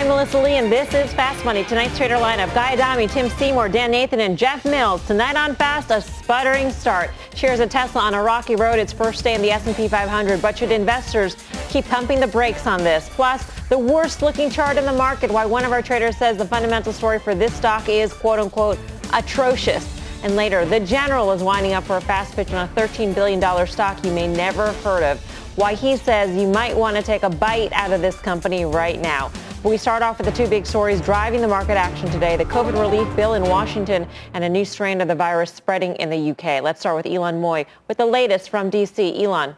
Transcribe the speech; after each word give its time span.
I'm 0.00 0.08
Melissa 0.08 0.40
Lee, 0.40 0.54
and 0.54 0.72
this 0.72 0.94
is 0.94 1.12
Fast 1.12 1.44
Money. 1.44 1.62
Tonight's 1.62 1.94
trader 1.94 2.14
lineup, 2.14 2.54
Guy 2.54 2.72
Adami, 2.72 3.06
Tim 3.06 3.28
Seymour, 3.28 3.68
Dan 3.68 3.90
Nathan, 3.90 4.20
and 4.20 4.38
Jeff 4.38 4.64
Mills. 4.64 5.06
Tonight 5.06 5.36
on 5.36 5.54
Fast, 5.54 5.90
a 5.90 6.00
sputtering 6.00 6.70
start. 6.70 7.10
Shares 7.34 7.60
of 7.60 7.68
Tesla 7.68 8.00
on 8.00 8.14
a 8.14 8.22
rocky 8.22 8.56
road 8.56 8.78
its 8.78 8.94
first 8.94 9.22
day 9.22 9.34
in 9.34 9.42
the 9.42 9.50
S&P 9.50 9.88
500, 9.88 10.40
but 10.40 10.56
should 10.56 10.72
investors 10.72 11.36
keep 11.68 11.84
pumping 11.84 12.18
the 12.18 12.26
brakes 12.26 12.66
on 12.66 12.82
this? 12.82 13.10
Plus, 13.10 13.44
the 13.68 13.78
worst-looking 13.78 14.48
chart 14.48 14.78
in 14.78 14.86
the 14.86 14.92
market, 14.94 15.30
why 15.30 15.44
one 15.44 15.66
of 15.66 15.72
our 15.72 15.82
traders 15.82 16.16
says 16.16 16.38
the 16.38 16.46
fundamental 16.46 16.94
story 16.94 17.18
for 17.18 17.34
this 17.34 17.52
stock 17.52 17.86
is, 17.90 18.14
quote-unquote, 18.14 18.78
atrocious. 19.12 20.00
And 20.22 20.34
later, 20.34 20.64
the 20.64 20.80
general 20.80 21.30
is 21.30 21.42
winding 21.42 21.74
up 21.74 21.84
for 21.84 21.98
a 21.98 22.00
fast 22.00 22.34
pitch 22.34 22.50
on 22.54 22.66
a 22.66 22.72
$13 22.72 23.14
billion 23.14 23.66
stock 23.66 24.02
you 24.02 24.12
may 24.12 24.26
never 24.26 24.64
have 24.64 24.82
heard 24.82 25.02
of. 25.02 25.20
Why 25.56 25.74
he 25.74 25.98
says 25.98 26.34
you 26.34 26.48
might 26.48 26.74
want 26.74 26.96
to 26.96 27.02
take 27.02 27.22
a 27.22 27.28
bite 27.28 27.72
out 27.74 27.92
of 27.92 28.00
this 28.00 28.18
company 28.18 28.64
right 28.64 28.98
now. 28.98 29.30
We 29.62 29.76
start 29.76 30.02
off 30.02 30.16
with 30.16 30.26
the 30.26 30.32
two 30.32 30.48
big 30.48 30.64
stories 30.64 31.02
driving 31.02 31.42
the 31.42 31.48
market 31.48 31.76
action 31.76 32.10
today, 32.10 32.34
the 32.34 32.46
COVID 32.46 32.80
relief 32.80 33.14
bill 33.14 33.34
in 33.34 33.42
Washington 33.42 34.08
and 34.32 34.42
a 34.42 34.48
new 34.48 34.64
strain 34.64 35.02
of 35.02 35.08
the 35.08 35.14
virus 35.14 35.52
spreading 35.52 35.96
in 35.96 36.08
the 36.08 36.30
UK. 36.30 36.62
Let's 36.62 36.80
start 36.80 36.96
with 36.96 37.04
Ylan 37.04 37.42
Mui 37.42 37.66
with 37.86 37.98
the 37.98 38.06
latest 38.06 38.48
from 38.48 38.70
D.C. 38.70 39.22
Elon. 39.22 39.54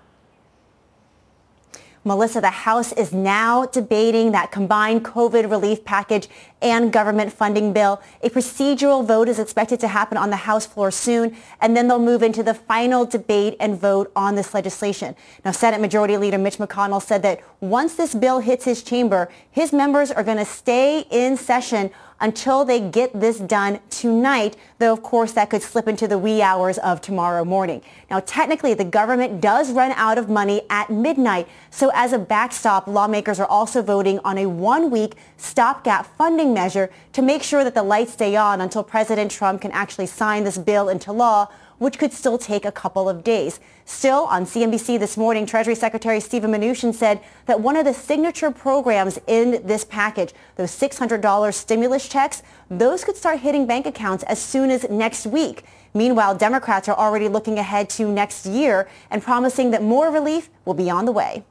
Melissa, 2.03 2.41
the 2.41 2.51
House 2.51 2.93
is 2.95 3.13
now 3.13 3.67
debating 3.67 4.33
that 4.33 4.51
combined 4.51 5.05
COVID 5.05 5.49
relief 5.49 5.85
package 5.85 6.29
and 6.63 6.93
government 6.93 7.33
funding 7.33 7.73
bill. 7.73 8.01
A 8.23 8.31
procedural 8.31 9.05
vote 9.05 9.29
is 9.29 9.39
expected 9.39 9.81
to 9.81 9.89
happen 9.89 10.17
on 10.17 10.31
the 10.31 10.37
House 10.37 10.65
floor 10.65 10.91
soon, 10.91 11.37
and 11.61 11.77
then 11.77 11.89
they'll 11.89 11.99
move 11.99 12.23
into 12.23 12.43
the 12.43 12.55
final 12.55 13.05
debate 13.05 13.57
and 13.61 13.79
vote 13.79 14.11
on 14.15 14.35
this 14.35 14.55
legislation. 14.55 15.15
Now, 15.45 15.51
Senate 15.51 15.81
Majority 15.81 16.17
Leader 16.17 16.39
Mitch 16.39 16.59
McConnell 16.59 17.03
said 17.03 17.23
that 17.23 17.41
once 17.61 17.95
this 17.95 18.15
bill 18.15 18.41
hits 18.41 18.65
his 18.65 18.83
chamber, 18.83 19.29
his 19.51 19.73
members 19.73 20.11
are 20.11 20.25
going 20.25 20.39
to 20.39 20.45
stay 20.45 21.07
in 21.11 21.37
session 21.37 21.91
until 22.23 22.65
they 22.65 22.79
get 22.79 23.19
this 23.19 23.39
done 23.39 23.81
tonight, 23.91 24.57
though 24.79 24.93
of 24.93 25.03
course 25.03 25.33
that 25.33 25.51
could 25.51 25.61
slip 25.61 25.89
into 25.89 26.07
the 26.07 26.17
wee 26.17 26.41
hours 26.41 26.79
of 26.79 27.01
tomorrow 27.01 27.45
morning. 27.45 27.83
Now 28.11 28.21
technically 28.21 28.75
the 28.75 28.85
government 28.85 29.41
does 29.41 29.73
run 29.73 29.91
out 29.93 30.19
of 30.19 30.29
money 30.31 30.63
at 30.71 30.89
midnight, 30.89 31.49
so 31.71 31.91
as 31.95 32.13
a 32.13 32.19
backstop, 32.19 32.87
lawmakers 32.87 33.41
are 33.41 33.47
also 33.47 33.83
voting 33.83 34.21
on 34.25 34.39
a 34.39 34.47
one-week 34.47 35.15
stopgap 35.37 36.07
funding 36.17 36.52
measure 36.53 36.91
to 37.13 37.23
make 37.23 37.43
sure 37.43 37.65
that 37.65 37.75
the 37.75 37.83
lights 37.83 38.13
stay 38.13 38.37
on 38.37 38.61
until 38.61 38.83
President 38.83 39.31
Trump 39.31 39.63
can 39.63 39.71
actually 39.73 40.07
sign 40.07 40.45
this 40.45 40.59
bill 40.59 40.89
into 40.89 41.13
law 41.13 41.49
which 41.83 41.99
could 41.99 42.13
still 42.13 42.39
take 42.39 42.65
a 42.65 42.71
couple 42.71 43.09
of 43.09 43.25
days. 43.25 43.59
Still, 43.87 44.27
on 44.27 44.45
CNBC 44.45 45.01
this 45.01 45.17
morning, 45.17 45.47
Treasury 45.47 45.75
Secretary 45.75 46.21
Steven 46.21 46.53
Mnuchin 46.53 46.95
said 46.95 47.21
that 47.47 47.61
one 47.61 47.77
of 47.77 47.85
the 47.85 47.93
signature 47.93 48.53
programs 48.53 49.19
in 49.27 49.67
this 49.67 49.85
package, 49.85 50.33
those 50.55 50.71
$600 50.71 51.53
stimulus 51.53 52.09
checks, 52.09 52.45
those 52.71 53.03
could 53.03 53.17
start 53.17 53.41
hitting 53.41 53.67
bank 53.67 53.85
accounts 53.85 54.23
as 54.25 54.41
soon 54.41 54.71
as 54.71 54.89
next 54.91 55.27
week. 55.27 55.65
Meanwhile, 55.93 56.37
Democrats 56.37 56.89
are 56.89 56.97
already 56.97 57.29
looking 57.29 57.59
ahead 57.59 57.91
to 57.91 58.07
next 58.07 58.47
year 58.47 58.89
and 59.11 59.21
promising 59.21 59.73
that 59.73 59.83
more 59.83 60.09
relief 60.09 60.51
will 60.65 60.75
be 60.75 60.89
on 60.89 61.05
the 61.05 61.13
way. 61.13 61.43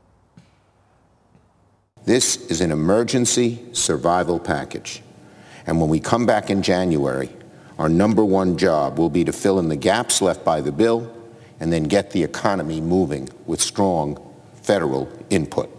This 2.05 2.37
is 2.49 2.61
an 2.61 2.71
emergency 2.71 3.63
survival 3.73 4.39
package. 4.39 5.03
And 5.67 5.79
when 5.79 5.89
we 5.89 5.99
come 5.99 6.25
back 6.25 6.49
in 6.49 6.63
January, 6.63 7.29
our 7.77 7.89
number 7.89 8.25
one 8.25 8.57
job 8.57 8.97
will 8.97 9.09
be 9.09 9.23
to 9.23 9.31
fill 9.31 9.59
in 9.59 9.69
the 9.69 9.75
gaps 9.75 10.21
left 10.21 10.43
by 10.43 10.61
the 10.61 10.71
bill 10.71 11.15
and 11.59 11.71
then 11.71 11.83
get 11.83 12.11
the 12.11 12.23
economy 12.23 12.81
moving 12.81 13.29
with 13.45 13.61
strong 13.61 14.17
federal 14.63 15.11
input. 15.29 15.69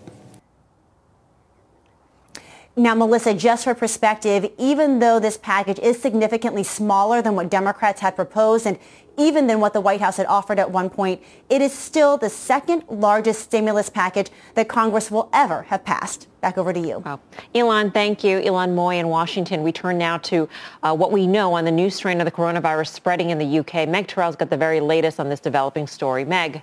Now, 2.75 2.94
Melissa, 2.94 3.34
just 3.34 3.65
for 3.65 3.75
perspective, 3.75 4.50
even 4.56 4.99
though 4.99 5.21
this 5.21 5.37
package 5.37 5.78
is 5.81 6.00
significantly 6.00 6.62
smaller 6.62 7.21
than 7.21 7.34
what 7.34 7.50
Democrats 7.50 8.00
had 8.00 8.16
proposed 8.16 8.65
and 8.65 8.78
even 9.17 9.47
than 9.47 9.61
what 9.61 9.73
the 9.73 9.81
White 9.81 10.00
House 10.00 10.17
had 10.17 10.27
offered 10.27 10.59
at 10.59 10.71
one 10.71 10.91
point, 10.91 11.23
it 11.50 11.61
is 11.61 11.73
still 11.73 12.17
the 12.17 12.31
second 12.31 12.84
largest 12.89 13.41
stimulus 13.41 13.89
package 13.89 14.31
that 14.55 14.69
Congress 14.69 15.11
will 15.11 15.28
ever 15.33 15.62
have 15.62 15.84
passed. 15.84 16.28
Back 16.41 16.59
over 16.59 16.73
to 16.73 16.81
you. 16.81 16.99
Wow. 16.99 17.21
Ylan, 17.55 17.93
thank 17.93 18.25
you. 18.25 18.41
Ylan 18.41 18.75
Mui 18.75 18.99
in 18.99 19.09
Washington. 19.09 19.62
We 19.62 19.73
turn 19.73 19.99
now 19.99 20.19
to 20.19 20.49
uh, 20.83 20.95
what 20.95 21.12
we 21.12 21.27
know 21.27 21.53
on 21.55 21.65
the 21.65 21.71
new 21.71 21.91
strain 21.91 22.21
of 22.21 22.25
the 22.25 22.33
coronavirus 22.33 22.89
spreading 22.89 23.31
in 23.31 23.39
the 23.39 23.59
UK. 23.61 23.89
Meg 23.89 24.09
Terrell's 24.09 24.37
got 24.37 24.50
the 24.50 24.56
very 24.56 24.81
latest 24.81 25.21
on 25.21 25.29
this 25.29 25.41
developing 25.41 25.87
story. 25.87 26.25
Meg. 26.25 26.62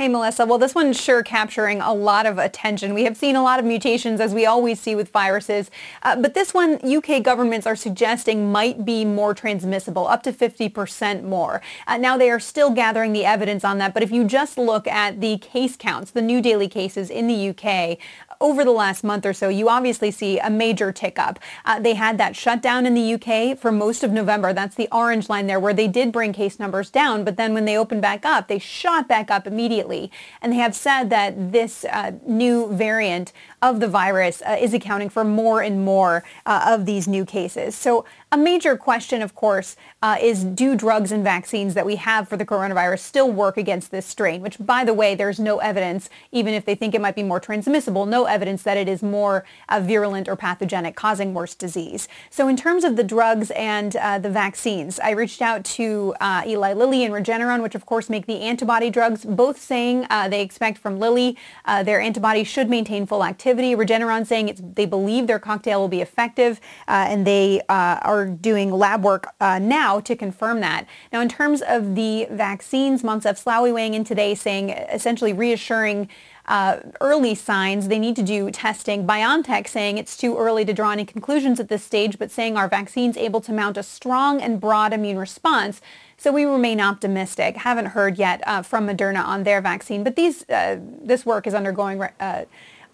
Hey, 0.00 0.06
Melissa. 0.06 0.46
Well, 0.46 0.58
this 0.58 0.76
one's 0.76 0.96
sure 0.96 1.24
capturing 1.24 1.80
a 1.80 1.92
lot 1.92 2.24
of 2.24 2.38
attention. 2.38 2.94
We 2.94 3.02
have 3.02 3.16
seen 3.16 3.34
a 3.34 3.42
lot 3.42 3.58
of 3.58 3.64
mutations, 3.64 4.20
as 4.20 4.32
we 4.32 4.46
always 4.46 4.78
see 4.78 4.94
with 4.94 5.10
viruses. 5.10 5.72
Uh, 6.04 6.14
but 6.14 6.34
this 6.34 6.54
one, 6.54 6.78
UK 6.88 7.20
governments 7.20 7.66
are 7.66 7.74
suggesting 7.74 8.52
might 8.52 8.84
be 8.84 9.04
more 9.04 9.34
transmissible, 9.34 10.06
up 10.06 10.22
to 10.22 10.32
50% 10.32 11.24
more. 11.24 11.60
Uh, 11.88 11.96
now, 11.96 12.16
they 12.16 12.30
are 12.30 12.38
still 12.38 12.70
gathering 12.70 13.12
the 13.12 13.24
evidence 13.24 13.64
on 13.64 13.78
that. 13.78 13.92
But 13.92 14.04
if 14.04 14.12
you 14.12 14.22
just 14.22 14.56
look 14.56 14.86
at 14.86 15.20
the 15.20 15.36
case 15.38 15.76
counts, 15.76 16.12
the 16.12 16.22
new 16.22 16.40
daily 16.40 16.68
cases 16.68 17.10
in 17.10 17.26
the 17.26 17.48
UK, 17.48 17.98
over 18.40 18.64
the 18.64 18.70
last 18.70 19.02
month 19.02 19.26
or 19.26 19.32
so, 19.32 19.48
you 19.48 19.68
obviously 19.68 20.10
see 20.10 20.38
a 20.38 20.50
major 20.50 20.92
tick 20.92 21.18
up. 21.18 21.38
Uh, 21.64 21.80
they 21.80 21.94
had 21.94 22.18
that 22.18 22.36
shutdown 22.36 22.86
in 22.86 22.94
the 22.94 23.14
UK 23.14 23.58
for 23.58 23.72
most 23.72 24.04
of 24.04 24.12
November. 24.12 24.52
That's 24.52 24.76
the 24.76 24.88
orange 24.92 25.28
line 25.28 25.46
there 25.46 25.58
where 25.58 25.74
they 25.74 25.88
did 25.88 26.12
bring 26.12 26.32
case 26.32 26.58
numbers 26.58 26.90
down, 26.90 27.24
but 27.24 27.36
then 27.36 27.52
when 27.52 27.64
they 27.64 27.76
opened 27.76 28.02
back 28.02 28.24
up, 28.24 28.48
they 28.48 28.58
shot 28.58 29.08
back 29.08 29.30
up 29.30 29.46
immediately. 29.46 30.10
And 30.40 30.52
they 30.52 30.58
have 30.58 30.74
said 30.74 31.10
that 31.10 31.52
this 31.52 31.84
uh, 31.84 32.12
new 32.26 32.72
variant 32.72 33.32
of 33.60 33.80
the 33.80 33.88
virus 33.88 34.40
uh, 34.42 34.56
is 34.60 34.72
accounting 34.72 35.08
for 35.08 35.24
more 35.24 35.60
and 35.60 35.84
more 35.84 36.22
uh, 36.46 36.66
of 36.68 36.86
these 36.86 37.08
new 37.08 37.24
cases. 37.24 37.74
So 37.74 38.04
a 38.30 38.36
major 38.36 38.76
question, 38.76 39.22
of 39.22 39.34
course, 39.34 39.76
uh, 40.02 40.16
is 40.20 40.44
do 40.44 40.76
drugs 40.76 41.12
and 41.12 41.24
vaccines 41.24 41.74
that 41.74 41.86
we 41.86 41.96
have 41.96 42.28
for 42.28 42.36
the 42.36 42.44
coronavirus 42.44 43.00
still 43.00 43.30
work 43.30 43.56
against 43.56 43.90
this 43.90 44.06
strain? 44.06 44.42
Which, 44.42 44.58
by 44.58 44.84
the 44.84 44.94
way, 44.94 45.14
there's 45.14 45.40
no 45.40 45.58
evidence, 45.58 46.10
even 46.30 46.54
if 46.54 46.64
they 46.64 46.74
think 46.74 46.94
it 46.94 47.00
might 47.00 47.14
be 47.14 47.22
more 47.22 47.40
transmissible, 47.40 48.06
no 48.06 48.26
evidence 48.26 48.62
that 48.64 48.76
it 48.76 48.88
is 48.88 49.02
more 49.02 49.44
uh, 49.68 49.80
virulent 49.80 50.28
or 50.28 50.36
pathogenic, 50.36 50.94
causing 50.94 51.32
worse 51.32 51.54
disease. 51.54 52.06
So 52.28 52.48
in 52.48 52.56
terms 52.56 52.84
of 52.84 52.96
the 52.96 53.04
drugs 53.04 53.50
and 53.52 53.96
uh, 53.96 54.18
the 54.18 54.30
vaccines, 54.30 55.00
I 55.00 55.10
reached 55.10 55.40
out 55.40 55.64
to 55.64 56.14
uh, 56.20 56.42
Eli 56.46 56.74
Lilly 56.74 57.04
and 57.04 57.14
Regeneron, 57.14 57.62
which 57.62 57.74
of 57.74 57.86
course 57.86 58.10
make 58.10 58.26
the 58.26 58.40
antibody 58.42 58.90
drugs, 58.90 59.24
both 59.24 59.58
saying 59.58 60.06
they 60.28 60.42
expect 60.42 60.78
from 60.78 60.98
Lilly 60.98 61.36
their 61.84 62.00
antibody 62.00 62.44
should 62.44 62.68
maintain 62.68 63.06
full 63.06 63.24
activity. 63.24 63.74
Regeneron 63.74 64.26
saying 64.26 64.72
they 64.74 64.86
believe 64.86 65.26
their 65.26 65.38
cocktail 65.38 65.80
will 65.80 65.88
be 65.88 66.00
effective, 66.00 66.60
uh, 66.86 67.06
and 67.08 67.26
they 67.26 67.60
uh, 67.68 67.98
are 68.18 68.26
doing 68.26 68.70
lab 68.70 69.02
work 69.02 69.26
uh, 69.40 69.58
now 69.58 70.00
to 70.00 70.14
confirm 70.14 70.60
that. 70.60 70.86
Now, 71.12 71.20
in 71.20 71.28
terms 71.28 71.62
of 71.62 71.94
the 71.94 72.26
vaccines, 72.30 73.02
Moncef 73.02 73.42
Slaoui 73.42 73.72
weighing 73.72 73.94
in 73.94 74.04
today 74.04 74.34
saying 74.34 74.70
essentially 74.70 75.32
reassuring 75.32 76.08
uh, 76.48 76.80
early 77.00 77.34
signs. 77.34 77.88
They 77.88 77.98
need 77.98 78.16
to 78.16 78.22
do 78.22 78.50
testing. 78.50 79.06
BioNTech 79.06 79.68
saying 79.68 79.98
it's 79.98 80.16
too 80.16 80.36
early 80.36 80.64
to 80.64 80.72
draw 80.72 80.90
any 80.90 81.04
conclusions 81.04 81.60
at 81.60 81.68
this 81.68 81.84
stage, 81.84 82.18
but 82.18 82.30
saying 82.30 82.56
our 82.56 82.68
vaccine's 82.68 83.16
able 83.16 83.40
to 83.42 83.52
mount 83.52 83.76
a 83.76 83.82
strong 83.82 84.40
and 84.40 84.60
broad 84.60 84.92
immune 84.92 85.18
response. 85.18 85.80
So 86.16 86.32
we 86.32 86.44
remain 86.44 86.80
optimistic. 86.80 87.58
Haven't 87.58 87.86
heard 87.86 88.18
yet 88.18 88.42
uh, 88.46 88.62
from 88.62 88.88
Moderna 88.88 89.24
on 89.24 89.44
their 89.44 89.60
vaccine, 89.60 90.02
but 90.02 90.16
these 90.16 90.48
uh, 90.48 90.78
this 90.80 91.24
work 91.24 91.46
is 91.46 91.54
undergoing 91.54 92.02
uh, 92.18 92.46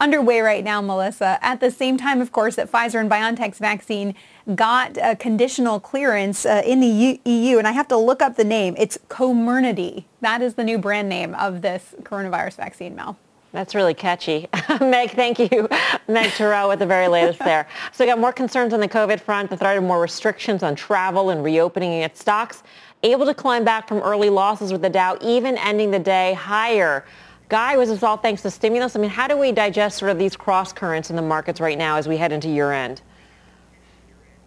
underway 0.05 0.41
right 0.41 0.62
now, 0.62 0.83
Melissa. 0.83 1.39
At 1.41 1.61
the 1.61 1.71
same 1.71 1.97
time, 1.97 2.21
of 2.21 2.31
course, 2.31 2.56
that 2.56 2.71
Pfizer 2.71 3.01
and 3.01 3.11
BioNTech's 3.11 3.59
vaccine 3.59 4.15
got 4.55 4.99
a 5.01 5.17
conditional 5.17 5.81
clearance 5.81 6.45
uh, 6.45 6.62
in 6.65 6.81
the 6.81 7.21
EU, 7.25 7.56
and 7.56 7.67
I 7.67 7.73
have 7.73 7.89
to 7.89 7.97
look 7.97 8.21
up 8.21 8.37
the 8.37 8.45
name. 8.45 8.75
It's 8.77 8.99
Comirnaty. 9.09 10.05
That 10.21 10.43
is 10.43 10.55
the 10.55 10.65
new 10.65 10.77
brand 10.77 11.09
name 11.09 11.35
of 11.35 11.62
this 11.62 11.95
coronavirus 12.03 12.56
vaccine, 12.56 12.95
Mel. 12.95 13.17
That's 13.53 13.75
really 13.75 13.95
catchy. 13.95 14.47
Meg, 14.81 15.12
thank 15.12 15.39
you. 15.39 15.69
Meg 16.07 16.31
Terrell 16.33 16.69
with 16.69 16.81
the 16.81 16.87
very 16.87 17.09
latest 17.09 17.39
there. 17.39 17.67
So 17.93 18.05
we 18.05 18.11
got 18.11 18.19
more 18.19 18.33
concerns 18.33 18.75
on 18.75 18.81
the 18.81 18.89
COVID 18.89 19.21
front, 19.21 19.49
the 19.49 19.57
threat 19.57 19.79
of 19.79 19.85
more 19.85 20.00
restrictions 20.00 20.62
on 20.62 20.75
travel 20.75 21.31
and 21.31 21.43
reopening 21.43 21.93
its 22.03 22.21
stocks, 22.21 22.62
able 23.03 23.25
to 23.25 23.33
climb 23.33 23.65
back 23.65 23.89
from 23.89 23.99
early 23.99 24.29
losses 24.29 24.71
with 24.71 24.83
the 24.83 24.91
Dow 24.91 25.17
even 25.23 25.57
ending 25.57 25.93
the 25.93 25.99
day 25.99 26.35
higher 26.35 27.07
Guy, 27.49 27.76
was 27.76 27.91
this 27.91 28.02
all 28.02 28.17
thanks 28.17 28.43
to 28.43 28.50
stimulus? 28.50 28.96
I 28.96 29.00
mean, 29.00 29.11
how 29.11 29.29
do 29.29 29.37
we 29.37 29.52
digest 29.52 29.99
sort 29.99 30.11
of 30.11 30.19
these 30.19 30.37
cross 30.37 30.73
currents 30.73 31.11
in 31.11 31.17
the 31.17 31.23
markets 31.23 31.61
right 31.61 31.76
now 31.76 31.96
as 31.96 32.08
we 32.08 32.17
head 32.17 32.32
into 32.32 32.49
year 32.49 32.73
end? 32.73 33.02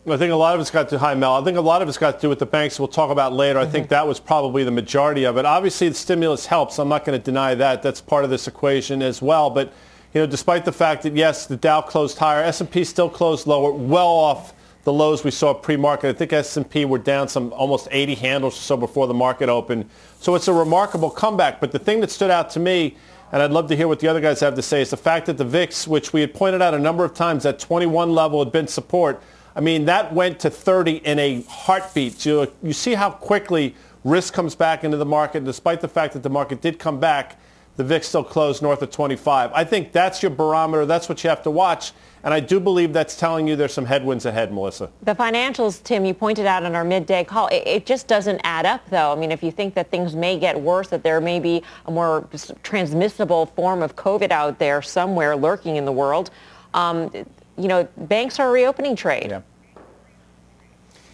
I 0.10 0.16
think 0.16 0.32
a 0.32 0.36
lot 0.36 0.56
of 0.56 0.62
it's 0.62 0.72
got 0.72 0.88
to, 0.90 0.98
hi 0.98 1.14
Mel, 1.16 1.36
I 1.36 1.44
think 1.44 1.58
a 1.58 1.62
lot 1.62 1.82
of 1.82 1.90
it's 1.90 1.98
got 1.98 2.16
to 2.16 2.22
do 2.22 2.30
with 2.30 2.40
the 2.40 2.46
banks 2.46 2.80
we'll 2.80 2.88
talk 2.88 3.12
about 3.12 3.34
later. 3.34 3.60
Mm-hmm. 3.60 3.68
I 3.68 3.72
think 3.72 3.86
mm-hmm. 3.86 3.96
that 3.96 4.08
was 4.08 4.22
probably 4.22 4.64
the 4.64 4.72
majority 4.72 5.26
of 5.26 5.38
it. 5.38 5.46
Obviously 5.46 5.90
the 5.90 5.96
stimulus 5.96 6.46
helps. 6.46 6.80
I'm 6.80 6.88
not 6.88 7.04
going 7.04 7.20
to 7.20 7.24
deny 7.24 7.56
that. 7.56 7.84
That's 7.84 8.00
part 8.00 8.24
of 8.24 8.30
this 8.30 8.48
equation 8.48 9.02
as 9.02 9.22
well. 9.22 9.50
But, 9.50 9.74
you 10.14 10.22
know, 10.22 10.28
despite 10.28 10.64
the 10.64 10.72
fact 10.72 11.04
that, 11.04 11.14
yes, 11.14 11.46
the 11.46 11.58
Dow 11.58 11.82
closed 11.82 12.18
higher, 12.18 12.42
S&P 12.42 12.86
still 12.86 13.10
closed 13.10 13.48
lower, 13.48 13.72
well 13.72 14.08
off 14.08 14.54
the 14.88 14.94
lows 14.94 15.22
we 15.22 15.32
saw 15.32 15.54
pre-market. 15.54 16.08
I 16.08 16.14
think 16.14 16.32
S&P 16.32 16.86
were 16.86 16.98
down 16.98 17.28
some 17.28 17.52
almost 17.52 17.90
80 17.92 18.16
handles 18.16 18.58
or 18.58 18.62
so 18.62 18.78
before 18.78 19.06
the 19.06 19.14
market 19.14 19.50
opened. 19.50 19.90
So 20.22 20.34
it's 20.34 20.48
a 20.48 20.54
remarkable 20.54 21.10
comeback. 21.10 21.60
But 21.60 21.74
the 21.74 21.80
thing 21.80 22.00
that 22.00 22.10
stood 22.10 22.32
out 22.32 22.50
to 22.52 22.62
me, 22.62 22.96
and 23.34 23.42
I'd 23.42 23.52
love 23.52 23.68
to 23.68 23.76
hear 23.76 23.90
what 23.90 24.00
the 24.00 24.08
other 24.08 24.22
guys 24.22 24.40
have 24.40 24.56
to 24.56 24.62
say, 24.62 24.82
is 24.82 24.92
the 24.92 24.96
fact 24.96 25.26
that 25.26 25.38
the 25.38 25.44
VIX, 25.44 25.90
which 25.90 26.14
we 26.14 26.22
had 26.22 26.34
pointed 26.34 26.62
out 26.62 26.74
a 26.74 26.80
number 26.80 27.04
of 27.04 27.14
times, 27.14 27.46
at 27.46 27.60
21 27.60 28.16
level 28.16 28.42
had 28.42 28.54
been 28.54 28.66
support, 28.66 29.22
I 29.58 29.60
mean, 29.60 29.84
that 29.88 30.14
went 30.14 30.40
to 30.40 30.50
30 30.50 31.06
in 31.06 31.20
a 31.20 31.42
heartbeat. 31.42 32.22
So 32.22 32.50
you 32.64 32.72
see 32.72 32.94
how 32.94 33.10
quickly 33.10 33.76
risk 34.06 34.34
comes 34.34 34.56
back 34.56 34.86
into 34.86 34.96
the 34.96 35.06
market. 35.06 35.44
Despite 35.44 35.82
the 35.82 35.90
fact 35.90 36.14
that 36.14 36.24
the 36.24 36.30
market 36.30 36.62
did 36.62 36.80
come 36.80 36.98
back, 36.98 37.38
the 37.78 37.84
VIX 37.84 38.08
still 38.08 38.24
closed 38.24 38.62
north 38.62 38.82
of 38.82 38.92
25. 38.92 39.52
I 39.54 39.64
think 39.64 39.92
that's 39.92 40.22
your 40.22 40.32
barometer. 40.32 40.86
That's 40.86 41.08
what 41.08 41.24
you 41.24 41.30
have 41.30 41.44
to 41.44 41.52
watch. 41.52 41.94
And 42.24 42.34
I 42.34 42.40
do 42.40 42.60
believe 42.60 42.92
that's 42.92 43.16
telling 43.16 43.48
you 43.48 43.56
there's 43.56 43.74
some 43.74 43.86
headwinds 43.86 44.26
ahead, 44.26 44.52
Melissa. 44.52 44.90
The 45.04 45.14
financials, 45.14 45.82
Tim, 45.84 46.04
you 46.04 46.16
pointed 46.16 46.48
out 46.48 46.64
in 46.64 46.76
our 46.76 46.84
midday 46.84 47.24
call, 47.24 47.48
it, 47.48 47.64
it, 47.66 47.86
just 47.86 48.08
doesn't 48.08 48.42
add 48.44 48.66
up, 48.66 48.82
though. 48.90 49.14
I 49.14 49.16
mean, 49.16 49.32
if 49.32 49.44
you 49.44 49.52
think 49.52 49.76
that 49.76 49.92
things 49.92 50.16
may 50.16 50.38
get 50.38 50.60
worse, 50.60 50.90
that 50.90 51.04
there 51.04 51.22
may 51.22 51.40
be 51.40 51.64
a 51.86 51.92
more 51.92 52.28
transmissible 52.64 53.46
form 53.46 53.84
of 53.84 53.96
COVID 53.96 54.32
out 54.32 54.58
there 54.58 54.82
somewhere 54.82 55.36
lurking 55.38 55.76
in 55.76 55.86
the 55.86 55.92
world, 55.92 56.32
um, 56.74 57.12
you 57.58 57.68
know, 57.68 57.88
banks 57.98 58.40
are 58.40 58.52
reopening 58.52 58.96
trade. 58.96 59.28
Yeah. 59.30 59.42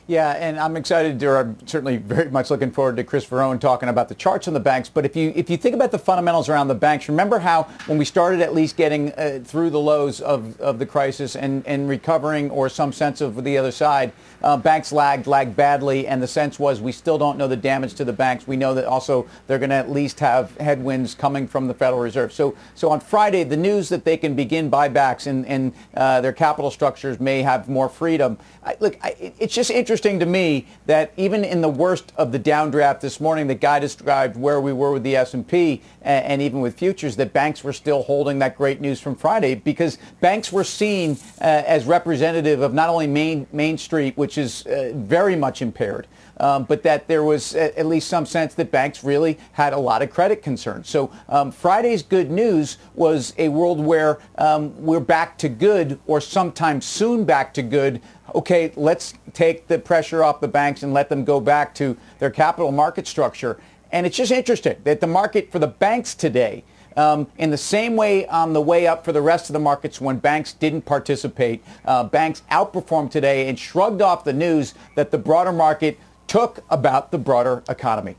Yeah, 0.05 0.31
and 0.31 0.59
I'm 0.59 0.75
excited, 0.75 1.23
or 1.23 1.37
I'm 1.37 1.65
certainly 1.65 1.95
very 1.95 2.29
much 2.29 2.51
looking 2.51 2.71
forward 2.71 2.97
to 2.97 3.05
Chris 3.05 3.25
Verrone 3.25 3.57
talking 3.57 3.87
about 3.87 4.09
the 4.09 4.15
charts 4.15 4.49
on 4.49 4.53
the 4.53 4.59
banks. 4.59 4.89
But 4.89 5.05
if 5.05 5.15
you 5.15 5.31
if 5.33 5.49
you 5.49 5.55
think 5.55 5.75
about 5.75 5.91
the 5.91 5.97
fundamentals 5.97 6.49
around 6.49 6.67
the 6.67 6.75
banks, 6.75 7.07
remember 7.07 7.39
how 7.39 7.63
when 7.85 7.97
we 7.97 8.03
started 8.03 8.41
at 8.41 8.53
least 8.53 8.75
getting 8.75 9.13
uh, 9.13 9.39
through 9.45 9.69
the 9.69 9.79
lows 9.79 10.19
of, 10.19 10.59
of 10.59 10.77
the 10.77 10.85
crisis 10.85 11.37
and, 11.37 11.65
and 11.65 11.87
recovering 11.87 12.49
or 12.51 12.67
some 12.67 12.91
sense 12.91 13.21
of 13.21 13.45
the 13.45 13.57
other 13.57 13.71
side, 13.71 14.11
uh, 14.41 14.57
banks 14.57 14.91
lagged, 14.91 15.25
lagged 15.25 15.55
badly, 15.55 16.05
and 16.05 16.21
the 16.21 16.27
sense 16.27 16.59
was 16.59 16.81
we 16.81 16.91
still 16.91 17.17
don't 17.17 17.37
know 17.37 17.47
the 17.47 17.55
damage 17.55 17.93
to 17.93 18.03
the 18.03 18.11
banks. 18.11 18.45
We 18.45 18.57
know 18.57 18.73
that 18.73 18.83
also 18.83 19.25
they're 19.47 19.59
going 19.59 19.69
to 19.69 19.77
at 19.77 19.89
least 19.89 20.19
have 20.19 20.57
headwinds 20.57 21.15
coming 21.15 21.47
from 21.47 21.67
the 21.67 21.73
Federal 21.73 22.01
Reserve. 22.01 22.33
So 22.33 22.57
so 22.75 22.89
on 22.89 22.99
Friday, 22.99 23.45
the 23.45 23.55
news 23.55 23.87
that 23.87 24.03
they 24.03 24.17
can 24.17 24.35
begin 24.35 24.69
buybacks 24.69 25.27
and, 25.27 25.45
and 25.45 25.71
uh, 25.95 26.19
their 26.19 26.33
capital 26.33 26.71
structures 26.71 27.21
may 27.21 27.41
have 27.41 27.69
more 27.69 27.87
freedom. 27.87 28.37
I, 28.65 28.75
look, 28.81 28.97
I, 29.01 29.15
it's 29.39 29.55
just 29.55 29.71
interesting 29.71 29.92
interesting 29.93 30.19
to 30.19 30.25
me 30.25 30.65
that 30.87 31.13
even 31.17 31.45
in 31.45 31.61
the 31.61 31.69
worst 31.69 32.13
of 32.17 32.31
the 32.31 32.39
downdraft 32.39 32.99
this 32.99 33.19
morning, 33.19 33.45
the 33.45 33.53
guy 33.53 33.77
described 33.77 34.35
where 34.35 34.59
we 34.59 34.73
were 34.73 34.91
with 34.91 35.03
the 35.03 35.15
S&P 35.15 35.83
and, 36.01 36.25
and 36.25 36.41
even 36.41 36.61
with 36.61 36.75
futures, 36.75 37.15
that 37.15 37.31
banks 37.31 37.63
were 37.63 37.71
still 37.71 38.01
holding 38.01 38.39
that 38.39 38.57
great 38.57 38.81
news 38.81 38.99
from 38.99 39.15
Friday 39.15 39.53
because 39.53 39.99
banks 40.19 40.51
were 40.51 40.63
seen 40.63 41.11
uh, 41.41 41.43
as 41.43 41.85
representative 41.85 42.61
of 42.61 42.73
not 42.73 42.89
only 42.89 43.05
Main, 43.05 43.45
Main 43.51 43.77
Street, 43.77 44.17
which 44.17 44.39
is 44.39 44.65
uh, 44.65 44.93
very 44.95 45.35
much 45.35 45.61
impaired, 45.61 46.07
um, 46.37 46.63
but 46.63 46.81
that 46.81 47.07
there 47.07 47.23
was 47.23 47.53
at 47.53 47.85
least 47.85 48.07
some 48.07 48.25
sense 48.25 48.55
that 48.55 48.71
banks 48.71 49.03
really 49.03 49.37
had 49.51 49.73
a 49.73 49.77
lot 49.77 50.01
of 50.01 50.09
credit 50.09 50.41
concerns. 50.41 50.89
So 50.89 51.11
um, 51.29 51.51
Friday's 51.51 52.01
good 52.01 52.31
news 52.31 52.79
was 52.95 53.35
a 53.37 53.49
world 53.49 53.79
where 53.79 54.17
um, 54.39 54.73
we're 54.83 54.99
back 54.99 55.37
to 55.37 55.49
good 55.49 55.99
or 56.07 56.19
sometime 56.19 56.81
soon 56.81 57.25
back 57.25 57.53
to 57.53 57.61
good 57.61 58.01
okay, 58.35 58.71
let's 58.75 59.13
take 59.33 59.67
the 59.67 59.79
pressure 59.79 60.23
off 60.23 60.41
the 60.41 60.47
banks 60.47 60.83
and 60.83 60.93
let 60.93 61.09
them 61.09 61.23
go 61.23 61.39
back 61.39 61.73
to 61.75 61.97
their 62.19 62.31
capital 62.31 62.71
market 62.71 63.07
structure. 63.07 63.59
And 63.91 64.05
it's 64.05 64.17
just 64.17 64.31
interesting 64.31 64.77
that 64.83 65.01
the 65.01 65.07
market 65.07 65.51
for 65.51 65.59
the 65.59 65.67
banks 65.67 66.15
today, 66.15 66.63
um, 66.97 67.27
in 67.37 67.51
the 67.51 67.57
same 67.57 67.95
way 67.95 68.27
on 68.27 68.53
the 68.53 68.61
way 68.61 68.87
up 68.87 69.05
for 69.05 69.11
the 69.11 69.21
rest 69.21 69.49
of 69.49 69.53
the 69.53 69.59
markets 69.59 70.01
when 70.01 70.17
banks 70.17 70.53
didn't 70.53 70.83
participate, 70.83 71.63
uh, 71.85 72.03
banks 72.03 72.41
outperformed 72.51 73.11
today 73.11 73.49
and 73.49 73.57
shrugged 73.57 74.01
off 74.01 74.23
the 74.23 74.33
news 74.33 74.73
that 74.95 75.11
the 75.11 75.17
broader 75.17 75.51
market 75.51 75.99
took 76.27 76.63
about 76.69 77.11
the 77.11 77.17
broader 77.17 77.63
economy. 77.69 78.15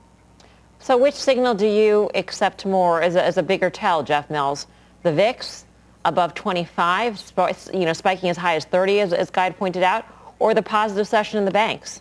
So 0.78 0.96
which 0.96 1.14
signal 1.14 1.54
do 1.54 1.66
you 1.66 2.10
accept 2.14 2.66
more 2.66 3.00
as 3.00 3.16
a, 3.16 3.24
as 3.24 3.38
a 3.38 3.42
bigger 3.42 3.70
tell, 3.70 4.02
Jeff 4.02 4.28
Mills? 4.28 4.66
The 5.02 5.12
VIX, 5.12 5.63
above 6.04 6.34
25, 6.34 7.32
you 7.72 7.84
know, 7.84 7.92
spiking 7.92 8.28
as 8.28 8.36
high 8.36 8.56
as 8.56 8.64
30, 8.64 9.00
as, 9.00 9.12
as 9.12 9.30
Guy 9.30 9.50
pointed 9.50 9.82
out, 9.82 10.04
or 10.38 10.54
the 10.54 10.62
positive 10.62 11.08
session 11.08 11.38
in 11.38 11.44
the 11.44 11.50
banks? 11.50 12.00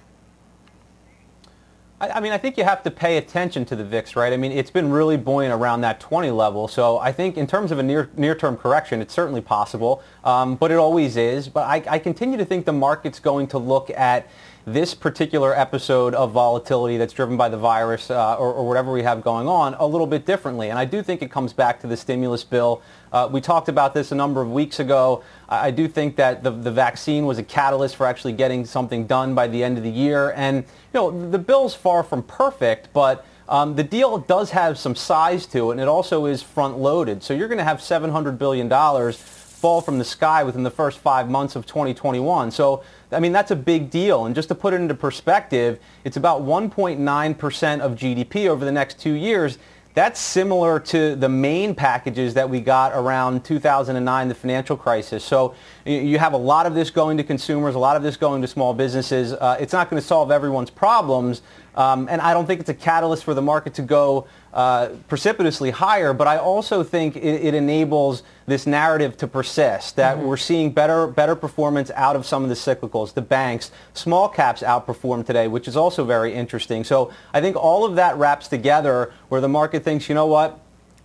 I, 2.11 2.19
mean, 2.19 2.33
I 2.33 2.37
think 2.37 2.57
you 2.57 2.63
have 2.63 2.83
to 2.83 2.91
pay 2.91 3.17
attention 3.17 3.63
to 3.65 3.75
the 3.75 3.83
VIX, 3.83 4.15
right? 4.15 4.33
I 4.33 4.37
mean, 4.37 4.51
it's 4.51 4.71
been 4.71 4.91
really 4.91 5.15
buoyant 5.15 5.53
around 5.53 5.81
that 5.81 5.99
20 5.99 6.31
level. 6.31 6.67
So 6.67 6.97
I 6.97 7.11
think 7.11 7.37
in 7.37 7.47
terms 7.47 7.71
of 7.71 7.79
a 7.79 7.83
near, 7.83 8.09
near-term 8.17 8.57
correction, 8.57 9.01
it's 9.01 9.13
certainly 9.13 9.41
possible, 9.41 10.03
um, 10.23 10.55
but 10.55 10.71
it 10.71 10.75
always 10.75 11.15
is. 11.15 11.47
But 11.47 11.61
I, 11.61 11.83
I 11.87 11.99
continue 11.99 12.37
to 12.37 12.45
think 12.45 12.65
the 12.65 12.73
market's 12.73 13.19
going 13.19 13.47
to 13.47 13.57
look 13.57 13.89
at 13.91 14.27
this 14.65 14.93
particular 14.93 15.57
episode 15.57 16.13
of 16.13 16.31
volatility 16.31 16.97
that's 16.97 17.13
driven 17.13 17.35
by 17.35 17.49
the 17.49 17.57
virus 17.57 18.09
uh, 18.09 18.35
or, 18.35 18.53
or, 18.53 18.65
whatever 18.65 18.93
we 18.93 19.03
have 19.03 19.21
going 19.21 19.45
on 19.45 19.73
a 19.73 19.85
little 19.85 20.07
bit 20.07 20.25
differently. 20.25 20.69
And 20.69 20.79
I 20.79 20.85
do 20.85 21.03
think 21.03 21.21
it 21.21 21.29
comes 21.29 21.51
back 21.51 21.81
to 21.81 21.87
the 21.87 21.97
stimulus 21.97 22.45
bill. 22.45 22.81
Uh, 23.13 23.29
we 23.31 23.39
talked 23.39 23.69
about 23.69 23.93
this 23.93 24.11
a 24.11 24.15
number 24.15 24.41
of 24.41 24.51
weeks 24.51 24.79
ago. 24.79 25.23
I, 25.47 25.67
I 25.67 25.71
do 25.71 25.87
think 25.87 26.15
that 26.15 26.43
the, 26.43 26.49
the 26.49 26.71
vaccine 26.71 27.25
was 27.27 27.37
a 27.37 27.43
catalyst 27.43 27.95
for 27.95 28.07
actually 28.07 28.33
getting 28.33 28.65
something 28.65 29.05
done 29.05 29.35
by 29.35 29.47
the 29.47 29.63
end 29.63 29.77
of 29.77 29.83
the 29.83 29.91
year. 29.91 30.33
And, 30.35 30.57
you 30.57 30.99
know, 30.99 31.29
the 31.29 31.37
bill's 31.37 31.75
far 31.75 32.03
from 32.03 32.23
perfect, 32.23 32.91
but 32.91 33.25
um, 33.47 33.75
the 33.75 33.83
deal 33.83 34.17
does 34.17 34.49
have 34.51 34.79
some 34.79 34.95
size 34.95 35.45
to 35.47 35.69
it, 35.69 35.73
and 35.73 35.81
it 35.81 35.87
also 35.87 36.25
is 36.25 36.41
front-loaded. 36.41 37.21
So 37.21 37.33
you're 37.33 37.47
going 37.47 37.59
to 37.59 37.63
have 37.63 37.77
$700 37.77 38.37
billion 38.37 38.67
fall 39.13 39.79
from 39.79 39.97
the 39.97 40.03
sky 40.03 40.43
within 40.43 40.63
the 40.63 40.71
first 40.71 40.99
five 40.99 41.29
months 41.29 41.55
of 41.55 41.65
2021. 41.65 42.51
So, 42.51 42.83
I 43.11 43.19
mean, 43.19 43.31
that's 43.31 43.51
a 43.51 43.55
big 43.55 43.89
deal. 43.89 44.25
And 44.25 44.33
just 44.33 44.47
to 44.49 44.55
put 44.55 44.73
it 44.73 44.81
into 44.81 44.95
perspective, 44.95 45.79
it's 46.03 46.17
about 46.17 46.41
1.9% 46.41 47.79
of 47.79 47.91
GDP 47.93 48.47
over 48.47 48.65
the 48.65 48.71
next 48.71 48.99
two 48.99 49.13
years. 49.13 49.57
That's 49.93 50.19
similar 50.19 50.79
to 50.79 51.15
the 51.15 51.29
main 51.29 51.75
packages 51.75 52.33
that 52.33 52.49
we 52.49 52.61
got 52.61 52.93
around 52.93 53.45
2009, 53.45 54.27
the 54.27 54.33
financial 54.33 54.75
crisis. 54.75 55.23
So 55.23 55.53
you 55.85 56.17
have 56.17 56.33
a 56.33 56.37
lot 56.37 56.65
of 56.65 56.75
this 56.75 56.89
going 56.89 57.17
to 57.17 57.23
consumers, 57.23 57.75
a 57.75 57.79
lot 57.79 57.97
of 57.97 58.03
this 58.03 58.15
going 58.15 58.41
to 58.41 58.47
small 58.47 58.73
businesses. 58.73 59.33
Uh, 59.33 59.57
it's 59.59 59.73
not 59.73 59.89
going 59.89 60.01
to 60.01 60.07
solve 60.07 60.31
everyone's 60.31 60.69
problems, 60.69 61.41
um, 61.75 62.07
and 62.09 62.21
I 62.21 62.33
don't 62.33 62.45
think 62.45 62.61
it's 62.61 62.69
a 62.69 62.73
catalyst 62.73 63.23
for 63.23 63.33
the 63.33 63.41
market 63.41 63.73
to 63.75 63.81
go 63.81 64.27
uh, 64.53 64.89
precipitously 65.07 65.71
higher, 65.71 66.13
but 66.13 66.27
I 66.27 66.37
also 66.37 66.83
think 66.83 67.15
it, 67.15 67.21
it, 67.21 67.55
enables 67.55 68.21
this 68.45 68.67
narrative 68.67 69.17
to 69.17 69.27
persist, 69.27 69.95
that 69.95 70.17
mm-hmm. 70.17 70.27
we're 70.27 70.37
seeing 70.37 70.71
better, 70.71 71.07
better 71.07 71.35
performance 71.35 71.89
out 71.95 72.15
of 72.15 72.25
some 72.25 72.43
of 72.43 72.49
the 72.49 72.55
cyclicals, 72.55 73.13
the 73.15 73.21
banks. 73.21 73.71
Small 73.93 74.29
caps 74.29 74.61
outperformed 74.61 75.25
today, 75.25 75.47
which 75.47 75.67
is 75.67 75.75
also 75.75 76.05
very 76.05 76.33
interesting. 76.33 76.83
So 76.83 77.11
I 77.33 77.41
think 77.41 77.55
all 77.55 77.83
of 77.83 77.95
that 77.95 78.15
wraps 78.17 78.47
together 78.47 79.11
where 79.29 79.41
the 79.41 79.49
market 79.49 79.83
thinks, 79.83 80.07
you 80.07 80.13
know 80.13 80.27
what, 80.27 80.59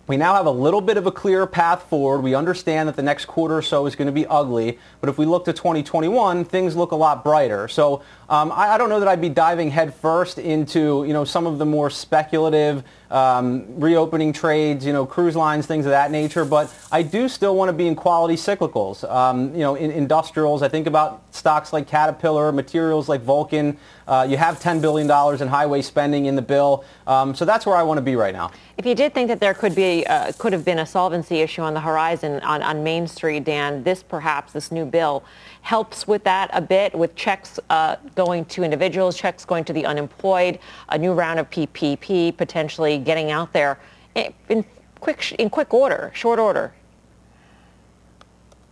we 0.09 0.17
now 0.17 0.33
have 0.33 0.47
a 0.47 0.51
little 0.51 0.81
bit 0.81 0.97
of 0.97 1.05
a 1.05 1.11
clear 1.11 1.45
path 1.45 1.83
forward. 1.83 2.21
We 2.21 2.33
understand 2.33 2.89
that 2.89 2.95
the 2.95 3.03
next 3.03 3.25
quarter 3.25 3.55
or 3.55 3.61
so 3.61 3.85
is 3.85 3.95
going 3.95 4.07
to 4.07 4.11
be 4.11 4.25
ugly, 4.25 4.79
but 5.01 5.07
if 5.07 5.19
we 5.19 5.27
look 5.27 5.45
to 5.45 5.53
2021, 5.53 6.45
things 6.45 6.75
look 6.75 6.89
a 6.91 6.95
lot 6.95 7.23
brighter. 7.23 7.67
So 7.67 8.01
um, 8.29 8.51
I, 8.51 8.69
I, 8.69 8.77
don't 8.77 8.89
know 8.89 8.99
that 8.99 9.07
I'd 9.07 9.21
be 9.21 9.29
diving 9.29 9.71
headfirst 9.71 10.37
into 10.37 11.03
you 11.05 11.13
know 11.13 11.25
some 11.25 11.47
of 11.47 11.57
the 11.57 11.65
more 11.65 11.89
speculative 11.89 12.83
um, 13.09 13.65
reopening 13.79 14.31
trades, 14.33 14.85
you 14.85 14.93
know 14.93 15.05
cruise 15.05 15.35
lines, 15.35 15.65
things 15.65 15.85
of 15.85 15.91
that 15.91 16.11
nature. 16.11 16.45
But 16.45 16.73
I 16.91 17.01
do 17.01 17.27
still 17.27 17.55
want 17.55 17.69
to 17.69 17.73
be 17.73 17.87
in 17.87 17.95
quality 17.95 18.35
cyclicals. 18.35 19.09
Um, 19.09 19.53
you 19.53 19.61
know, 19.61 19.75
in 19.75 19.91
industrials, 19.91 20.61
I 20.61 20.69
think 20.69 20.87
about 20.87 21.23
stocks 21.31 21.73
like 21.73 21.87
Caterpillar, 21.87 22.51
materials 22.51 23.09
like 23.09 23.21
Vulcan. 23.21 23.77
Uh, 24.07 24.25
you 24.27 24.37
have 24.37 24.59
$10 24.59 24.81
billion 24.81 25.07
in 25.41 25.47
highway 25.47 25.81
spending 25.81 26.25
in 26.25 26.35
the 26.35 26.41
bill. 26.41 26.83
Um, 27.05 27.35
so 27.35 27.45
that's 27.45 27.65
where 27.65 27.75
I 27.75 27.83
want 27.83 27.99
to 27.99 28.01
be 28.01 28.15
right 28.15 28.33
now. 28.33 28.51
If 28.77 28.85
you 28.85 28.95
did 28.95 29.13
think 29.13 29.27
that 29.27 29.39
there 29.39 29.53
could 29.53 29.75
be, 29.75 30.05
uh, 30.07 30.31
could 30.37 30.51
have 30.53 30.65
been 30.65 30.79
a 30.79 30.85
solvency 30.85 31.41
issue 31.41 31.61
on 31.61 31.73
the 31.73 31.79
horizon 31.79 32.39
on, 32.41 32.63
on 32.63 32.83
Main 32.83 33.07
Street, 33.07 33.43
Dan, 33.43 33.83
this 33.83 34.01
perhaps, 34.01 34.53
this 34.53 34.71
new 34.71 34.85
bill, 34.85 35.23
helps 35.69 36.07
with 36.07 36.23
that 36.23 36.49
a 36.51 36.59
bit 36.59 36.95
with 36.95 37.13
checks 37.15 37.59
uh, 37.69 37.95
going 38.15 38.43
to 38.43 38.63
individuals, 38.63 39.15
checks 39.15 39.45
going 39.45 39.63
to 39.63 39.71
the 39.71 39.85
unemployed, 39.85 40.57
a 40.89 40.97
new 40.97 41.13
round 41.13 41.39
of 41.39 41.47
PPP 41.51 42.35
potentially 42.35 42.97
getting 42.97 43.29
out 43.29 43.53
there 43.53 43.77
in 44.15 44.65
quick, 44.99 45.31
in 45.33 45.47
quick 45.47 45.71
order, 45.71 46.09
short 46.15 46.39
order. 46.39 46.73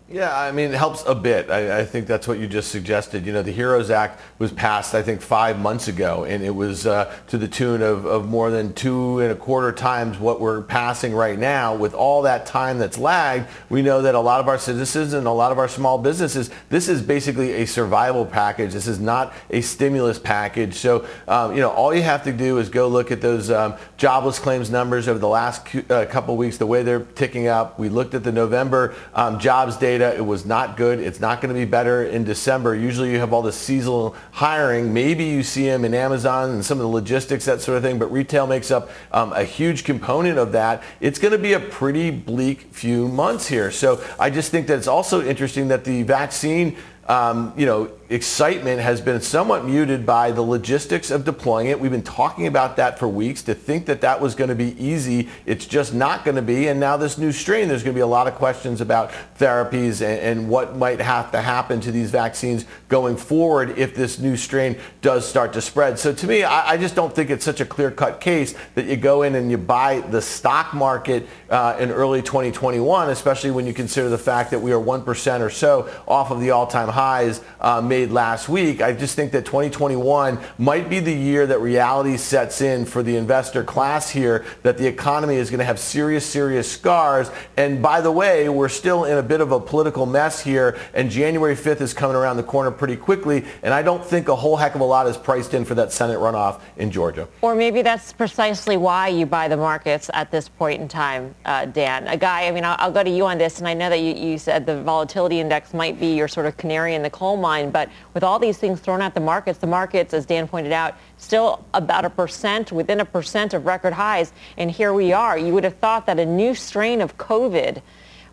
Yeah, 0.09 0.39
I 0.39 0.53
mean, 0.53 0.71
it 0.71 0.77
helps 0.77 1.03
a 1.05 1.13
bit. 1.13 1.49
I, 1.49 1.79
I, 1.79 1.85
think 1.85 2.07
that's 2.07 2.29
what 2.29 2.39
you 2.39 2.47
just 2.47 2.71
suggested. 2.71 3.25
You 3.25 3.33
know, 3.33 3.41
the 3.41 3.51
HEROES 3.51 3.89
Act 3.89 4.21
was 4.39 4.53
passed, 4.53 4.95
I 4.95 5.01
think, 5.01 5.19
five 5.19 5.59
months 5.59 5.89
ago, 5.89 6.23
and 6.23 6.41
it 6.41 6.55
was 6.55 6.87
uh, 6.87 7.13
to 7.27 7.37
the 7.37 7.47
tune 7.49 7.81
of, 7.81 8.05
of 8.05 8.25
more 8.25 8.49
than 8.49 8.71
two 8.71 9.19
and 9.19 9.33
a 9.33 9.35
quarter 9.35 9.73
times 9.73 10.17
what 10.17 10.39
we're 10.39 10.61
passing 10.61 11.13
right 11.13 11.37
now. 11.37 11.75
With 11.75 11.93
all 11.93 12.21
that 12.21 12.45
time 12.45 12.77
that's 12.77 12.97
lagged, 12.97 13.49
we 13.69 13.81
know 13.81 14.01
that 14.01 14.15
a 14.15 14.19
lot 14.19 14.39
of 14.39 14.47
our 14.47 14.57
citizens 14.57 15.11
and 15.11 15.27
a 15.27 15.31
lot 15.31 15.51
of 15.51 15.59
our 15.59 15.67
small 15.67 15.97
businesses, 15.97 16.51
this 16.69 16.87
is 16.87 17.01
basically 17.01 17.55
a 17.55 17.67
survival 17.67 18.25
package. 18.25 18.71
This 18.71 18.87
is 18.87 19.01
not 19.01 19.33
a 19.49 19.59
stimulus 19.59 20.19
package. 20.19 20.75
So, 20.75 21.05
um, 21.27 21.53
you 21.53 21.59
know, 21.59 21.71
all 21.71 21.93
you 21.93 22.03
have 22.03 22.23
to 22.23 22.31
do 22.31 22.59
is 22.59 22.69
go 22.69 22.87
look 22.87 23.11
at 23.11 23.19
those 23.19 23.51
um, 23.51 23.75
jobless 23.97 24.39
claims 24.39 24.69
numbers 24.71 25.09
over 25.09 25.19
the 25.19 25.27
last 25.27 25.65
cu- 25.65 25.83
uh, 25.89 26.05
couple 26.05 26.37
weeks, 26.37 26.55
the 26.55 26.65
way 26.65 26.81
they're 26.81 27.01
ticking 27.01 27.47
up. 27.47 27.77
We 27.77 27.89
looked 27.89 28.13
at 28.13 28.23
the 28.23 28.31
November 28.31 28.95
um, 29.13 29.37
jobs 29.37 29.75
data 29.75 29.96
data. 29.97 30.15
It 30.15 30.25
was 30.25 30.45
not 30.45 30.77
good. 30.77 30.99
It's 30.99 31.19
not 31.19 31.41
going 31.41 31.53
to 31.53 31.59
be 31.59 31.65
better 31.65 32.03
in 32.03 32.23
December. 32.23 32.75
Usually 32.75 33.11
you 33.11 33.19
have 33.19 33.33
all 33.33 33.41
the 33.41 33.51
seasonal 33.51 34.15
hiring. 34.31 34.93
Maybe 34.93 35.25
you 35.25 35.43
see 35.43 35.65
them 35.65 35.85
in 35.85 35.93
Amazon 35.93 36.51
and 36.51 36.65
some 36.65 36.77
of 36.77 36.83
the 36.83 36.89
logistics, 36.89 37.45
that 37.45 37.61
sort 37.61 37.77
of 37.77 37.83
thing, 37.83 37.99
but 37.99 38.11
retail 38.11 38.47
makes 38.47 38.71
up 38.71 38.89
um, 39.11 39.33
a 39.33 39.43
huge 39.43 39.83
component 39.83 40.37
of 40.37 40.51
that. 40.53 40.83
It's 40.99 41.19
going 41.19 41.31
to 41.31 41.37
be 41.37 41.53
a 41.53 41.59
pretty 41.59 42.11
bleak 42.11 42.73
few 42.73 43.07
months 43.07 43.47
here. 43.47 43.71
So 43.71 44.03
I 44.19 44.29
just 44.29 44.51
think 44.51 44.67
that 44.67 44.77
it's 44.77 44.87
also 44.87 45.23
interesting 45.23 45.67
that 45.69 45.83
the 45.83 46.03
vaccine 46.03 46.77
um, 47.07 47.53
you 47.55 47.65
know, 47.65 47.89
excitement 48.09 48.79
has 48.79 49.01
been 49.01 49.19
somewhat 49.19 49.65
muted 49.65 50.05
by 50.05 50.31
the 50.31 50.41
logistics 50.41 51.11
of 51.11 51.25
deploying 51.25 51.67
it. 51.67 51.79
We've 51.79 51.91
been 51.91 52.03
talking 52.03 52.47
about 52.47 52.77
that 52.77 52.97
for 52.97 53.07
weeks. 53.07 53.41
To 53.43 53.53
think 53.53 53.85
that 53.87 54.01
that 54.01 54.21
was 54.21 54.33
going 54.33 54.49
to 54.49 54.55
be 54.55 54.81
easy, 54.81 55.27
it's 55.45 55.65
just 55.65 55.93
not 55.93 56.23
going 56.23 56.35
to 56.35 56.41
be. 56.41 56.67
And 56.67 56.79
now 56.79 56.95
this 56.95 57.17
new 57.17 57.31
strain, 57.31 57.67
there's 57.67 57.83
going 57.83 57.93
to 57.93 57.97
be 57.97 58.01
a 58.01 58.07
lot 58.07 58.27
of 58.27 58.35
questions 58.35 58.79
about 58.79 59.11
therapies 59.37 60.01
and, 60.01 60.19
and 60.21 60.49
what 60.49 60.77
might 60.77 61.01
have 61.01 61.31
to 61.31 61.41
happen 61.41 61.81
to 61.81 61.91
these 61.91 62.09
vaccines 62.09 62.65
going 62.87 63.17
forward 63.17 63.77
if 63.77 63.93
this 63.93 64.19
new 64.19 64.37
strain 64.37 64.77
does 65.01 65.27
start 65.27 65.51
to 65.53 65.61
spread. 65.61 65.99
So 65.99 66.13
to 66.13 66.27
me, 66.27 66.43
I, 66.43 66.71
I 66.71 66.77
just 66.77 66.95
don't 66.95 67.13
think 67.13 67.29
it's 67.29 67.43
such 67.43 67.59
a 67.59 67.65
clear-cut 67.65 68.21
case 68.21 68.55
that 68.75 68.85
you 68.85 68.95
go 68.95 69.23
in 69.23 69.35
and 69.35 69.51
you 69.51 69.57
buy 69.57 69.99
the 69.99 70.21
stock 70.21 70.73
market 70.73 71.27
uh, 71.49 71.75
in 71.79 71.91
early 71.91 72.21
2021, 72.21 73.09
especially 73.09 73.51
when 73.51 73.67
you 73.67 73.73
consider 73.73 74.07
the 74.07 74.17
fact 74.17 74.51
that 74.51 74.59
we 74.59 74.71
are 74.71 74.79
1% 74.79 75.41
or 75.41 75.49
so 75.49 75.89
off 76.07 76.31
of 76.31 76.39
the 76.39 76.51
all-time 76.51 76.87
highs 76.89 77.41
uh, 77.59 77.81
made 77.97 78.11
last 78.11 78.47
week. 78.47 78.79
I 78.79 78.93
just 78.93 79.15
think 79.15 79.31
that 79.31 79.43
2021 79.45 80.37
might 80.59 80.87
be 80.87 80.99
the 80.99 81.13
year 81.13 81.47
that 81.47 81.59
reality 81.59 82.15
sets 82.17 82.61
in 82.61 82.85
for 82.85 83.01
the 83.01 83.15
investor 83.15 83.63
class 83.63 84.07
here, 84.07 84.45
that 84.61 84.77
the 84.77 84.85
economy 84.85 85.37
is 85.37 85.49
going 85.49 85.57
to 85.57 85.65
have 85.65 85.79
serious, 85.79 86.23
serious 86.23 86.71
scars. 86.71 87.31
And 87.55 87.81
by 87.81 88.01
the 88.01 88.11
way, 88.11 88.49
we're 88.49 88.69
still 88.69 89.05
in 89.05 89.17
a 89.17 89.23
bit 89.23 89.41
of 89.41 89.51
a 89.51 89.59
political 89.59 90.05
mess 90.05 90.39
here, 90.39 90.77
and 90.93 91.09
January 91.09 91.55
5th 91.55 91.81
is 91.81 91.91
coming 91.91 92.15
around 92.15 92.37
the 92.37 92.43
corner 92.43 92.69
pretty 92.69 92.95
quickly, 92.95 93.43
and 93.63 93.73
I 93.73 93.81
don't 93.81 94.05
think 94.05 94.27
a 94.27 94.35
whole 94.35 94.57
heck 94.57 94.75
of 94.75 94.81
a 94.81 94.83
lot 94.83 95.07
is 95.07 95.17
priced 95.17 95.55
in 95.55 95.65
for 95.65 95.73
that 95.73 95.91
Senate 95.91 96.19
runoff 96.19 96.61
in 96.77 96.91
Georgia. 96.91 97.27
Or 97.41 97.55
maybe 97.55 97.81
that's 97.81 98.13
precisely 98.13 98.77
why 98.77 99.07
you 99.07 99.25
buy 99.25 99.47
the 99.47 99.57
markets 99.57 100.11
at 100.13 100.29
this 100.29 100.47
point 100.47 100.83
in 100.83 100.87
time, 100.87 101.33
uh, 101.45 101.65
Dan. 101.65 102.07
A 102.07 102.17
guy, 102.17 102.47
I 102.47 102.51
mean, 102.51 102.63
I'll, 102.63 102.75
I'll, 102.77 102.91
go 102.91 103.03
to 103.03 103.09
you 103.09 103.25
on 103.25 103.39
this, 103.39 103.57
and 103.57 103.67
I 103.67 103.73
know 103.73 103.89
that 103.89 104.01
you, 104.01 104.13
you 104.13 104.37
said 104.37 104.67
the 104.67 104.83
volatility 104.83 105.39
index 105.39 105.73
might 105.73 105.99
be 105.99 106.13
your 106.13 106.27
sort 106.27 106.45
of 106.45 106.57
canary 106.57 106.93
in 106.93 107.01
the 107.01 107.09
coal 107.09 107.37
mine. 107.37 107.71
But 107.71 107.87
with 108.13 108.24
all 108.24 108.39
these 108.39 108.58
things 108.58 108.79
thrown 108.79 109.01
at 109.01 109.13
the 109.13 109.20
markets, 109.20 109.60
the 109.60 109.67
markets, 109.67 110.13
as 110.13 110.25
Dan 110.25 110.48
pointed 110.48 110.72
out, 110.72 110.96
still 111.17 111.65
about 111.74 112.06
a 112.06 112.10
percent, 112.10 112.72
within 112.72 113.00
a 113.00 113.06
percent 113.06 113.53
of 113.53 113.65
record 113.65 113.94
highs. 113.94 114.32
And 114.58 114.72
here 114.72 114.94
we 114.94 115.13
are. 115.13 115.38
You 115.38 115.53
would 115.53 115.63
have 115.63 115.77
thought 115.77 116.06
that 116.06 116.20
a 116.20 116.25
new 116.25 116.56
strain 116.56 117.01
of 117.01 117.17
COVID 117.17 117.82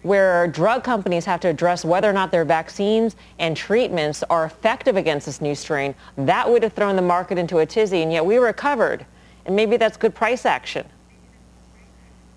where 0.03 0.47
drug 0.49 0.85
companies 0.85 1.25
have 1.25 1.41
to 1.41 1.49
address 1.49 1.83
whether 1.83 2.09
or 2.09 2.13
not 2.13 2.31
their 2.31 2.45
vaccines 2.45 3.17
and 3.39 3.57
treatments 3.57 4.23
are 4.29 4.45
effective 4.45 4.97
against 4.97 5.25
this 5.25 5.41
new 5.41 5.55
strain, 5.55 5.95
that 6.19 6.49
would 6.49 6.63
have 6.63 6.75
thrown 6.75 6.95
the 6.95 7.03
market 7.03 7.39
into 7.39 7.59
a 7.59 7.67
tizzy, 7.67 8.03
and 8.03 8.13
yet 8.13 8.25
we 8.25 8.37
recovered. 8.37 9.07
And 9.47 9.57
maybe 9.57 9.79
that's 9.79 9.97
good 9.97 10.15
price 10.15 10.45
action. 10.45 10.87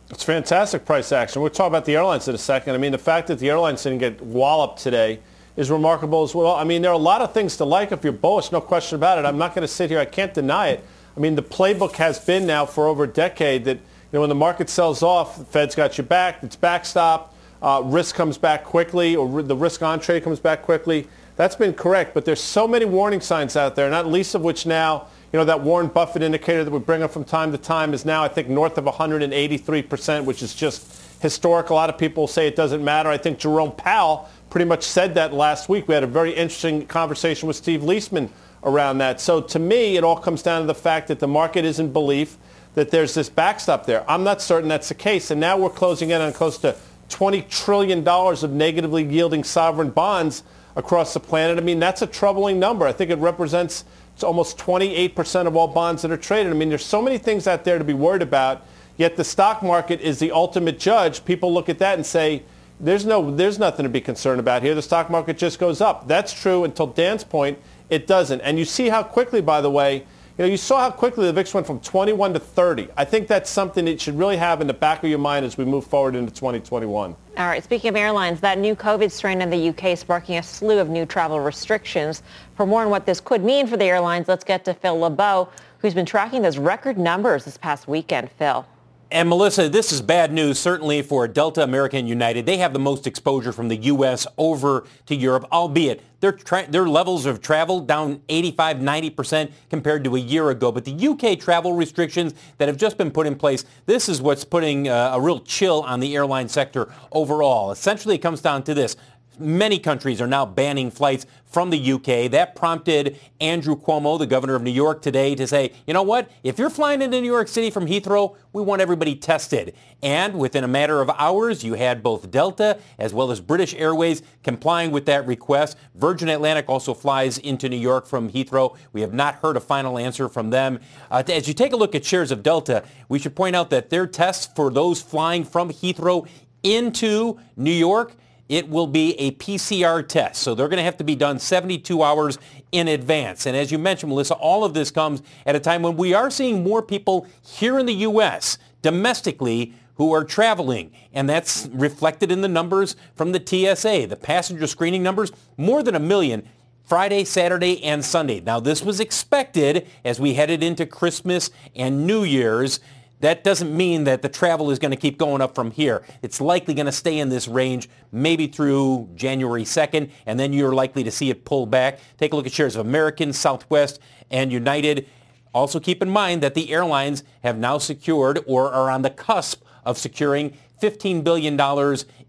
It's 0.10 0.24
fantastic 0.24 0.86
price 0.86 1.12
action. 1.12 1.42
We'll 1.42 1.52
talk 1.52 1.68
about 1.68 1.84
the 1.84 1.96
airlines 1.98 2.30
in 2.30 2.36
a 2.36 2.38
second. 2.38 2.74
I 2.74 2.78
mean, 2.78 2.94
the 2.94 2.98
fact 2.98 3.28
that 3.28 3.40
the 3.40 3.50
airlines 3.50 3.84
didn't 3.84 4.00
get 4.00 4.22
walloped 4.22 4.80
today 4.80 5.20
is 5.58 5.72
remarkable 5.72 6.24
as 6.24 6.34
well. 6.34 6.56
I 6.56 6.64
mean, 6.64 6.84
there 6.84 6.92
are 6.92 6.94
a 6.94 6.98
lot 6.98 7.22
of 7.22 7.34
things 7.34 7.58
to 7.58 7.66
like 7.66 7.92
if 7.92 8.04
you're 8.04 8.14
bullish, 8.14 8.52
no 8.52 8.62
question 8.62 8.96
about 8.96 9.18
it. 9.18 9.26
I'm 9.26 9.40
not 9.40 9.54
going 9.54 9.64
to 9.64 9.68
sit 9.68 9.90
here. 9.90 10.00
I 10.00 10.06
can't 10.06 10.34
deny 10.34 10.70
it. 10.70 10.86
I 11.18 11.20
mean, 11.20 11.36
the 11.36 11.44
playbook 11.44 11.96
has 11.96 12.20
been 12.20 12.46
now 12.46 12.66
for 12.68 12.88
over 12.88 13.06
a 13.06 13.08
decade 13.08 13.66
that, 13.66 13.78
you 13.78 13.84
know, 14.14 14.20
when 14.22 14.30
the 14.30 14.36
market 14.36 14.70
sells 14.70 15.02
off, 15.02 15.38
the 15.40 15.46
Fed's 15.46 15.74
got 15.74 15.98
your 15.98 16.06
back, 16.06 16.44
it's 16.44 16.56
backstop, 16.56 17.34
uh, 17.64 17.82
risk 17.84 18.14
comes 18.14 18.38
back 18.38 18.64
quickly, 18.64 19.16
or 19.16 19.42
the 19.42 19.56
risk 19.56 19.82
on 19.82 20.00
trade 20.00 20.24
comes 20.24 20.40
back 20.40 20.62
quickly. 20.62 21.08
That's 21.36 21.56
been 21.56 21.74
correct, 21.74 22.14
but 22.14 22.24
there's 22.24 22.42
so 22.42 22.68
many 22.68 22.86
warning 22.86 23.20
signs 23.20 23.56
out 23.56 23.76
there, 23.76 23.90
not 23.90 24.06
least 24.06 24.36
of 24.36 24.44
which 24.44 24.68
now, 24.68 25.08
you 25.34 25.40
know, 25.40 25.46
that 25.46 25.62
Warren 25.62 25.88
Buffett 25.88 26.22
indicator 26.22 26.64
that 26.64 26.72
we 26.72 26.80
bring 26.80 27.02
up 27.02 27.12
from 27.12 27.24
time 27.24 27.52
to 27.52 27.58
time 27.58 27.96
is 27.96 28.06
now, 28.06 28.24
I 28.24 28.28
think, 28.28 28.48
north 28.48 28.78
of 28.78 28.86
183%, 28.86 30.24
which 30.24 30.44
is 30.44 30.54
just 30.54 31.02
historic. 31.22 31.70
A 31.70 31.74
lot 31.74 31.90
of 31.90 31.98
people 31.98 32.28
say 32.28 32.48
it 32.48 32.56
doesn't 32.56 32.84
matter. 32.84 33.10
I 33.10 33.18
think 33.18 33.40
Jerome 33.40 33.72
Powell 33.72 34.30
pretty 34.58 34.68
much 34.68 34.82
said 34.82 35.14
that 35.14 35.36
last 35.36 35.70
week. 35.70 35.88
We 35.88 35.94
had 35.94 36.04
a 36.04 36.08
very 36.08 36.34
interesting 36.34 36.88
conversation 36.88 37.46
with 37.48 37.56
Steve 37.56 37.82
Liesman 37.82 38.28
around 38.64 38.98
that. 38.98 39.22
So 39.22 39.40
to 39.40 39.60
me, 39.60 39.98
it 39.98 40.04
all 40.04 40.18
comes 40.18 40.42
down 40.42 40.62
to 40.62 40.66
the 40.66 40.74
fact 40.74 41.10
that 41.10 41.20
the 41.20 41.28
market 41.28 41.64
is 41.64 41.78
in 41.78 41.94
belief 41.94 42.38
that 42.74 42.90
there's 42.90 43.14
this 43.14 43.30
backstop 43.30 43.86
there. 43.86 44.04
I'm 44.10 44.24
not 44.24 44.42
certain 44.42 44.68
that's 44.68 44.90
the 44.90 44.96
case. 44.96 45.30
And 45.30 45.40
now 45.40 45.60
we're 45.60 45.70
closing 45.70 46.10
in 46.10 46.22
on 46.22 46.34
close 46.34 46.58
to 46.58 46.76
$20 47.10 47.48
trillion 47.50 48.08
of 48.08 48.52
negatively 48.52 49.04
yielding 49.04 49.44
sovereign 49.44 49.92
bonds 49.92 50.42
across 50.76 51.14
the 51.14 51.20
planet. 51.20 51.60
I 51.60 51.62
mean, 51.62 51.78
that's 51.78 52.02
a 52.02 52.08
troubling 52.08 52.58
number. 52.58 52.88
I 52.88 52.94
think 52.94 53.12
it 53.12 53.20
represents 53.20 53.86
almost 54.24 54.58
28% 54.58 55.46
of 55.46 55.56
all 55.56 55.68
bonds 55.68 56.02
that 56.02 56.10
are 56.10 56.18
traded. 56.18 56.52
I 56.52 56.56
mean, 56.56 56.70
there's 56.70 56.84
so 56.84 57.00
many 57.00 57.20
things 57.20 57.46
out 57.46 57.64
there 57.64 57.78
to 57.78 57.84
be 57.84 57.94
worried 57.94 58.24
about, 58.24 58.66
yet 58.98 59.18
the 59.18 59.24
stock 59.24 59.62
market 59.62 60.02
is 60.02 60.18
the 60.18 60.32
ultimate 60.32 60.80
judge. 60.80 61.24
People 61.26 61.54
look 61.54 61.70
at 61.70 61.78
that 61.78 61.94
and 61.94 62.04
say, 62.04 62.42
there's 62.80 63.06
no 63.06 63.32
there's 63.36 63.58
nothing 63.58 63.84
to 63.84 63.90
be 63.90 64.02
concerned 64.02 64.40
about 64.40 64.62
here. 64.62 64.76
The 64.76 64.82
stock 64.82 65.10
market 65.10 65.38
just 65.38 65.60
goes 65.60 65.82
up. 65.82 66.08
That's 66.08 66.34
true 66.34 66.64
until 66.64 66.88
Dan's 66.88 67.24
point, 67.24 67.60
it 67.90 68.08
doesn't. 68.08 68.42
And 68.42 68.60
you 68.60 68.66
see 68.66 68.90
how 68.90 69.04
quickly, 69.04 69.42
by 69.42 69.62
the 69.62 69.72
way, 69.72 70.06
you 70.38 70.46
know, 70.46 70.52
you 70.52 70.58
saw 70.58 70.82
how 70.82 70.92
quickly 70.92 71.26
the 71.26 71.34
VIX 71.34 71.52
went 71.56 71.66
from 71.66 71.80
21 71.80 72.34
to 72.34 72.40
30. 72.40 72.90
I 72.96 73.06
think 73.06 73.28
that's 73.28 73.50
something 73.50 73.86
that 73.86 74.00
should 74.00 74.20
really 74.20 74.38
have 74.38 74.62
in 74.62 74.68
the 74.68 74.74
back 74.74 75.04
of 75.04 75.10
your 75.10 75.18
mind 75.18 75.44
as 75.44 75.58
we 75.58 75.66
move 75.66 75.88
forward 75.88 76.14
into 76.14 76.32
2021. 76.32 77.16
All 77.38 77.48
right, 77.48 77.64
speaking 77.64 77.90
of 77.90 77.96
airlines, 77.96 78.40
that 78.42 78.60
new 78.60 78.76
COVID 78.76 79.12
strain 79.12 79.42
in 79.42 79.50
the 79.50 79.70
UK 79.70 79.98
sparking 79.98 80.38
a 80.38 80.44
slew 80.44 80.78
of 80.78 80.90
new 80.90 81.08
travel 81.08 81.40
restrictions. 81.40 82.22
For 82.56 82.68
more 82.68 82.84
on 82.84 82.92
what 82.92 83.08
this 83.08 83.20
could 83.20 83.44
mean 83.44 83.66
for 83.66 83.78
the 83.78 83.86
airlines, 83.86 84.28
let's 84.28 84.44
get 84.44 84.64
to 84.66 84.76
Phil 84.76 85.00
LeBeau, 85.00 85.50
who's 85.80 85.96
been 85.96 86.06
tracking 86.06 86.44
those 86.44 86.60
record 86.60 87.00
numbers 87.00 87.46
this 87.46 87.58
past 87.58 87.88
weekend. 87.88 88.30
Phil. 88.30 88.64
And 89.10 89.30
Melissa, 89.30 89.70
this 89.70 89.94
is 89.94 90.02
bad 90.02 90.34
news, 90.34 90.60
certainly 90.60 91.02
for 91.02 91.30
Delta 91.30 91.64
American 91.64 92.08
United. 92.08 92.46
They 92.46 92.58
have 92.58 92.74
the 92.74 92.80
most 92.80 93.08
exposure 93.08 93.54
from 93.54 93.70
the 93.70 93.78
U.S. 93.78 94.28
over 94.38 94.86
to 95.06 95.16
Europe, 95.16 95.46
albeit 95.50 96.02
their, 96.20 96.34
tra- 96.34 96.70
their 96.70 96.90
levels 96.90 97.26
of 97.26 97.40
travel 97.42 97.80
down 97.80 98.22
85, 98.28 98.78
90% 98.78 99.52
compared 99.70 100.04
to 100.04 100.18
a 100.18 100.20
year 100.20 100.50
ago. 100.50 100.74
But 100.74 100.84
the 100.84 100.92
U.K. 100.92 101.38
travel 101.38 101.72
restrictions 101.72 102.34
that 102.58 102.68
have 102.68 102.76
just 102.76 102.98
been 102.98 103.12
put 103.12 103.28
in 103.28 103.36
place, 103.36 103.64
this 103.86 104.10
is 104.10 104.22
what's 104.22 104.44
putting 104.44 104.90
uh, 104.90 105.12
a 105.14 105.22
real 105.22 105.40
chill 105.40 105.84
on 105.84 106.02
the 106.02 106.14
airline 106.14 106.50
sector 106.50 106.94
overall. 107.14 107.72
Essentially, 107.72 108.16
it 108.16 108.22
comes 108.22 108.42
down 108.42 108.64
to 108.64 108.74
this 108.74 108.98
many 109.40 109.80
countries 109.80 110.22
are 110.22 110.28
now 110.28 110.46
banning 110.46 110.92
flights 110.92 111.26
from 111.46 111.70
the 111.70 111.94
UK. 111.94 112.30
That 112.32 112.56
prompted 112.56 113.20
Andrew 113.40 113.76
Cuomo, 113.76 114.20
the 114.20 114.28
governor 114.28 114.56
of 114.56 114.62
New 114.62 114.72
York, 114.72 115.02
today 115.02 115.34
to 115.36 115.48
say, 115.48 115.74
you 115.86 115.94
know 115.94 116.04
what? 116.04 116.30
If 116.44 116.60
you're 116.60 116.70
flying 116.70 117.02
into 117.02 117.22
New 117.22 117.32
York 117.32 117.48
City 117.48 117.70
from 117.70 117.88
Heathrow, 117.88 118.36
we 118.54 118.62
want 118.62 118.82
everybody 118.82 119.16
tested. 119.16 119.74
And 120.04 120.38
within 120.38 120.64
a 120.64 120.68
matter 120.68 121.02
of 121.02 121.10
hours, 121.12 121.64
you 121.64 121.74
had 121.74 122.04
both 122.04 122.30
Delta 122.30 122.80
as 123.00 123.14
well 123.14 123.32
as 123.32 123.40
British 123.40 123.74
Airways 123.76 124.22
complying 124.44 124.92
with 124.92 125.06
that 125.06 125.26
request. 125.26 125.78
Virgin 125.96 126.30
Atlantic 126.30 126.68
also 126.68 126.94
flies 126.94 127.38
into 127.38 127.70
New 127.70 127.78
York 127.78 128.06
from 128.06 128.30
Heathrow. 128.30 128.78
We 128.94 129.02
have 129.02 129.14
not 129.14 129.36
heard 129.36 129.58
a 129.58 129.62
final 129.62 129.98
answer 129.98 130.28
from 130.30 130.50
them. 130.50 130.80
Uh, 131.10 131.24
as 131.28 131.48
you 131.48 131.54
take 131.54 131.74
a 131.74 131.78
look 131.78 131.96
at 131.96 132.06
shares 132.06 132.32
of 132.32 132.44
Delta, 132.44 132.84
we 133.10 133.20
should 133.20 133.36
point 133.36 133.56
out 133.56 133.70
that 133.70 133.90
their 133.90 134.06
tests 134.06 134.50
for 134.56 134.70
those 134.70 135.02
flying 135.02 135.44
from 135.44 135.70
Heathrow 135.70 136.28
into 136.64 137.40
New 137.56 137.72
York 137.72 138.14
it 138.50 138.70
will 138.70 138.88
be 138.88 139.14
a 139.20 139.32
PCR 139.32 140.08
test. 140.08 140.42
So 140.42 140.56
they're 140.56 140.68
going 140.68 140.78
to 140.78 140.84
have 140.84 140.98
to 140.98 141.04
be 141.04 141.16
done 141.16 141.40
72 141.40 142.02
hours 142.02 142.38
in 142.72 142.88
advance. 142.88 143.46
And 143.46 143.56
as 143.56 143.72
you 143.72 143.78
mentioned, 143.78 144.10
Melissa, 144.10 144.36
all 144.36 144.64
of 144.64 144.74
this 144.74 144.92
comes 144.92 145.22
at 145.46 145.56
a 145.56 145.60
time 145.60 145.82
when 145.82 145.98
we 145.98 146.14
are 146.14 146.30
seeing 146.30 146.64
more 146.64 146.82
people 146.82 147.28
here 147.44 147.78
in 147.78 147.86
the 147.86 147.94
U.S. 147.94 148.58
domestically 148.82 149.74
who 149.96 150.14
are 150.14 150.24
traveling. 150.24 150.92
And 151.12 151.28
that's 151.28 151.68
reflected 151.72 152.32
in 152.32 152.42
the 152.42 152.48
numbers 152.48 152.96
from 153.16 153.32
the 153.32 153.44
TSA. 153.44 154.08
The 154.08 154.16
passenger 154.16 154.68
screening 154.68 155.04
numbers, 155.04 155.32
more 155.58 155.84
than 155.84 155.96
a 155.96 156.00
million 156.00 156.48
Friday, 156.88 157.26
Saturday, 157.26 157.84
and 157.84 158.06
Sunday. 158.06 158.40
Now, 158.40 158.62
this 158.62 158.82
was 158.82 159.02
expected 159.02 159.86
as 160.06 160.22
we 160.22 160.36
headed 160.36 160.64
into 160.64 160.86
Christmas 160.86 161.50
and 161.76 162.08
New 162.08 162.24
Year's. 162.24 162.80
That 163.20 163.44
doesn't 163.44 163.76
mean 163.76 164.04
that 164.04 164.22
the 164.22 164.30
travel 164.30 164.70
is 164.70 164.80
going 164.80 164.92
to 164.92 164.98
keep 164.98 165.18
going 165.18 165.42
up 165.42 165.56
from 165.56 165.72
here. 165.72 166.04
It's 166.22 166.40
likely 166.40 166.74
going 166.74 166.86
to 166.86 166.92
stay 166.92 167.18
in 167.20 167.30
this 167.30 167.48
range 167.48 167.90
maybe 168.12 168.48
through 168.48 169.10
January 169.16 169.64
2nd, 169.64 170.12
and 170.26 170.40
then 170.40 170.54
you're 170.54 170.74
likely 170.74 171.04
to 171.04 171.12
see 171.12 171.30
it 171.30 171.44
pull 171.44 171.66
back. 171.66 172.00
Take 172.18 172.34
a 172.34 172.36
look 172.36 172.46
at 172.46 172.52
shares 172.52 172.76
of 172.76 172.86
American, 172.86 173.34
Southwest, 173.34 174.00
and 174.30 174.52
United. 174.52 175.08
Also 175.54 175.80
keep 175.80 176.02
in 176.04 176.10
mind 176.10 176.44
that 176.44 176.54
the 176.54 176.72
airlines 176.72 177.24
have 177.42 177.58
now 177.58 177.80
secured 177.80 178.44
or 178.46 178.72
are 178.72 178.92
on 178.92 179.02
the 179.02 179.10
cusp 179.10 179.64
of 179.88 179.98
securing 179.98 180.54
$15 180.82 181.24
billion 181.24 181.60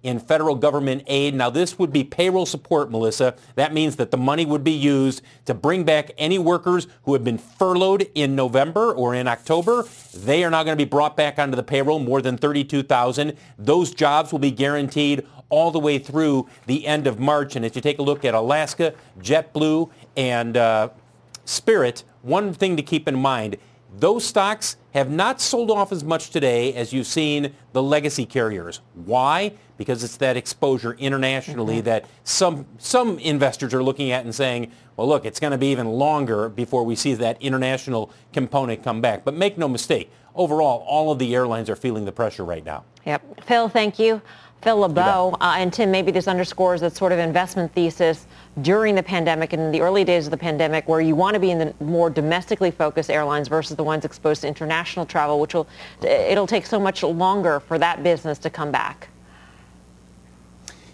in 0.02 0.20
federal 0.20 0.54
government 0.54 1.02
aid. 1.06 1.34
Now, 1.34 1.50
this 1.50 1.78
would 1.78 1.92
be 1.92 2.04
payroll 2.04 2.46
support, 2.46 2.90
Melissa. 2.90 3.34
That 3.56 3.74
means 3.74 3.96
that 3.96 4.10
the 4.10 4.16
money 4.16 4.46
would 4.46 4.64
be 4.64 4.70
used 4.72 5.22
to 5.46 5.54
bring 5.54 5.84
back 5.84 6.12
any 6.16 6.38
workers 6.38 6.86
who 7.02 7.12
have 7.12 7.24
been 7.24 7.36
furloughed 7.36 8.08
in 8.14 8.36
November 8.36 8.92
or 8.92 9.14
in 9.14 9.26
October. 9.26 9.84
They 10.14 10.44
are 10.44 10.50
now 10.50 10.62
going 10.62 10.78
to 10.78 10.82
be 10.82 10.88
brought 10.88 11.16
back 11.16 11.38
onto 11.38 11.56
the 11.56 11.62
payroll, 11.64 11.98
more 11.98 12.22
than 12.22 12.38
32,000. 12.38 13.36
Those 13.58 13.92
jobs 13.92 14.30
will 14.32 14.38
be 14.38 14.52
guaranteed 14.52 15.26
all 15.50 15.70
the 15.70 15.80
way 15.80 15.98
through 15.98 16.48
the 16.66 16.86
end 16.86 17.06
of 17.06 17.18
March. 17.18 17.56
And 17.56 17.64
if 17.64 17.74
you 17.74 17.82
take 17.82 17.98
a 17.98 18.02
look 18.02 18.24
at 18.24 18.34
Alaska, 18.34 18.94
JetBlue, 19.20 19.90
and 20.16 20.56
uh, 20.56 20.90
Spirit, 21.44 22.04
one 22.22 22.52
thing 22.52 22.76
to 22.76 22.82
keep 22.82 23.08
in 23.08 23.16
mind, 23.16 23.56
those 23.96 24.24
stocks 24.24 24.76
have 24.94 25.10
not 25.10 25.40
sold 25.40 25.70
off 25.70 25.92
as 25.92 26.04
much 26.04 26.30
today 26.30 26.74
as 26.74 26.92
you've 26.92 27.06
seen 27.06 27.54
the 27.72 27.82
legacy 27.82 28.26
carriers. 28.26 28.80
Why? 28.94 29.52
Because 29.76 30.02
it's 30.04 30.16
that 30.18 30.36
exposure 30.36 30.94
internationally 30.94 31.76
mm-hmm. 31.76 31.84
that 31.84 32.06
some 32.24 32.66
some 32.78 33.18
investors 33.18 33.72
are 33.72 33.82
looking 33.82 34.10
at 34.10 34.24
and 34.24 34.34
saying, 34.34 34.72
well, 34.96 35.08
look, 35.08 35.24
it's 35.24 35.40
going 35.40 35.52
to 35.52 35.58
be 35.58 35.68
even 35.68 35.86
longer 35.86 36.48
before 36.48 36.84
we 36.84 36.96
see 36.96 37.14
that 37.14 37.40
international 37.40 38.10
component 38.32 38.82
come 38.82 39.00
back. 39.00 39.24
But 39.24 39.34
make 39.34 39.56
no 39.56 39.68
mistake, 39.68 40.10
overall, 40.34 40.84
all 40.86 41.12
of 41.12 41.18
the 41.18 41.34
airlines 41.34 41.70
are 41.70 41.76
feeling 41.76 42.04
the 42.04 42.12
pressure 42.12 42.44
right 42.44 42.64
now. 42.64 42.84
Yep. 43.06 43.44
Phil, 43.44 43.68
thank 43.68 43.98
you. 43.98 44.20
Phil 44.62 44.78
LeBeau. 44.78 45.36
Uh, 45.40 45.54
and 45.58 45.72
Tim, 45.72 45.90
maybe 45.90 46.10
this 46.10 46.26
underscores 46.26 46.80
that 46.80 46.96
sort 46.96 47.12
of 47.12 47.18
investment 47.18 47.72
thesis 47.72 48.26
during 48.62 48.94
the 48.94 49.02
pandemic 49.02 49.52
and 49.52 49.62
in 49.62 49.70
the 49.70 49.80
early 49.80 50.04
days 50.04 50.26
of 50.26 50.30
the 50.30 50.36
pandemic 50.36 50.88
where 50.88 51.00
you 51.00 51.14
want 51.14 51.34
to 51.34 51.40
be 51.40 51.50
in 51.50 51.58
the 51.58 51.74
more 51.80 52.10
domestically 52.10 52.70
focused 52.70 53.10
airlines 53.10 53.48
versus 53.48 53.76
the 53.76 53.84
ones 53.84 54.04
exposed 54.04 54.42
to 54.42 54.48
international 54.48 55.06
travel, 55.06 55.40
which 55.40 55.54
will, 55.54 55.68
it'll 56.02 56.46
take 56.46 56.66
so 56.66 56.80
much 56.80 57.02
longer 57.02 57.60
for 57.60 57.78
that 57.78 58.02
business 58.02 58.38
to 58.38 58.50
come 58.50 58.72
back. 58.72 59.08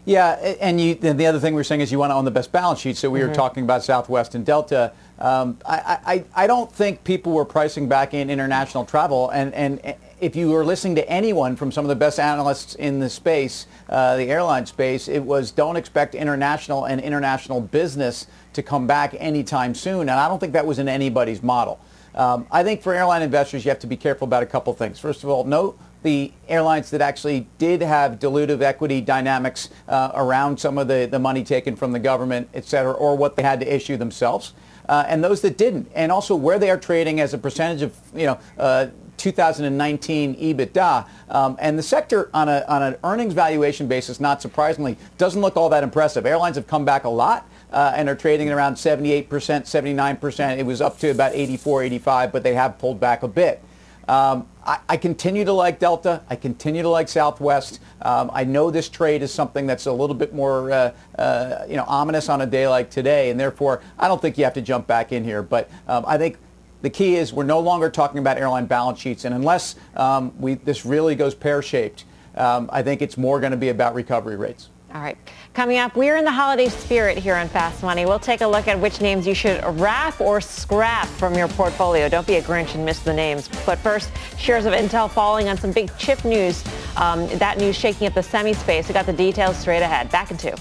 Yeah, 0.06 0.32
and 0.60 0.78
you, 0.78 0.94
the 0.96 1.26
other 1.26 1.40
thing 1.40 1.54
we 1.54 1.60
are 1.62 1.64
saying 1.64 1.80
is 1.80 1.90
you 1.90 1.98
want 1.98 2.10
to 2.10 2.14
own 2.14 2.26
the 2.26 2.30
best 2.30 2.52
balance 2.52 2.80
sheet. 2.80 2.98
So 2.98 3.08
we 3.08 3.20
mm-hmm. 3.20 3.28
were 3.28 3.34
talking 3.34 3.64
about 3.64 3.82
Southwest 3.82 4.34
and 4.34 4.44
Delta. 4.44 4.92
Um, 5.18 5.58
I, 5.64 5.98
I, 6.04 6.44
I 6.44 6.46
don't 6.46 6.70
think 6.70 7.04
people 7.04 7.32
were 7.32 7.46
pricing 7.46 7.88
back 7.88 8.12
in 8.12 8.28
international 8.28 8.84
travel, 8.84 9.30
and, 9.30 9.54
and 9.54 9.96
if 10.20 10.36
you 10.36 10.50
were 10.50 10.64
listening 10.64 10.94
to 10.96 11.08
anyone 11.08 11.56
from 11.56 11.72
some 11.72 11.84
of 11.84 11.88
the 11.88 11.96
best 11.96 12.18
analysts 12.18 12.74
in 12.74 12.98
the 12.98 13.08
space, 13.08 13.66
uh, 13.88 14.16
the 14.16 14.30
airline 14.30 14.66
space, 14.66 15.08
it 15.08 15.22
was 15.22 15.50
don't 15.50 15.76
expect 15.76 16.14
international 16.14 16.84
and 16.84 17.00
international 17.00 17.60
business 17.60 18.26
to 18.52 18.62
come 18.62 18.86
back 18.86 19.14
anytime 19.18 19.74
soon. 19.74 20.02
And 20.02 20.12
I 20.12 20.28
don't 20.28 20.38
think 20.38 20.52
that 20.52 20.66
was 20.66 20.78
in 20.78 20.88
anybody's 20.88 21.42
model. 21.42 21.80
Um, 22.14 22.46
I 22.50 22.62
think 22.62 22.82
for 22.82 22.94
airline 22.94 23.22
investors, 23.22 23.64
you 23.64 23.70
have 23.70 23.80
to 23.80 23.86
be 23.86 23.96
careful 23.96 24.26
about 24.26 24.42
a 24.42 24.46
couple 24.46 24.72
things. 24.72 25.00
First 25.00 25.24
of 25.24 25.30
all, 25.30 25.44
note 25.44 25.78
the 26.04 26.32
airlines 26.48 26.90
that 26.90 27.00
actually 27.00 27.48
did 27.58 27.82
have 27.82 28.18
dilutive 28.20 28.60
equity 28.60 29.00
dynamics 29.00 29.70
uh, 29.88 30.12
around 30.14 30.60
some 30.60 30.78
of 30.78 30.86
the, 30.86 31.08
the 31.10 31.18
money 31.18 31.42
taken 31.42 31.74
from 31.74 31.92
the 31.92 31.98
government, 31.98 32.48
et 32.54 32.64
cetera, 32.64 32.92
or 32.92 33.16
what 33.16 33.36
they 33.36 33.42
had 33.42 33.58
to 33.58 33.74
issue 33.74 33.96
themselves. 33.96 34.52
Uh, 34.86 35.04
and 35.08 35.24
those 35.24 35.40
that 35.40 35.56
didn't, 35.56 35.90
and 35.94 36.12
also 36.12 36.36
where 36.36 36.58
they 36.58 36.70
are 36.70 36.76
trading 36.76 37.20
as 37.20 37.32
a 37.32 37.38
percentage 37.38 37.80
of, 37.80 37.96
you 38.14 38.26
know, 38.26 38.38
uh, 38.58 38.86
2019 39.16 40.36
EBITDA. 40.36 41.08
Um, 41.30 41.56
and 41.58 41.78
the 41.78 41.82
sector, 41.82 42.28
on, 42.34 42.50
a, 42.50 42.64
on 42.68 42.82
an 42.82 42.96
earnings 43.02 43.32
valuation 43.32 43.88
basis, 43.88 44.20
not 44.20 44.42
surprisingly, 44.42 44.98
doesn't 45.16 45.40
look 45.40 45.56
all 45.56 45.70
that 45.70 45.82
impressive. 45.82 46.26
Airlines 46.26 46.56
have 46.56 46.66
come 46.66 46.84
back 46.84 47.04
a 47.04 47.08
lot. 47.08 47.48
Uh, 47.72 47.92
and 47.96 48.08
are 48.08 48.14
trading 48.14 48.48
at 48.48 48.54
around 48.54 48.74
78%, 48.74 49.26
79%. 49.26 50.58
It 50.58 50.64
was 50.64 50.80
up 50.80 50.96
to 51.00 51.10
about 51.10 51.34
84, 51.34 51.82
85, 51.82 52.30
but 52.30 52.44
they 52.44 52.54
have 52.54 52.78
pulled 52.78 53.00
back 53.00 53.24
a 53.24 53.28
bit. 53.28 53.64
Um, 54.08 54.46
I, 54.64 54.78
I, 54.88 54.96
continue 54.96 55.44
to 55.44 55.52
like 55.52 55.78
Delta. 55.78 56.22
I 56.28 56.36
continue 56.36 56.82
to 56.82 56.88
like 56.88 57.08
Southwest. 57.08 57.80
Um, 58.02 58.30
I 58.34 58.44
know 58.44 58.70
this 58.70 58.88
trade 58.88 59.22
is 59.22 59.32
something 59.32 59.66
that's 59.66 59.86
a 59.86 59.92
little 59.92 60.14
bit 60.14 60.34
more, 60.34 60.70
uh, 60.70 60.92
uh, 61.18 61.64
you 61.68 61.76
know, 61.76 61.84
ominous 61.86 62.28
on 62.28 62.42
a 62.42 62.46
day 62.46 62.68
like 62.68 62.90
today, 62.90 63.30
and 63.30 63.40
therefore 63.40 63.82
I 63.98 64.08
don't 64.08 64.20
think 64.20 64.36
you 64.36 64.44
have 64.44 64.54
to 64.54 64.62
jump 64.62 64.86
back 64.86 65.12
in 65.12 65.24
here. 65.24 65.42
But 65.42 65.70
um, 65.88 66.04
I 66.06 66.18
think 66.18 66.36
the 66.82 66.90
key 66.90 67.16
is 67.16 67.32
we're 67.32 67.44
no 67.44 67.60
longer 67.60 67.88
talking 67.88 68.18
about 68.18 68.36
airline 68.36 68.66
balance 68.66 68.98
sheets, 68.98 69.24
and 69.24 69.34
unless 69.34 69.76
um, 69.96 70.38
we, 70.38 70.54
this 70.54 70.84
really 70.84 71.14
goes 71.14 71.34
pear-shaped, 71.34 72.04
um, 72.36 72.68
I 72.72 72.82
think 72.82 73.00
it's 73.00 73.16
more 73.16 73.40
going 73.40 73.52
to 73.52 73.56
be 73.56 73.70
about 73.70 73.94
recovery 73.94 74.36
rates. 74.36 74.68
All 74.94 75.00
right. 75.00 75.18
Coming 75.54 75.78
up, 75.78 75.96
we're 75.96 76.16
in 76.16 76.24
the 76.24 76.30
holiday 76.30 76.68
spirit 76.68 77.18
here 77.18 77.34
on 77.34 77.48
Fast 77.48 77.82
Money. 77.82 78.06
We'll 78.06 78.20
take 78.20 78.42
a 78.42 78.46
look 78.46 78.68
at 78.68 78.78
which 78.78 79.00
names 79.00 79.26
you 79.26 79.34
should 79.34 79.60
wrap 79.80 80.20
or 80.20 80.40
scrap 80.40 81.08
from 81.08 81.34
your 81.34 81.48
portfolio. 81.48 82.08
Don't 82.08 82.24
be 82.24 82.36
a 82.36 82.42
Grinch 82.42 82.76
and 82.76 82.84
miss 82.84 83.00
the 83.00 83.12
names. 83.12 83.48
But 83.66 83.80
first, 83.80 84.08
shares 84.38 84.66
of 84.66 84.72
Intel 84.72 85.10
falling 85.10 85.48
on 85.48 85.56
some 85.56 85.72
big 85.72 85.90
chip 85.98 86.24
news. 86.24 86.62
Um, 86.96 87.26
that 87.38 87.58
news 87.58 87.74
shaking 87.74 88.06
up 88.06 88.14
the 88.14 88.22
semi 88.22 88.52
space. 88.52 88.86
We 88.86 88.94
got 88.94 89.06
the 89.06 89.12
details 89.12 89.56
straight 89.56 89.82
ahead. 89.82 90.12
Back 90.12 90.30
in 90.30 90.36
two. 90.36 90.54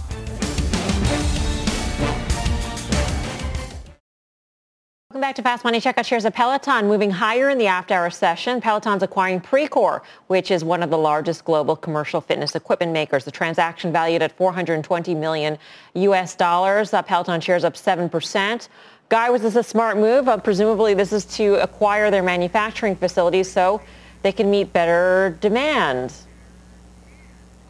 Back 5.24 5.36
to 5.36 5.42
Fast 5.42 5.64
Money. 5.64 5.80
Check 5.80 5.98
out 5.98 6.06
shares 6.06 6.26
of 6.26 6.34
Peloton 6.34 6.86
moving 6.86 7.10
higher 7.10 7.50
in 7.50 7.58
the 7.58 7.66
after-hour 7.66 8.10
session. 8.10 8.60
Peloton's 8.60 9.04
acquiring 9.04 9.40
Precor, 9.40 10.02
which 10.28 10.52
is 10.52 10.66
one 10.66 10.84
of 10.84 10.90
the 10.90 10.98
largest 10.98 11.46
global 11.46 11.78
commercial 11.78 12.20
fitness 12.20 12.58
equipment 12.58 12.92
makers. 12.92 13.24
The 13.24 13.32
transaction 13.32 13.94
valued 13.94 14.22
at 14.22 14.36
420 14.36 15.16
million 15.16 15.58
U.S. 15.94 16.36
dollars. 16.36 16.94
Uh, 16.94 17.02
Peloton 17.04 17.40
shares 17.40 17.64
up 17.64 17.76
7%. 17.76 18.68
Guy, 19.08 19.30
was 19.30 19.42
this 19.44 19.56
a 19.56 19.64
smart 19.64 19.96
move? 19.96 20.28
Uh, 20.28 20.36
presumably 20.36 20.94
this 20.94 21.14
is 21.14 21.24
to 21.38 21.56
acquire 21.64 22.12
their 22.12 22.22
manufacturing 22.22 22.94
facilities 22.94 23.50
so 23.50 23.80
they 24.24 24.34
can 24.34 24.52
meet 24.52 24.74
better 24.74 25.38
demand. 25.40 26.14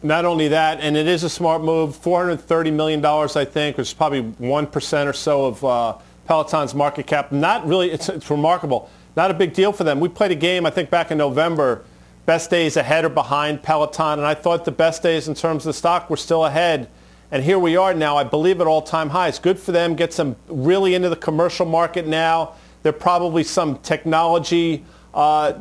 Not 0.02 0.24
only 0.24 0.48
that, 0.48 0.80
and 0.80 0.96
it 0.96 1.06
is 1.06 1.22
a 1.22 1.30
smart 1.30 1.62
move, 1.62 1.96
$430 2.02 2.72
million, 2.72 3.06
I 3.06 3.44
think, 3.44 3.76
which 3.76 3.86
is 3.86 3.94
probably 3.94 4.22
1% 4.22 5.06
or 5.06 5.12
so 5.12 5.44
of 5.46 5.64
uh, 5.64 5.98
Peloton's 6.26 6.74
market 6.74 7.06
cap. 7.06 7.32
Not 7.32 7.66
really, 7.66 7.90
it's, 7.90 8.08
it's 8.08 8.30
remarkable. 8.30 8.90
Not 9.16 9.30
a 9.30 9.34
big 9.34 9.52
deal 9.52 9.72
for 9.72 9.84
them. 9.84 10.00
We 10.00 10.08
played 10.08 10.32
a 10.32 10.36
game, 10.36 10.66
I 10.66 10.70
think, 10.70 10.90
back 10.90 11.10
in 11.10 11.18
November. 11.18 11.84
Best 12.26 12.48
days 12.48 12.78
ahead 12.78 13.04
or 13.04 13.10
behind 13.10 13.62
Peloton, 13.62 14.18
and 14.18 14.26
I 14.26 14.32
thought 14.32 14.64
the 14.64 14.72
best 14.72 15.02
days 15.02 15.28
in 15.28 15.34
terms 15.34 15.66
of 15.66 15.70
the 15.70 15.74
stock 15.74 16.08
were 16.08 16.16
still 16.16 16.46
ahead. 16.46 16.88
And 17.30 17.44
here 17.44 17.58
we 17.58 17.76
are 17.76 17.92
now, 17.92 18.16
I 18.16 18.24
believe, 18.24 18.62
at 18.62 18.66
all-time 18.66 19.10
highs. 19.10 19.38
Good 19.38 19.58
for 19.58 19.72
them. 19.72 19.94
Get 19.94 20.14
some 20.14 20.36
really 20.48 20.94
into 20.94 21.10
the 21.10 21.16
commercial 21.16 21.66
market 21.66 22.06
now. 22.06 22.54
There 22.82 22.90
are 22.90 22.98
probably 22.98 23.44
some 23.44 23.76
technology, 23.78 24.84
uh, 25.12 25.52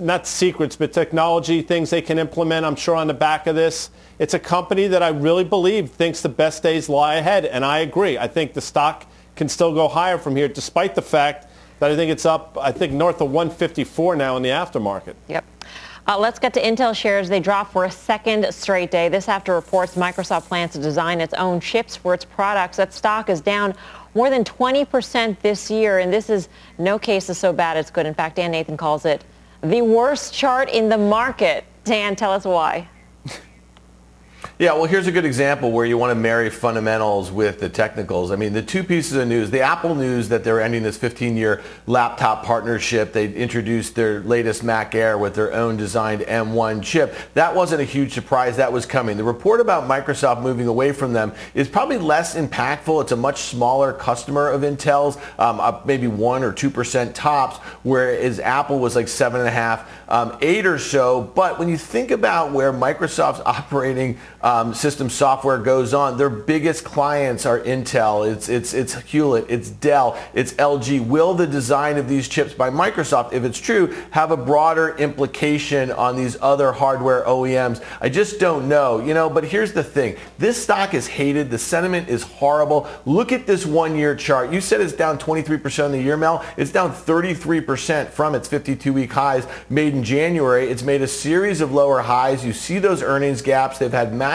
not 0.00 0.26
secrets, 0.28 0.76
but 0.76 0.92
technology 0.92 1.62
things 1.62 1.90
they 1.90 2.02
can 2.02 2.18
implement, 2.20 2.64
I'm 2.64 2.76
sure, 2.76 2.94
on 2.94 3.08
the 3.08 3.14
back 3.14 3.48
of 3.48 3.56
this. 3.56 3.90
It's 4.20 4.34
a 4.34 4.38
company 4.38 4.86
that 4.86 5.02
I 5.02 5.08
really 5.08 5.44
believe 5.44 5.90
thinks 5.90 6.20
the 6.20 6.28
best 6.28 6.62
days 6.62 6.88
lie 6.88 7.16
ahead, 7.16 7.44
and 7.44 7.64
I 7.64 7.78
agree. 7.78 8.18
I 8.18 8.28
think 8.28 8.52
the 8.52 8.60
stock 8.60 9.06
can 9.36 9.48
still 9.48 9.74
go 9.74 9.88
higher 9.88 10.18
from 10.18 10.36
here, 10.36 10.48
despite 10.48 10.94
the 10.94 11.02
fact 11.02 11.48
that 11.80 11.90
I 11.90 11.96
think 11.96 12.10
it's 12.10 12.26
up, 12.26 12.56
I 12.60 12.72
think, 12.72 12.92
north 12.92 13.20
of 13.20 13.30
154 13.30 14.16
now 14.16 14.36
in 14.36 14.42
the 14.42 14.50
aftermarket. 14.50 15.14
Yep. 15.28 15.44
Uh, 16.06 16.18
let's 16.18 16.38
get 16.38 16.52
to 16.52 16.62
Intel 16.62 16.94
shares. 16.94 17.30
They 17.30 17.40
dropped 17.40 17.72
for 17.72 17.86
a 17.86 17.90
second 17.90 18.52
straight 18.52 18.90
day. 18.90 19.08
This 19.08 19.28
after 19.28 19.54
reports 19.54 19.94
Microsoft 19.94 20.44
plans 20.48 20.72
to 20.72 20.78
design 20.78 21.20
its 21.20 21.32
own 21.34 21.60
chips 21.60 21.96
for 21.96 22.12
its 22.12 22.26
products. 22.26 22.76
That 22.76 22.92
stock 22.92 23.30
is 23.30 23.40
down 23.40 23.74
more 24.14 24.28
than 24.28 24.44
20% 24.44 25.40
this 25.40 25.70
year, 25.70 26.00
and 26.00 26.12
this 26.12 26.28
is 26.28 26.48
no 26.78 26.98
case 26.98 27.30
is 27.30 27.38
so 27.38 27.52
bad 27.52 27.78
it's 27.78 27.90
good. 27.90 28.04
In 28.04 28.14
fact, 28.14 28.36
Dan 28.36 28.50
Nathan 28.50 28.76
calls 28.76 29.06
it 29.06 29.24
the 29.62 29.80
worst 29.80 30.34
chart 30.34 30.68
in 30.68 30.90
the 30.90 30.98
market. 30.98 31.64
Dan, 31.84 32.16
tell 32.16 32.32
us 32.32 32.44
why. 32.44 32.86
Yeah, 34.56 34.74
well, 34.74 34.84
here's 34.84 35.08
a 35.08 35.12
good 35.12 35.24
example 35.24 35.72
where 35.72 35.84
you 35.84 35.98
want 35.98 36.12
to 36.12 36.14
marry 36.14 36.48
fundamentals 36.48 37.32
with 37.32 37.58
the 37.58 37.68
technicals. 37.68 38.30
I 38.30 38.36
mean, 38.36 38.52
the 38.52 38.62
two 38.62 38.84
pieces 38.84 39.14
of 39.14 39.26
news, 39.26 39.50
the 39.50 39.62
Apple 39.62 39.96
news 39.96 40.28
that 40.28 40.44
they're 40.44 40.60
ending 40.60 40.84
this 40.84 40.96
15-year 40.96 41.60
laptop 41.88 42.44
partnership. 42.44 43.12
They 43.12 43.32
introduced 43.32 43.96
their 43.96 44.20
latest 44.20 44.62
Mac 44.62 44.94
Air 44.94 45.18
with 45.18 45.34
their 45.34 45.52
own 45.52 45.76
designed 45.76 46.20
M1 46.20 46.84
chip. 46.84 47.16
That 47.34 47.56
wasn't 47.56 47.80
a 47.80 47.84
huge 47.84 48.14
surprise. 48.14 48.56
That 48.56 48.72
was 48.72 48.86
coming. 48.86 49.16
The 49.16 49.24
report 49.24 49.60
about 49.60 49.88
Microsoft 49.88 50.40
moving 50.40 50.68
away 50.68 50.92
from 50.92 51.12
them 51.12 51.32
is 51.54 51.68
probably 51.68 51.98
less 51.98 52.36
impactful. 52.36 53.02
It's 53.02 53.12
a 53.12 53.16
much 53.16 53.40
smaller 53.40 53.92
customer 53.92 54.50
of 54.50 54.60
Intel's, 54.60 55.18
um, 55.36 55.82
maybe 55.84 56.06
1 56.06 56.44
or 56.44 56.52
2% 56.52 57.12
tops, 57.12 57.56
whereas 57.82 58.38
Apple 58.38 58.78
was 58.78 58.94
like 58.94 59.06
7.5, 59.06 59.84
um, 60.08 60.38
8 60.40 60.64
or 60.64 60.78
so. 60.78 61.22
But 61.22 61.58
when 61.58 61.68
you 61.68 61.76
think 61.76 62.12
about 62.12 62.52
where 62.52 62.72
Microsoft's 62.72 63.40
operating 63.44 64.16
um, 64.44 64.74
system 64.74 65.08
software 65.08 65.56
goes 65.56 65.94
on. 65.94 66.18
Their 66.18 66.28
biggest 66.28 66.84
clients 66.84 67.46
are 67.46 67.60
Intel, 67.60 68.30
it's, 68.30 68.50
it's, 68.50 68.74
it's 68.74 68.94
Hewlett, 68.94 69.46
it's 69.48 69.70
Dell, 69.70 70.18
it's 70.34 70.52
LG. 70.52 71.06
Will 71.06 71.32
the 71.32 71.46
design 71.46 71.96
of 71.96 72.08
these 72.08 72.28
chips 72.28 72.52
by 72.52 72.68
Microsoft, 72.68 73.32
if 73.32 73.42
it's 73.42 73.58
true, 73.58 73.96
have 74.10 74.30
a 74.30 74.36
broader 74.36 74.96
implication 74.98 75.90
on 75.90 76.14
these 76.14 76.36
other 76.42 76.72
hardware 76.72 77.24
OEMs? 77.24 77.82
I 78.02 78.10
just 78.10 78.38
don't 78.38 78.68
know, 78.68 79.00
you 79.00 79.14
know, 79.14 79.30
but 79.30 79.44
here's 79.44 79.72
the 79.72 79.82
thing. 79.82 80.16
This 80.38 80.62
stock 80.62 80.92
is 80.92 81.06
hated. 81.06 81.50
The 81.50 81.58
sentiment 81.58 82.10
is 82.10 82.22
horrible. 82.22 82.86
Look 83.06 83.32
at 83.32 83.46
this 83.46 83.64
one-year 83.64 84.14
chart. 84.14 84.52
You 84.52 84.60
said 84.60 84.82
it's 84.82 84.92
down 84.92 85.18
23% 85.18 85.86
in 85.86 85.92
the 85.92 86.02
year, 86.02 86.18
Mel. 86.18 86.44
It's 86.58 86.70
down 86.70 86.92
33% 86.92 88.08
from 88.08 88.34
its 88.34 88.46
52-week 88.46 89.10
highs 89.10 89.46
made 89.70 89.94
in 89.94 90.04
January. 90.04 90.68
It's 90.68 90.82
made 90.82 91.00
a 91.00 91.08
series 91.08 91.62
of 91.62 91.72
lower 91.72 92.02
highs. 92.02 92.44
You 92.44 92.52
see 92.52 92.78
those 92.78 93.02
earnings 93.02 93.40
gaps. 93.40 93.78
They've 93.78 93.90
had 93.90 94.12
massive 94.12 94.33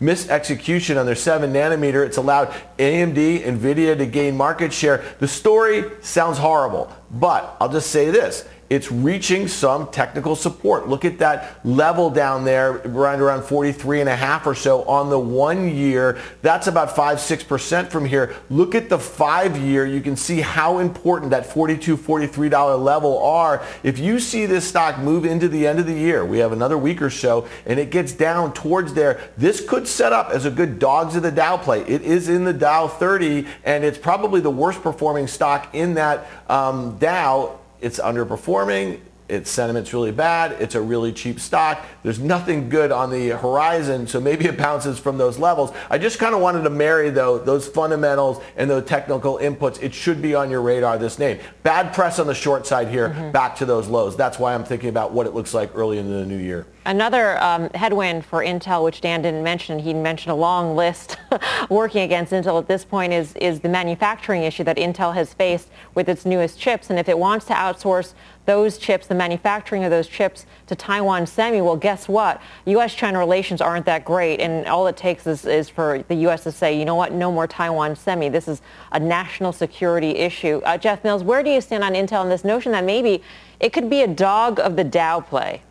misexecution 0.00 0.98
on 0.98 1.06
their 1.06 1.14
7 1.14 1.52
nanometer. 1.52 2.04
It's 2.06 2.16
allowed 2.16 2.48
AMD, 2.78 3.44
NVIDIA 3.44 3.96
to 3.98 4.06
gain 4.06 4.36
market 4.36 4.72
share. 4.72 5.04
The 5.18 5.28
story 5.28 5.84
sounds 6.00 6.38
horrible, 6.38 6.94
but 7.10 7.56
I'll 7.60 7.68
just 7.68 7.90
say 7.90 8.10
this 8.10 8.46
it's 8.70 8.92
reaching 8.92 9.48
some 9.48 9.90
technical 9.90 10.36
support. 10.36 10.88
Look 10.88 11.04
at 11.04 11.18
that 11.18 11.64
level 11.64 12.10
down 12.10 12.44
there, 12.44 12.76
around 12.86 13.20
around 13.20 13.44
43 13.44 14.00
and 14.00 14.08
a 14.08 14.16
half 14.16 14.46
or 14.46 14.54
so 14.54 14.82
on 14.84 15.08
the 15.08 15.18
one 15.18 15.74
year. 15.74 16.18
That's 16.42 16.66
about 16.66 16.94
5, 16.94 17.18
6% 17.18 17.90
from 17.90 18.04
here. 18.04 18.34
Look 18.50 18.74
at 18.74 18.88
the 18.88 18.98
five 18.98 19.56
year. 19.56 19.86
You 19.86 20.00
can 20.00 20.16
see 20.16 20.40
how 20.40 20.78
important 20.78 21.30
that 21.30 21.46
42, 21.46 21.96
$43 21.96 22.82
level 22.82 23.22
are. 23.22 23.62
If 23.82 23.98
you 23.98 24.20
see 24.20 24.44
this 24.44 24.68
stock 24.68 24.98
move 24.98 25.24
into 25.24 25.48
the 25.48 25.66
end 25.66 25.78
of 25.78 25.86
the 25.86 25.94
year, 25.94 26.24
we 26.24 26.38
have 26.38 26.52
another 26.52 26.76
week 26.76 27.00
or 27.00 27.10
so, 27.10 27.48
and 27.64 27.78
it 27.78 27.90
gets 27.90 28.12
down 28.12 28.52
towards 28.52 28.92
there, 28.92 29.20
this 29.38 29.66
could 29.66 29.88
set 29.88 30.12
up 30.12 30.28
as 30.30 30.44
a 30.44 30.50
good 30.50 30.78
dogs 30.78 31.16
of 31.16 31.22
the 31.22 31.30
Dow 31.30 31.56
play. 31.56 31.80
It 31.82 32.02
is 32.02 32.28
in 32.28 32.44
the 32.44 32.52
Dow 32.52 32.86
30, 32.86 33.46
and 33.64 33.84
it's 33.84 33.98
probably 33.98 34.40
the 34.40 34.50
worst 34.50 34.82
performing 34.82 35.26
stock 35.26 35.74
in 35.74 35.94
that 35.94 36.26
um, 36.50 36.98
Dow 36.98 37.58
it's 37.80 37.98
underperforming. 37.98 39.00
Its 39.28 39.50
sentiment's 39.50 39.92
really 39.92 40.10
bad. 40.10 40.52
It's 40.60 40.74
a 40.74 40.80
really 40.80 41.12
cheap 41.12 41.38
stock. 41.38 41.84
There's 42.02 42.18
nothing 42.18 42.70
good 42.70 42.90
on 42.90 43.10
the 43.10 43.30
horizon, 43.30 44.06
so 44.06 44.20
maybe 44.20 44.46
it 44.46 44.56
bounces 44.56 44.98
from 44.98 45.18
those 45.18 45.38
levels. 45.38 45.70
I 45.90 45.98
just 45.98 46.18
kind 46.18 46.34
of 46.34 46.40
wanted 46.40 46.62
to 46.62 46.70
marry, 46.70 47.10
though, 47.10 47.38
those 47.38 47.68
fundamentals 47.68 48.42
and 48.56 48.70
those 48.70 48.86
technical 48.86 49.38
inputs. 49.38 49.82
It 49.82 49.92
should 49.92 50.22
be 50.22 50.34
on 50.34 50.50
your 50.50 50.62
radar, 50.62 50.96
this 50.96 51.18
name. 51.18 51.38
Bad 51.62 51.92
press 51.92 52.18
on 52.18 52.26
the 52.26 52.34
short 52.34 52.66
side 52.66 52.88
here, 52.88 53.10
mm-hmm. 53.10 53.30
back 53.30 53.54
to 53.56 53.66
those 53.66 53.86
lows. 53.88 54.16
That's 54.16 54.38
why 54.38 54.54
I'm 54.54 54.64
thinking 54.64 54.88
about 54.88 55.12
what 55.12 55.26
it 55.26 55.34
looks 55.34 55.52
like 55.52 55.74
early 55.74 55.98
in 55.98 56.10
the 56.10 56.24
new 56.24 56.38
year. 56.38 56.66
Another 56.86 57.38
um, 57.42 57.68
headwind 57.74 58.24
for 58.24 58.42
Intel, 58.42 58.82
which 58.82 59.02
Dan 59.02 59.20
didn't 59.20 59.42
mention, 59.42 59.78
he 59.78 59.92
mentioned 59.92 60.32
a 60.32 60.34
long 60.34 60.74
list 60.74 61.18
working 61.68 62.00
against 62.00 62.32
Intel 62.32 62.58
at 62.58 62.66
this 62.66 62.82
point, 62.82 63.12
is, 63.12 63.34
is 63.34 63.60
the 63.60 63.68
manufacturing 63.68 64.44
issue 64.44 64.64
that 64.64 64.78
Intel 64.78 65.12
has 65.12 65.34
faced 65.34 65.68
with 65.94 66.08
its 66.08 66.24
newest 66.24 66.58
chips. 66.58 66.88
And 66.88 66.98
if 66.98 67.10
it 67.10 67.18
wants 67.18 67.44
to 67.46 67.52
outsource 67.52 68.14
those 68.48 68.78
chips, 68.78 69.06
the 69.06 69.14
manufacturing 69.14 69.84
of 69.84 69.90
those 69.90 70.08
chips 70.08 70.46
to 70.68 70.74
Taiwan 70.74 71.26
Semi, 71.26 71.60
well, 71.60 71.76
guess 71.76 72.08
what? 72.08 72.40
U.S.-China 72.64 73.18
relations 73.18 73.60
aren't 73.60 73.84
that 73.84 74.06
great, 74.06 74.40
and 74.40 74.66
all 74.66 74.86
it 74.86 74.96
takes 74.96 75.26
is, 75.26 75.44
is 75.44 75.68
for 75.68 76.02
the 76.08 76.14
U.S. 76.14 76.44
to 76.44 76.50
say, 76.50 76.76
you 76.76 76.86
know 76.86 76.94
what, 76.94 77.12
no 77.12 77.30
more 77.30 77.46
Taiwan 77.46 77.94
Semi. 77.94 78.30
This 78.30 78.48
is 78.48 78.62
a 78.92 78.98
national 78.98 79.52
security 79.52 80.12
issue. 80.12 80.62
Uh, 80.64 80.78
Jeff 80.78 81.04
Mills, 81.04 81.22
where 81.22 81.42
do 81.42 81.50
you 81.50 81.60
stand 81.60 81.84
on 81.84 81.92
Intel 81.92 82.22
and 82.22 82.30
this 82.30 82.42
notion 82.42 82.72
that 82.72 82.84
maybe 82.84 83.22
it 83.60 83.74
could 83.74 83.90
be 83.90 84.00
a 84.00 84.08
dog 84.08 84.58
of 84.58 84.76
the 84.76 84.84
Dow 84.84 85.20
play? 85.20 85.62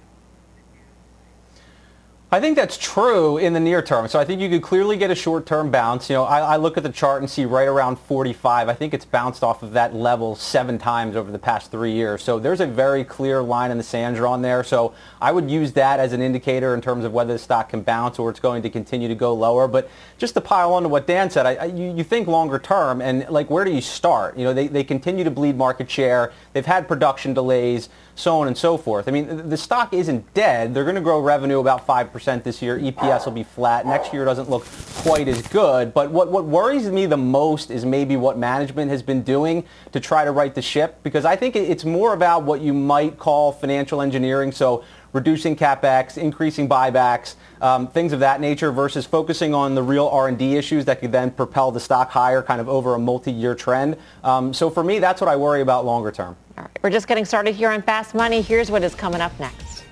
I 2.29 2.41
think 2.41 2.57
that's 2.57 2.77
true 2.77 3.37
in 3.37 3.53
the 3.53 3.59
near 3.61 3.81
term. 3.81 4.09
So 4.09 4.19
I 4.19 4.25
think 4.25 4.41
you 4.41 4.49
could 4.49 4.61
clearly 4.61 4.97
get 4.97 5.09
a 5.09 5.15
short-term 5.15 5.71
bounce. 5.71 6.09
You 6.09 6.17
know, 6.17 6.25
I, 6.25 6.39
I, 6.39 6.55
look 6.57 6.75
at 6.75 6.83
the 6.83 6.91
chart 6.91 7.21
and 7.21 7.31
see 7.31 7.45
right 7.45 7.69
around 7.69 7.97
45. 7.99 8.67
I 8.67 8.73
think 8.73 8.93
it's 8.93 9.05
bounced 9.05 9.43
off 9.43 9.63
of 9.63 9.71
that 9.71 9.95
level 9.95 10.35
seven 10.35 10.77
times 10.77 11.15
over 11.15 11.31
the 11.31 11.39
past 11.39 11.71
three 11.71 11.93
years. 11.93 12.21
So 12.21 12.37
there's 12.37 12.59
a 12.59 12.67
very 12.67 13.05
clear 13.05 13.41
line 13.41 13.71
in 13.71 13.77
the 13.77 13.83
sand 13.83 14.17
drawn 14.17 14.41
there. 14.41 14.61
So 14.65 14.93
I 15.21 15.31
would 15.31 15.49
use 15.49 15.71
that 15.73 16.01
as 16.01 16.11
an 16.11 16.21
indicator 16.21 16.73
in 16.73 16.81
terms 16.81 17.05
of 17.05 17.13
whether 17.13 17.31
the 17.31 17.39
stock 17.39 17.69
can 17.69 17.81
bounce 17.81 18.19
or 18.19 18.29
it's 18.29 18.41
going 18.41 18.61
to 18.63 18.69
continue 18.69 19.07
to 19.07 19.15
go 19.15 19.33
lower. 19.33 19.65
But 19.69 19.89
just 20.17 20.33
to 20.33 20.41
pile 20.41 20.73
on 20.73 20.83
to 20.83 20.89
what 20.89 21.07
Dan 21.07 21.29
said, 21.29 21.45
I, 21.45 21.55
I, 21.55 21.65
you, 21.67 21.95
you, 21.95 22.03
think 22.03 22.27
longer 22.27 22.59
term 22.59 23.01
and 23.01 23.25
like 23.29 23.49
where 23.49 23.63
do 23.63 23.71
you 23.71 23.79
start? 23.79 24.37
You 24.37 24.43
know, 24.43 24.53
they, 24.53 24.67
they 24.67 24.83
continue 24.83 25.23
to 25.23 25.31
bleed 25.31 25.55
market 25.55 25.89
share. 25.89 26.33
They've 26.51 26.65
had 26.65 26.89
production 26.89 27.33
delays 27.33 27.87
so 28.17 28.39
on 28.39 28.47
and 28.47 28.57
so 28.57 28.77
forth. 28.77 29.07
I 29.07 29.11
mean, 29.11 29.47
the 29.47 29.55
stock 29.55 29.93
isn't 29.93 30.33
dead. 30.33 30.73
They're 30.73 30.83
going 30.83 30.95
to 30.95 31.01
grow 31.01 31.21
revenue 31.21 31.59
about 31.59 31.85
5% 31.85 32.43
this 32.43 32.63
year. 32.63 32.79
EPS 32.79 33.25
will 33.25 33.31
be 33.31 33.43
flat. 33.43 33.85
Next 33.85 34.11
year 34.11 34.25
doesn't 34.25 34.49
look 34.49 34.65
quite 34.95 35.27
as 35.27 35.41
good. 35.43 35.93
But 35.93 36.09
what, 36.09 36.31
what 36.31 36.45
worries 36.45 36.89
me 36.89 37.05
the 37.05 37.15
most 37.15 37.69
is 37.69 37.85
maybe 37.85 38.17
what 38.17 38.37
management 38.37 38.89
has 38.89 39.03
been 39.03 39.21
doing 39.21 39.63
to 39.91 39.99
try 39.99 40.25
to 40.25 40.31
right 40.31 40.53
the 40.53 40.63
ship 40.63 40.99
because 41.03 41.25
I 41.25 41.35
think 41.35 41.55
it's 41.55 41.85
more 41.85 42.13
about 42.13 42.43
what 42.43 42.59
you 42.61 42.73
might 42.73 43.19
call 43.19 43.51
financial 43.51 44.01
engineering. 44.01 44.51
So 44.51 44.83
reducing 45.13 45.55
capex, 45.55 46.17
increasing 46.17 46.67
buybacks, 46.67 47.35
um, 47.61 47.87
things 47.87 48.13
of 48.13 48.19
that 48.19 48.41
nature 48.41 48.71
versus 48.71 49.05
focusing 49.05 49.53
on 49.53 49.75
the 49.75 49.83
real 49.83 50.07
R&D 50.07 50.55
issues 50.55 50.85
that 50.85 50.99
could 50.99 51.11
then 51.11 51.31
propel 51.31 51.71
the 51.71 51.79
stock 51.79 52.09
higher 52.09 52.41
kind 52.41 52.61
of 52.61 52.69
over 52.69 52.95
a 52.95 52.99
multi-year 52.99 53.55
trend. 53.55 53.97
Um, 54.23 54.53
so 54.53 54.69
for 54.69 54.83
me, 54.83 54.99
that's 54.99 55.21
what 55.21 55.29
I 55.29 55.35
worry 55.35 55.61
about 55.61 55.85
longer 55.85 56.11
term. 56.11 56.35
All 56.57 56.63
right, 56.63 56.79
we're 56.81 56.89
just 56.89 57.07
getting 57.07 57.25
started 57.25 57.55
here 57.55 57.69
on 57.69 57.81
Fast 57.81 58.15
Money. 58.15 58.41
Here's 58.41 58.71
what 58.71 58.83
is 58.83 58.95
coming 58.95 59.21
up 59.21 59.37
next. 59.39 59.83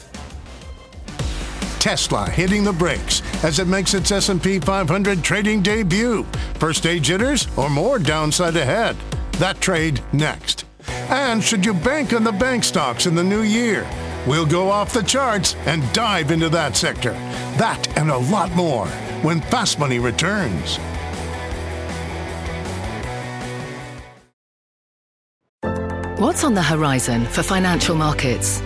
Tesla 1.80 2.28
hitting 2.28 2.64
the 2.64 2.74
brakes 2.74 3.22
as 3.44 3.60
it 3.60 3.68
makes 3.68 3.94
its 3.94 4.12
S&P 4.12 4.60
500 4.60 5.24
trading 5.24 5.62
debut. 5.62 6.24
First 6.56 6.82
day 6.82 7.00
jitters 7.00 7.48
or 7.58 7.70
more 7.70 8.00
downside 8.00 8.56
ahead? 8.56 8.96
That 9.34 9.62
trade 9.62 10.02
next. 10.12 10.66
And 10.88 11.44
should 11.44 11.64
you 11.64 11.76
bank 11.76 12.14
on 12.14 12.24
the 12.24 12.32
bank 12.32 12.64
stocks 12.64 13.06
in 13.06 13.14
the 13.14 13.24
new 13.24 13.42
year? 13.42 13.88
We'll 14.28 14.46
go 14.46 14.70
off 14.70 14.94
the 14.94 15.04
charts 15.04 15.56
and 15.66 15.82
dive 15.94 16.32
into 16.32 16.50
that 16.50 16.76
sector. 16.76 17.12
That 17.58 17.88
and 17.98 18.10
a 18.10 18.18
lot 18.18 18.52
more 18.56 18.88
when 19.22 19.42
Fast 19.42 19.80
Money 19.80 20.00
returns. 20.00 20.80
What's 26.18 26.44
on 26.44 26.56
the 26.56 26.64
horizon 26.64 27.26
for 27.26 27.44
financial 27.44 27.96
markets? 27.96 28.62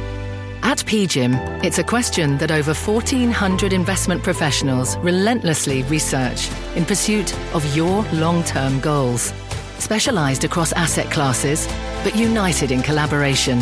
At 0.61 0.79
PGIM, 0.79 1.63
it's 1.63 1.77
a 1.77 1.83
question 1.83 2.37
that 2.37 2.51
over 2.51 2.73
1,400 2.73 3.73
investment 3.73 4.23
professionals 4.23 4.97
relentlessly 4.97 5.83
research 5.83 6.49
in 6.75 6.85
pursuit 6.85 7.33
of 7.53 7.75
your 7.75 8.03
long-term 8.13 8.79
goals. 8.79 9.33
Specialized 9.77 10.43
across 10.43 10.73
asset 10.73 11.09
classes, 11.11 11.67
but 12.03 12.15
united 12.15 12.71
in 12.71 12.81
collaboration, 12.81 13.61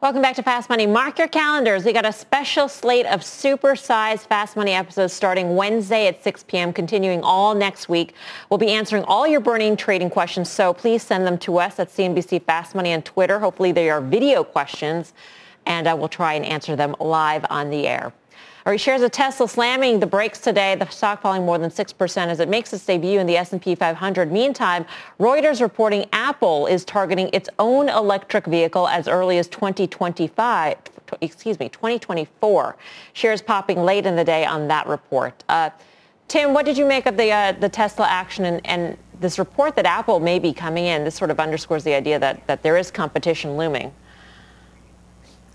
Welcome 0.00 0.22
back 0.22 0.36
to 0.36 0.44
Fast 0.44 0.70
Money. 0.70 0.86
Mark 0.86 1.18
your 1.18 1.26
calendars. 1.26 1.84
We 1.84 1.92
got 1.92 2.06
a 2.06 2.12
special 2.12 2.68
slate 2.68 3.04
of 3.06 3.24
super-sized 3.24 4.28
Fast 4.28 4.54
Money 4.54 4.70
episodes 4.70 5.12
starting 5.12 5.56
Wednesday 5.56 6.06
at 6.06 6.22
6 6.22 6.44
p.m., 6.44 6.72
continuing 6.72 7.20
all 7.24 7.52
next 7.52 7.88
week. 7.88 8.14
We'll 8.48 8.58
be 8.58 8.70
answering 8.70 9.02
all 9.02 9.26
your 9.26 9.40
burning 9.40 9.76
trading 9.76 10.08
questions, 10.08 10.48
so 10.48 10.72
please 10.72 11.02
send 11.02 11.26
them 11.26 11.36
to 11.38 11.58
us 11.58 11.80
at 11.80 11.88
CNBC 11.88 12.44
Fast 12.44 12.76
Money 12.76 12.94
on 12.94 13.02
Twitter. 13.02 13.40
Hopefully 13.40 13.72
they 13.72 13.90
are 13.90 14.00
video 14.00 14.44
questions, 14.44 15.14
and 15.66 15.88
uh, 15.88 15.90
I 15.90 15.94
will 15.94 16.08
try 16.08 16.34
and 16.34 16.44
answer 16.44 16.76
them 16.76 16.94
live 17.00 17.44
on 17.50 17.68
the 17.68 17.88
air. 17.88 18.12
Our 18.68 18.76
shares 18.76 19.00
of 19.00 19.12
Tesla 19.12 19.48
slamming 19.48 19.98
the 19.98 20.06
brakes 20.06 20.40
today, 20.40 20.74
the 20.74 20.86
stock 20.90 21.22
falling 21.22 21.46
more 21.46 21.56
than 21.56 21.70
6% 21.70 22.26
as 22.26 22.38
it 22.38 22.50
makes 22.50 22.70
its 22.74 22.84
debut 22.84 23.18
in 23.18 23.26
the 23.26 23.34
S&P 23.38 23.74
500. 23.74 24.30
Meantime, 24.30 24.84
Reuters 25.18 25.62
reporting 25.62 26.04
Apple 26.12 26.66
is 26.66 26.84
targeting 26.84 27.30
its 27.32 27.48
own 27.58 27.88
electric 27.88 28.44
vehicle 28.44 28.86
as 28.86 29.08
early 29.08 29.38
as 29.38 29.48
2025 29.48 30.76
excuse 31.22 31.58
me, 31.58 31.70
2024. 31.70 32.76
Shares 33.14 33.40
popping 33.40 33.82
late 33.84 34.04
in 34.04 34.16
the 34.16 34.24
day 34.24 34.44
on 34.44 34.68
that 34.68 34.86
report. 34.86 35.42
Uh, 35.48 35.70
Tim, 36.26 36.52
what 36.52 36.66
did 36.66 36.76
you 36.76 36.84
make 36.84 37.06
of 37.06 37.16
the 37.16 37.32
uh, 37.32 37.52
the 37.52 37.70
Tesla 37.70 38.06
action 38.06 38.44
and, 38.44 38.60
and, 38.66 38.98
this 39.18 39.38
report 39.38 39.74
that 39.76 39.86
Apple 39.86 40.20
may 40.20 40.38
be 40.38 40.52
coming 40.52 40.84
in? 40.84 41.04
This 41.04 41.14
sort 41.14 41.30
of 41.30 41.40
underscores 41.40 41.84
the 41.84 41.94
idea 41.94 42.18
that, 42.18 42.46
that 42.46 42.62
there 42.62 42.76
is 42.76 42.90
competition 42.90 43.56
looming. 43.56 43.94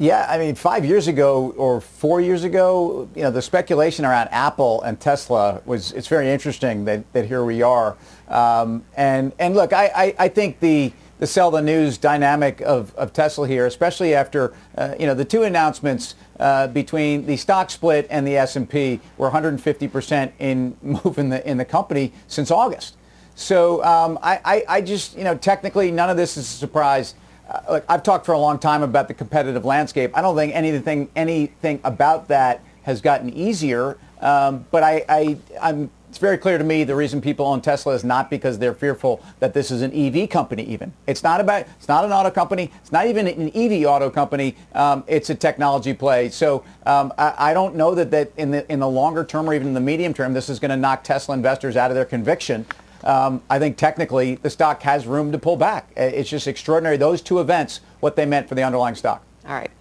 Yeah, 0.03 0.27
I 0.29 0.37
mean, 0.37 0.55
five 0.55 0.83
years 0.83 1.07
ago 1.07 1.53
or 1.55 1.79
four 1.79 2.19
years 2.19 2.43
ago, 2.43 3.07
you 3.15 3.21
know, 3.21 3.31
the 3.31 3.41
speculation 3.41 4.03
around 4.03 4.27
Apple 4.31 4.81
and 4.81 4.99
Tesla 4.99 5.61
was, 5.65 5.93
it's 5.93 6.09
very 6.09 6.29
interesting 6.29 6.83
that, 6.83 7.13
that 7.13 7.25
here 7.25 7.45
we 7.45 7.61
are. 7.61 7.95
Um, 8.27 8.83
and, 8.97 9.31
and 9.39 9.55
look, 9.55 9.71
I, 9.71 9.85
I, 9.95 10.15
I 10.19 10.27
think 10.27 10.59
the, 10.59 10.91
the 11.19 11.25
sell 11.25 11.51
the 11.51 11.61
news 11.61 11.97
dynamic 11.97 12.59
of, 12.59 12.93
of 12.95 13.13
Tesla 13.13 13.47
here, 13.47 13.65
especially 13.65 14.13
after, 14.13 14.53
uh, 14.77 14.93
you 14.99 15.05
know, 15.05 15.13
the 15.13 15.23
two 15.23 15.43
announcements 15.43 16.15
uh, 16.37 16.67
between 16.67 17.25
the 17.25 17.37
stock 17.37 17.69
split 17.69 18.05
and 18.09 18.27
the 18.27 18.35
S&P. 18.35 18.99
We're 19.17 19.31
150% 19.31 20.33
in 20.39 20.75
move 20.81 21.17
in 21.17 21.29
the 21.29 21.49
in 21.49 21.55
the 21.55 21.63
company 21.63 22.11
since 22.27 22.51
August. 22.51 22.97
So 23.35 23.81
um, 23.85 24.19
I, 24.21 24.41
I, 24.43 24.63
I, 24.67 24.81
just, 24.81 25.17
you 25.17 25.23
know, 25.23 25.37
technically 25.37 25.91
none 25.91 26.09
of 26.09 26.17
this 26.17 26.35
is 26.35 26.45
a 26.45 26.57
surprise. 26.57 27.15
Uh, 27.49 27.59
look, 27.69 27.85
I've 27.89 28.03
talked 28.03 28.25
for 28.25 28.33
a 28.33 28.39
long 28.39 28.59
time 28.59 28.83
about 28.83 29.07
the 29.07 29.13
competitive 29.13 29.65
landscape. 29.65 30.11
I 30.15 30.21
don't 30.21 30.35
think 30.35 30.55
anything 30.55 31.09
anything 31.15 31.79
about 31.83 32.27
that 32.29 32.61
has 32.83 33.01
gotten 33.01 33.33
easier. 33.33 33.97
Um, 34.21 34.65
but 34.71 34.83
I, 34.83 35.03
I, 35.09 35.37
I'm 35.61 35.89
it's 36.13 36.19
very 36.19 36.37
clear 36.37 36.59
to 36.59 36.63
me 36.63 36.83
the 36.83 36.95
reason 36.95 37.21
people 37.21 37.47
own 37.47 37.59
Tesla 37.59 37.95
is 37.95 38.03
not 38.03 38.29
because 38.29 38.59
they're 38.59 38.75
fearful 38.75 39.19
that 39.39 39.55
this 39.55 39.71
is 39.71 39.81
an 39.81 39.91
EV 39.93 40.29
company 40.29 40.61
even. 40.65 40.93
It's 41.07 41.23
not 41.23 41.41
about, 41.41 41.61
it's 41.79 41.87
not 41.87 42.05
an 42.05 42.11
auto 42.11 42.29
company. 42.29 42.71
It's 42.81 42.91
not 42.91 43.07
even 43.07 43.25
an 43.25 43.49
EV 43.55 43.87
auto 43.87 44.11
company. 44.11 44.55
Um, 44.75 45.03
it's 45.07 45.31
a 45.31 45.35
technology 45.35 45.91
play. 45.95 46.29
So 46.29 46.63
um, 46.85 47.11
I, 47.17 47.33
I, 47.49 47.53
don't 47.55 47.75
know 47.75 47.95
that, 47.95 48.11
that 48.11 48.31
in 48.37 48.51
the, 48.51 48.71
in 48.71 48.79
the 48.79 48.87
longer 48.87 49.25
term 49.25 49.49
or 49.49 49.55
even 49.55 49.69
in 49.69 49.73
the 49.73 49.79
medium 49.79 50.13
term, 50.13 50.33
this 50.35 50.49
is 50.49 50.59
going 50.59 50.69
to 50.69 50.77
knock 50.77 51.03
Tesla 51.03 51.33
investors 51.33 51.75
out 51.75 51.89
of 51.89 51.95
their 51.95 52.05
conviction. 52.05 52.67
Um, 53.03 53.41
I 53.49 53.59
think 53.59 53.77
technically 53.77 54.35
the 54.35 54.49
stock 54.49 54.81
has 54.83 55.05
room 55.05 55.31
to 55.31 55.37
pull 55.37 55.57
back. 55.57 55.89
It's 55.95 56.29
just 56.29 56.47
extraordinary. 56.47 56.97
Those 56.97 57.21
two 57.21 57.39
events, 57.39 57.81
what 57.99 58.15
they 58.15 58.25
meant 58.25 58.47
for 58.47 58.55
the 58.55 58.63
underlying 58.63 58.95
stock. 58.95 59.23
All 59.45 59.53
right. 59.53 59.71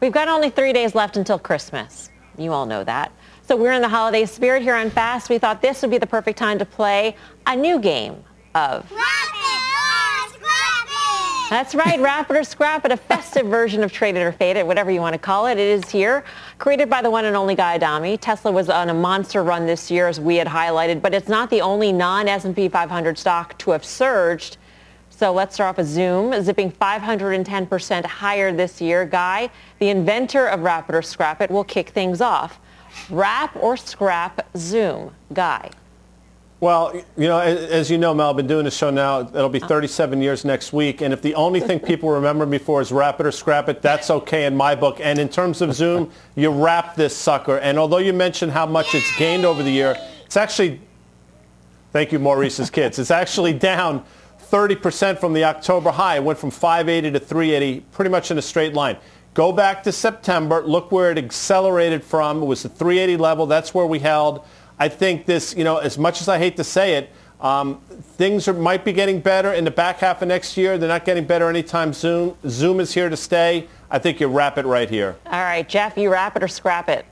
We've 0.00 0.12
got 0.12 0.28
only 0.28 0.50
three 0.50 0.72
days 0.72 0.94
left 0.94 1.16
until 1.16 1.38
Christmas. 1.38 2.10
You 2.38 2.52
all 2.52 2.64
know 2.64 2.84
that. 2.84 3.12
So 3.42 3.56
we're 3.56 3.72
in 3.72 3.82
the 3.82 3.88
holiday 3.88 4.24
spirit 4.24 4.62
here 4.62 4.76
on 4.76 4.90
Fast. 4.90 5.28
We 5.28 5.38
thought 5.38 5.60
this 5.60 5.82
would 5.82 5.90
be 5.90 5.98
the 5.98 6.06
perfect 6.06 6.38
time 6.38 6.58
to 6.58 6.64
play 6.64 7.16
a 7.46 7.56
new 7.56 7.78
game 7.78 8.22
of 8.54 8.90
that's 11.50 11.74
right, 11.74 11.98
Wrap 11.98 12.30
It 12.30 12.36
or 12.36 12.44
Scrap 12.44 12.84
It, 12.84 12.92
a 12.92 12.96
festive 12.96 13.46
version 13.46 13.82
of 13.82 13.90
Trade 13.90 14.14
It 14.14 14.20
or 14.20 14.30
Fade 14.30 14.56
It, 14.56 14.64
whatever 14.64 14.88
you 14.88 15.00
want 15.00 15.14
to 15.14 15.18
call 15.18 15.46
it. 15.46 15.58
It 15.58 15.58
is 15.58 15.90
here, 15.90 16.22
created 16.58 16.88
by 16.88 17.02
the 17.02 17.10
one 17.10 17.24
and 17.24 17.34
only 17.34 17.56
Guy 17.56 17.74
Adami. 17.74 18.16
Tesla 18.16 18.52
was 18.52 18.70
on 18.70 18.88
a 18.88 18.94
monster 18.94 19.42
run 19.42 19.66
this 19.66 19.90
year, 19.90 20.06
as 20.06 20.20
we 20.20 20.36
had 20.36 20.46
highlighted, 20.46 21.02
but 21.02 21.12
it's 21.12 21.28
not 21.28 21.50
the 21.50 21.60
only 21.60 21.90
non-S&P 21.90 22.68
500 22.68 23.18
stock 23.18 23.58
to 23.58 23.72
have 23.72 23.84
surged. 23.84 24.58
So 25.10 25.32
let's 25.32 25.56
start 25.56 25.70
off 25.70 25.76
with 25.78 25.88
Zoom, 25.88 26.40
zipping 26.40 26.70
510% 26.70 28.04
higher 28.04 28.52
this 28.52 28.80
year. 28.80 29.04
Guy, 29.04 29.50
the 29.80 29.88
inventor 29.88 30.46
of 30.46 30.60
Wrap 30.60 30.88
It 30.88 30.94
or 30.94 31.02
Scrap 31.02 31.40
It, 31.40 31.50
will 31.50 31.64
kick 31.64 31.88
things 31.88 32.20
off. 32.20 32.60
Wrap 33.10 33.56
or 33.56 33.76
scrap 33.76 34.48
Zoom. 34.56 35.10
Guy. 35.32 35.70
Well, 36.60 36.94
you 37.16 37.26
know, 37.26 37.40
as 37.40 37.90
you 37.90 37.96
know, 37.96 38.12
Mel, 38.12 38.28
I've 38.28 38.36
been 38.36 38.46
doing 38.46 38.66
this 38.66 38.76
show 38.76 38.90
now. 38.90 39.20
It'll 39.20 39.48
be 39.48 39.60
37 39.60 40.20
years 40.20 40.44
next 40.44 40.74
week. 40.74 41.00
And 41.00 41.10
if 41.14 41.22
the 41.22 41.34
only 41.34 41.58
thing 41.58 41.80
people 41.80 42.10
remember 42.10 42.44
me 42.44 42.58
for 42.58 42.82
is 42.82 42.92
wrap 42.92 43.18
it 43.18 43.24
or 43.24 43.32
scrap 43.32 43.70
it, 43.70 43.80
that's 43.80 44.10
okay 44.10 44.44
in 44.44 44.54
my 44.54 44.74
book. 44.74 44.98
And 45.00 45.18
in 45.18 45.30
terms 45.30 45.62
of 45.62 45.72
Zoom, 45.72 46.10
you 46.36 46.50
wrap 46.50 46.96
this 46.96 47.16
sucker. 47.16 47.56
And 47.56 47.78
although 47.78 47.96
you 47.96 48.12
mentioned 48.12 48.52
how 48.52 48.66
much 48.66 48.94
it's 48.94 49.16
gained 49.16 49.46
over 49.46 49.62
the 49.62 49.70
year, 49.70 49.96
it's 50.26 50.36
actually, 50.36 50.82
thank 51.94 52.12
you, 52.12 52.18
Maurice's 52.18 52.68
kids, 52.68 52.98
it's 52.98 53.10
actually 53.10 53.54
down 53.54 54.04
30% 54.50 55.18
from 55.18 55.32
the 55.32 55.44
October 55.44 55.90
high. 55.90 56.16
It 56.16 56.24
went 56.24 56.38
from 56.38 56.50
580 56.50 57.12
to 57.12 57.24
380, 57.24 57.86
pretty 57.90 58.10
much 58.10 58.30
in 58.30 58.36
a 58.36 58.42
straight 58.42 58.74
line. 58.74 58.98
Go 59.32 59.50
back 59.50 59.82
to 59.84 59.92
September. 59.92 60.62
Look 60.62 60.92
where 60.92 61.10
it 61.10 61.16
accelerated 61.16 62.04
from. 62.04 62.42
It 62.42 62.46
was 62.46 62.64
the 62.64 62.68
380 62.68 63.16
level. 63.16 63.46
That's 63.46 63.72
where 63.72 63.86
we 63.86 64.00
held. 64.00 64.44
I 64.80 64.88
think 64.88 65.26
this, 65.26 65.54
you 65.54 65.62
know, 65.62 65.76
as 65.76 65.98
much 65.98 66.22
as 66.22 66.28
I 66.28 66.38
hate 66.38 66.56
to 66.56 66.64
say 66.64 66.94
it, 66.94 67.10
um, 67.40 67.80
things 68.16 68.48
are, 68.48 68.54
might 68.54 68.82
be 68.82 68.94
getting 68.94 69.20
better 69.20 69.52
in 69.52 69.64
the 69.64 69.70
back 69.70 69.98
half 69.98 70.22
of 70.22 70.28
next 70.28 70.56
year. 70.56 70.78
They're 70.78 70.88
not 70.88 71.04
getting 71.04 71.26
better 71.26 71.50
anytime 71.50 71.92
soon. 71.92 72.34
Zoom 72.48 72.80
is 72.80 72.94
here 72.94 73.10
to 73.10 73.16
stay. 73.16 73.68
I 73.90 73.98
think 73.98 74.20
you 74.20 74.26
wrap 74.28 74.56
it 74.56 74.64
right 74.64 74.88
here. 74.88 75.16
All 75.26 75.42
right, 75.42 75.68
Jeff, 75.68 75.98
you 75.98 76.10
wrap 76.10 76.34
it 76.34 76.42
or 76.42 76.48
scrap 76.48 76.88
it? 76.88 77.04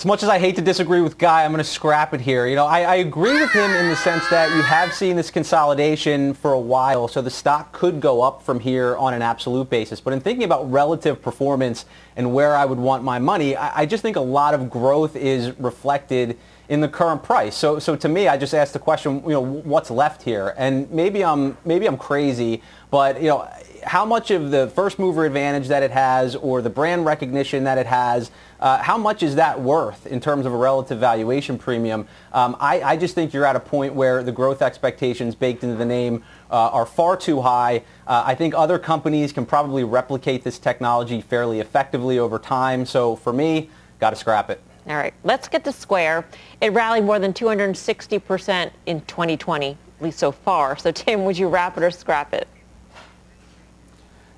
As 0.00 0.06
much 0.06 0.22
as 0.22 0.30
I 0.30 0.38
hate 0.38 0.56
to 0.56 0.62
disagree 0.62 1.02
with 1.02 1.18
Guy, 1.18 1.44
I'm 1.44 1.50
going 1.50 1.58
to 1.58 1.70
scrap 1.70 2.14
it 2.14 2.22
here. 2.22 2.46
You 2.46 2.56
know, 2.56 2.64
I, 2.64 2.80
I, 2.84 2.94
agree 2.94 3.38
with 3.38 3.50
him 3.50 3.70
in 3.72 3.90
the 3.90 3.96
sense 3.96 4.26
that 4.30 4.48
you 4.56 4.62
have 4.62 4.94
seen 4.94 5.14
this 5.14 5.30
consolidation 5.30 6.32
for 6.32 6.54
a 6.54 6.58
while, 6.58 7.06
so 7.06 7.20
the 7.20 7.28
stock 7.28 7.70
could 7.72 8.00
go 8.00 8.22
up 8.22 8.42
from 8.42 8.60
here 8.60 8.96
on 8.96 9.12
an 9.12 9.20
absolute 9.20 9.68
basis. 9.68 10.00
But 10.00 10.14
in 10.14 10.20
thinking 10.20 10.44
about 10.44 10.72
relative 10.72 11.20
performance 11.20 11.84
and 12.16 12.32
where 12.32 12.56
I 12.56 12.64
would 12.64 12.78
want 12.78 13.04
my 13.04 13.18
money, 13.18 13.56
I, 13.56 13.82
I 13.82 13.84
just 13.84 14.02
think 14.02 14.16
a 14.16 14.22
lot 14.22 14.54
of 14.54 14.70
growth 14.70 15.16
is 15.16 15.50
reflected 15.60 16.38
in 16.70 16.80
the 16.80 16.88
current 16.88 17.22
price. 17.22 17.54
So, 17.54 17.78
so 17.78 17.94
to 17.96 18.08
me, 18.08 18.26
I 18.26 18.38
just 18.38 18.54
asked 18.54 18.72
the 18.72 18.78
question, 18.78 19.22
you 19.24 19.32
know, 19.32 19.42
what's 19.42 19.90
left 19.90 20.22
here? 20.22 20.54
And 20.56 20.90
maybe 20.90 21.22
I'm 21.22 21.58
maybe 21.66 21.86
I'm 21.86 21.98
crazy, 21.98 22.62
but 22.90 23.20
you 23.20 23.28
know, 23.28 23.46
how 23.84 24.04
much 24.04 24.30
of 24.30 24.50
the 24.50 24.68
first 24.68 24.98
mover 24.98 25.24
advantage 25.24 25.68
that 25.68 25.82
it 25.82 25.90
has 25.90 26.36
or 26.36 26.62
the 26.62 26.70
brand 26.70 27.04
recognition 27.04 27.64
that 27.64 27.76
it 27.76 27.86
has, 27.86 28.30
uh, 28.60 28.78
how 28.82 28.98
much 28.98 29.22
is 29.22 29.34
that 29.36 29.60
worth 29.60 30.06
in 30.06 30.20
terms 30.20 30.46
of 30.46 30.52
a 30.52 30.56
relative 30.56 30.98
valuation 30.98 31.58
premium? 31.58 32.06
Um, 32.32 32.56
I, 32.60 32.82
I, 32.82 32.96
just 32.96 33.14
think 33.14 33.32
you're 33.32 33.46
at 33.46 33.56
a 33.56 33.60
point 33.60 33.94
where 33.94 34.22
the 34.22 34.32
growth 34.32 34.60
expectations 34.60 35.34
baked 35.34 35.64
into 35.64 35.76
the 35.76 35.84
name 35.84 36.22
uh, 36.50 36.68
are 36.68 36.84
far 36.84 37.16
too 37.16 37.40
high. 37.40 37.82
Uh, 38.06 38.22
I 38.26 38.34
think 38.34 38.54
other 38.54 38.78
companies 38.78 39.32
can 39.32 39.46
probably 39.46 39.82
replicate 39.82 40.44
this 40.44 40.58
technology 40.58 41.20
fairly 41.22 41.60
effectively 41.60 42.18
over 42.18 42.38
time. 42.38 42.84
So 42.84 43.16
for 43.16 43.32
me, 43.32 43.70
got 43.98 44.10
to 44.10 44.16
scrap 44.16 44.50
it. 44.50 44.60
All 44.86 44.96
right, 44.96 45.14
let's 45.24 45.48
get 45.48 45.64
to 45.64 45.72
Square. 45.72 46.26
It 46.60 46.72
rallied 46.72 47.04
more 47.04 47.18
than 47.18 47.32
260% 47.32 48.70
in 48.86 49.00
2020, 49.02 49.70
at 49.70 49.76
least 50.02 50.18
so 50.18 50.32
far. 50.32 50.76
So 50.76 50.90
Tim, 50.90 51.24
would 51.24 51.38
you 51.38 51.48
wrap 51.48 51.76
it 51.76 51.82
or 51.82 51.90
scrap 51.90 52.34
it? 52.34 52.48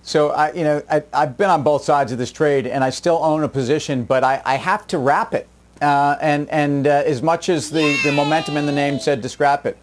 So 0.02 0.30
I, 0.30 0.52
you 0.52 0.64
know, 0.64 0.82
I, 0.90 1.02
have 1.12 1.36
been 1.36 1.48
on 1.48 1.62
both 1.62 1.84
sides 1.84 2.10
of 2.10 2.18
this 2.18 2.32
trade, 2.32 2.66
and 2.66 2.82
I 2.82 2.90
still 2.90 3.20
own 3.22 3.44
a 3.44 3.48
position, 3.48 4.04
but 4.04 4.24
I, 4.24 4.42
I 4.44 4.56
have 4.56 4.86
to 4.88 4.98
wrap 4.98 5.32
it. 5.32 5.48
Uh, 5.80 6.16
and 6.20 6.48
and 6.50 6.86
uh, 6.86 7.02
as 7.06 7.22
much 7.22 7.48
as 7.48 7.70
the, 7.70 7.98
the 8.04 8.12
momentum 8.12 8.56
in 8.56 8.66
the 8.66 8.72
name 8.72 9.00
said 9.00 9.22
to 9.22 9.28
scrap 9.28 9.66
it, 9.66 9.76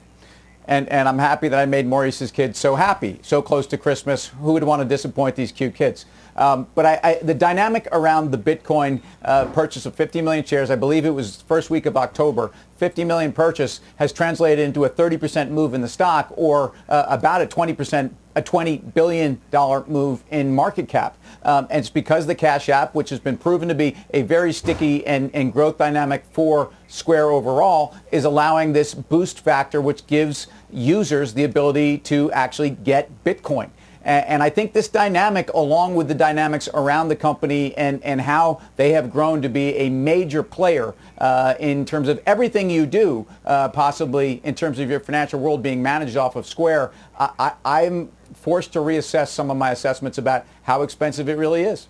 and 0.66 0.88
and 0.90 1.10
I'm 1.10 1.20
happy 1.20 1.48
that 1.50 1.60
I 1.60 1.66
made 1.66 1.86
Maurice's 1.86 2.32
kids 2.32 2.58
so 2.58 2.76
happy, 2.76 3.20
so 3.22 3.42
close 3.42 3.68
to 3.68 3.78
Christmas. 3.78 4.28
Who 4.28 4.54
would 4.54 4.64
want 4.64 4.82
to 4.82 4.88
disappoint 4.88 5.36
these 5.36 5.52
cute 5.52 5.76
kids? 5.76 6.06
Um, 6.36 6.68
but 6.74 6.86
I, 6.86 7.00
I, 7.04 7.20
the 7.22 7.34
dynamic 7.34 7.88
around 7.92 8.32
the 8.32 8.38
Bitcoin 8.38 9.02
uh, 9.24 9.46
purchase 9.48 9.86
of 9.86 9.94
50 9.94 10.22
million 10.22 10.46
shares, 10.46 10.72
I 10.72 10.76
believe 10.78 11.06
it 11.06 11.10
was 11.10 11.42
first 11.42 11.70
week 11.70 11.86
of 11.86 11.98
October, 11.98 12.52
50 12.78 13.04
million 13.04 13.34
purchase 13.34 13.82
has 13.98 14.14
translated 14.14 14.64
into 14.64 14.86
a 14.86 14.90
30% 14.90 15.50
move 15.50 15.74
in 15.74 15.82
the 15.82 15.90
stock 15.90 16.32
or 16.38 16.74
uh, 16.88 17.06
about 17.10 17.42
a 17.42 17.46
20% 17.46 18.12
a 18.40 18.42
$20 18.42 18.94
billion 18.94 19.40
move 19.88 20.24
in 20.32 20.56
market 20.56 20.88
cap. 20.88 21.18
Um, 21.44 21.68
and 21.70 21.80
it's 21.80 21.90
because 21.90 22.26
the 22.26 22.36
Cash 22.36 22.70
App, 22.70 22.96
which 22.96 23.10
has 23.10 23.20
been 23.20 23.38
proven 23.38 23.68
to 23.68 23.76
be 23.76 23.96
a 24.14 24.24
very 24.24 24.52
sticky 24.54 25.06
and, 25.06 25.30
and 25.34 25.54
growth 25.54 25.78
dynamic 25.78 26.24
for 26.32 26.72
Square 26.88 27.30
overall, 27.30 27.96
is 28.12 28.26
allowing 28.26 28.74
this 28.74 28.94
boost 28.94 29.42
factor, 29.42 29.82
which 29.82 30.08
gives 30.08 30.48
users 30.72 31.34
the 31.34 31.44
ability 31.44 31.98
to 32.00 32.32
actually 32.32 32.72
get 32.72 33.24
Bitcoin. 33.24 33.70
And 34.02 34.42
I 34.42 34.50
think 34.50 34.72
this 34.72 34.88
dynamic, 34.88 35.54
along 35.54 35.96
with 35.96 36.08
the 36.08 36.16
dynamics 36.16 36.70
around 36.74 37.10
the 37.10 37.16
company 37.16 37.76
and, 37.78 38.02
and 38.04 38.22
how 38.22 38.62
they 38.78 38.92
have 38.94 39.12
grown 39.12 39.42
to 39.42 39.50
be 39.50 39.76
a 39.76 39.90
major 39.90 40.42
player 40.42 40.96
uh, 41.18 41.56
in 41.60 41.86
terms 41.86 42.08
of 42.08 42.22
everything 42.26 42.70
you 42.70 42.86
do, 42.86 43.28
uh, 43.46 43.68
possibly 43.70 44.40
in 44.46 44.56
terms 44.56 44.80
of 44.80 44.90
your 44.90 45.02
financial 45.02 45.40
world 45.40 45.62
being 45.62 45.84
managed 45.84 46.16
off 46.16 46.38
of 46.38 46.48
Square, 46.48 46.92
I, 47.20 47.54
I'm 47.66 48.10
forced 48.42 48.74
to 48.74 48.80
reassess 48.80 49.28
some 49.28 49.52
of 49.52 49.58
my 49.58 49.72
assessments 49.72 50.18
about 50.18 50.46
how 50.64 50.82
expensive 50.82 51.28
it 51.30 51.38
really 51.38 51.64
is. 51.64 51.88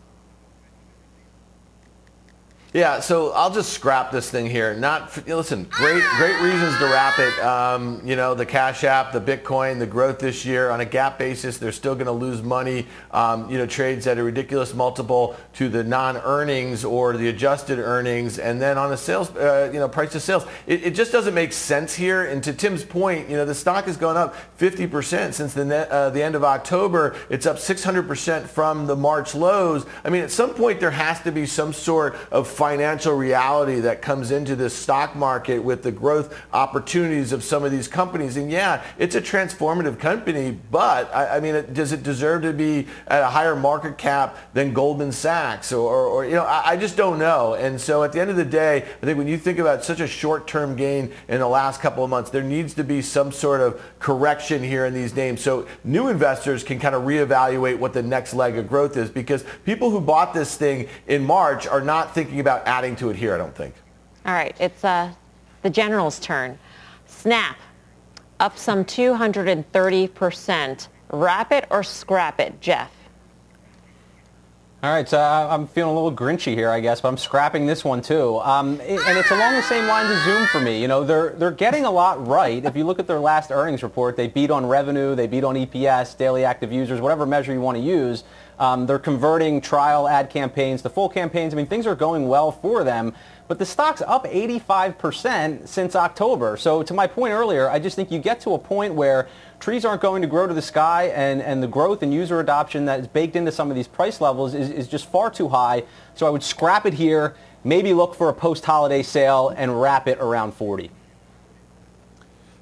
Yeah, 2.72 3.00
so 3.00 3.32
I'll 3.32 3.50
just 3.50 3.74
scrap 3.74 4.12
this 4.12 4.30
thing 4.30 4.48
here. 4.48 4.76
Not 4.76 5.26
listen, 5.28 5.64
great 5.72 6.04
great 6.18 6.40
reasons 6.40 6.78
to 6.78 6.86
wrap 6.86 7.18
it. 7.18 7.34
Um, 7.40 8.00
you 8.06 8.16
know, 8.16 8.36
the 8.36 8.46
Cash 8.46 8.84
App, 8.84 9.12
the 9.12 9.20
Bitcoin, 9.20 9.80
the 9.80 9.88
growth 9.88 10.20
this 10.20 10.46
year 10.46 10.70
on 10.70 10.80
a 10.80 10.86
GAAP 10.86 11.18
basis, 11.18 11.58
they're 11.58 11.72
still 11.72 11.96
going 11.96 12.06
to 12.06 12.12
lose 12.12 12.44
money. 12.44 12.86
Um, 13.10 13.50
you 13.50 13.58
know, 13.58 13.66
trades 13.66 14.06
at 14.06 14.20
a 14.20 14.24
ridiculous 14.24 14.76
multiple 14.76 15.36
to 15.54 15.68
the 15.68 15.84
non-earnings 15.84 16.86
or 16.86 17.18
the 17.18 17.30
adjusted 17.30 17.80
earnings, 17.80 18.38
and 18.38 18.62
then 18.62 18.78
on 18.78 18.92
the 18.92 18.98
sales, 18.98 19.36
uh, 19.36 19.72
you 19.74 19.80
know, 19.80 19.90
price 19.90 20.12
to 20.12 20.20
sales, 20.20 20.46
it, 20.68 20.84
it, 20.84 20.92
just 20.92 21.12
doesn't 21.12 21.34
make 21.34 21.54
sense 21.54 21.96
here. 21.96 22.26
And 22.26 22.44
to 22.44 22.54
Tim's 22.54 22.86
point, 22.86 23.32
you 23.32 23.36
know, 23.36 23.46
the 23.46 23.56
stock 23.56 23.86
has 23.86 23.98
gone 23.98 24.16
up 24.16 24.36
50% 24.60 25.34
since 25.34 25.56
the 25.56 25.66
net, 25.66 25.90
uh, 25.90 26.12
the 26.12 26.22
end 26.22 26.36
of 26.36 26.44
October. 26.44 27.16
It's 27.32 27.48
up 27.48 27.58
600% 27.58 28.48
from 28.48 28.86
the 28.86 28.96
March 28.96 29.34
lows. 29.34 29.88
I 30.04 30.10
mean, 30.10 30.22
at 30.22 30.30
some 30.30 30.54
point 30.54 30.80
there 30.80 30.92
has 30.92 31.20
to 31.22 31.32
be 31.32 31.48
some 31.48 31.74
sort 31.74 32.16
of 32.32 32.59
financial 32.60 33.16
reality 33.16 33.80
that 33.80 34.02
comes 34.02 34.32
into 34.32 34.54
this 34.54 34.76
stock 34.76 35.16
market 35.16 35.60
with 35.60 35.82
the 35.82 35.94
growth 35.94 36.38
opportunities 36.52 37.32
of 37.32 37.42
some 37.42 37.64
of 37.64 37.72
these 37.72 37.88
companies. 37.88 38.36
And 38.36 38.52
yeah, 38.52 38.84
it's 38.98 39.16
a 39.16 39.22
transformative 39.22 39.98
company, 39.98 40.60
but 40.70 41.10
I, 41.16 41.38
I 41.38 41.40
mean, 41.40 41.56
it, 41.56 41.74
does 41.74 41.94
it 41.94 42.04
deserve 42.04 42.42
to 42.42 42.52
be 42.52 42.86
at 43.08 43.22
a 43.24 43.28
higher 43.28 43.56
market 43.56 43.98
cap 43.98 44.36
than 44.54 44.74
Goldman 44.74 45.14
Sachs? 45.14 45.72
Or, 45.72 46.06
or, 46.06 46.26
you 46.26 46.34
know, 46.34 46.44
I, 46.44 46.72
I 46.72 46.76
just 46.76 46.98
don't 46.98 47.18
know. 47.18 47.54
And 47.54 47.80
so 47.80 48.04
at 48.04 48.12
the 48.12 48.20
end 48.20 48.30
of 48.30 48.36
the 48.36 48.44
day, 48.44 48.84
I 49.02 49.06
think 49.06 49.18
when 49.18 49.30
you 49.30 49.38
think 49.38 49.58
about 49.58 49.86
such 49.86 50.02
a 50.02 50.08
short-term 50.08 50.76
gain 50.76 51.14
in 51.30 51.40
the 51.40 51.48
last 51.48 51.80
couple 51.80 52.04
of 52.04 52.10
months, 52.10 52.30
there 52.30 52.44
needs 52.44 52.74
to 52.74 52.84
be 52.84 53.02
some 53.02 53.32
sort 53.32 53.62
of 53.62 53.82
correction 54.00 54.62
here 54.62 54.86
in 54.86 54.94
these 54.94 55.16
names 55.16 55.40
so 55.40 55.66
new 55.86 56.10
investors 56.10 56.62
can 56.62 56.78
kind 56.78 56.94
of 56.94 57.04
reevaluate 57.04 57.80
what 57.80 57.94
the 57.94 58.04
next 58.04 58.34
leg 58.34 58.58
of 58.58 58.68
growth 58.68 58.98
is 58.98 59.10
because 59.10 59.46
people 59.64 59.90
who 59.92 60.02
bought 60.02 60.34
this 60.34 60.58
thing 60.58 60.90
in 61.08 61.24
March 61.24 61.66
are 61.66 61.80
not 61.80 62.14
thinking 62.14 62.42
about 62.42 62.49
adding 62.50 62.96
to 62.98 63.10
it 63.10 63.16
here, 63.16 63.34
I 63.34 63.38
don't 63.38 63.56
think. 63.56 63.74
All 64.26 64.34
right, 64.34 64.54
it's 64.60 64.84
uh, 64.84 65.14
the 65.62 65.70
general's 65.70 66.20
turn. 66.20 66.60
Snap, 67.06 67.58
up 68.40 68.58
some 68.58 68.84
230%. 68.86 70.88
Wrap 71.12 71.52
it 71.52 71.66
or 71.70 71.84
scrap 71.84 72.40
it, 72.40 72.62
Jeff? 72.62 72.92
All 74.82 74.90
right, 74.90 75.10
so 75.10 75.20
I'm 75.20 75.68
feeling 75.68 75.92
a 75.92 75.94
little 75.94 76.18
grinchy 76.18 76.54
here, 76.54 76.70
I 76.70 76.80
guess, 76.80 77.02
but 77.02 77.10
I'm 77.10 77.18
scrapping 77.18 77.66
this 77.66 77.84
one 77.84 78.02
too. 78.02 78.40
Um, 78.40 78.80
and 78.80 79.18
it's 79.18 79.30
along 79.30 79.56
the 79.56 79.62
same 79.64 79.88
lines 79.88 80.10
as 80.10 80.24
Zoom 80.24 80.48
for 80.48 80.62
me. 80.62 80.82
You 80.82 80.88
know, 80.88 81.04
they're 81.04 81.32
they're 81.32 81.52
getting 81.52 81.84
a 81.84 81.92
lot 81.92 82.26
right. 82.26 82.64
If 82.64 82.78
you 82.78 82.86
look 82.86 82.98
at 82.98 83.06
their 83.06 83.20
last 83.20 83.52
earnings 83.52 83.84
report, 83.84 84.16
they 84.16 84.28
beat 84.28 84.50
on 84.50 84.66
revenue, 84.66 85.16
they 85.16 85.28
beat 85.28 85.44
on 85.44 85.56
EPS, 85.56 86.16
daily 86.16 86.46
active 86.46 86.72
users, 86.72 87.02
whatever 87.02 87.26
measure 87.26 87.52
you 87.52 87.60
want 87.60 87.76
to 87.76 87.84
use. 87.84 88.24
Um, 88.58 88.86
they're 88.86 89.00
converting 89.00 89.60
trial 89.60 90.08
ad 90.08 90.30
campaigns 90.30 90.82
to 90.84 90.90
full 90.90 91.10
campaigns. 91.10 91.54
I 91.54 91.58
mean, 91.58 91.66
things 91.66 91.86
are 91.86 91.96
going 91.96 92.30
well 92.30 92.50
for 92.50 92.86
them. 92.86 93.14
But 93.50 93.58
the 93.58 93.66
stock's 93.66 94.04
up 94.04 94.26
85% 94.26 95.68
since 95.68 95.96
October. 95.96 96.56
So 96.56 96.84
to 96.84 96.94
my 96.94 97.08
point 97.08 97.34
earlier, 97.34 97.68
I 97.68 97.80
just 97.80 97.96
think 97.96 98.12
you 98.12 98.20
get 98.20 98.40
to 98.42 98.54
a 98.54 98.60
point 98.60 98.94
where 98.94 99.28
trees 99.60 99.86
aren't 99.86 100.02
going 100.02 100.22
to 100.22 100.28
grow 100.28 100.48
to 100.48 100.54
the 100.54 100.62
sky 100.62 101.12
and, 101.16 101.42
and 101.42 101.62
the 101.62 101.68
growth 101.68 102.02
and 102.02 102.14
user 102.14 102.40
adoption 102.40 102.86
that 102.86 103.00
is 103.00 103.08
baked 103.08 103.36
into 103.36 103.52
some 103.52 103.70
of 103.70 103.76
these 103.76 103.88
price 103.88 104.22
levels 104.22 104.54
is, 104.54 104.70
is 104.70 104.88
just 104.88 105.12
far 105.12 105.30
too 105.30 105.50
high. 105.50 105.84
So 106.16 106.26
I 106.26 106.30
would 106.30 106.44
scrap 106.44 106.86
it 106.86 106.94
here, 106.94 107.36
maybe 107.64 107.94
look 107.94 108.16
for 108.16 108.30
a 108.30 108.34
post-holiday 108.34 109.04
sale 109.04 109.50
and 109.50 109.82
wrap 109.82 110.08
it 110.08 110.18
around 110.20 110.54
40. 110.54 110.90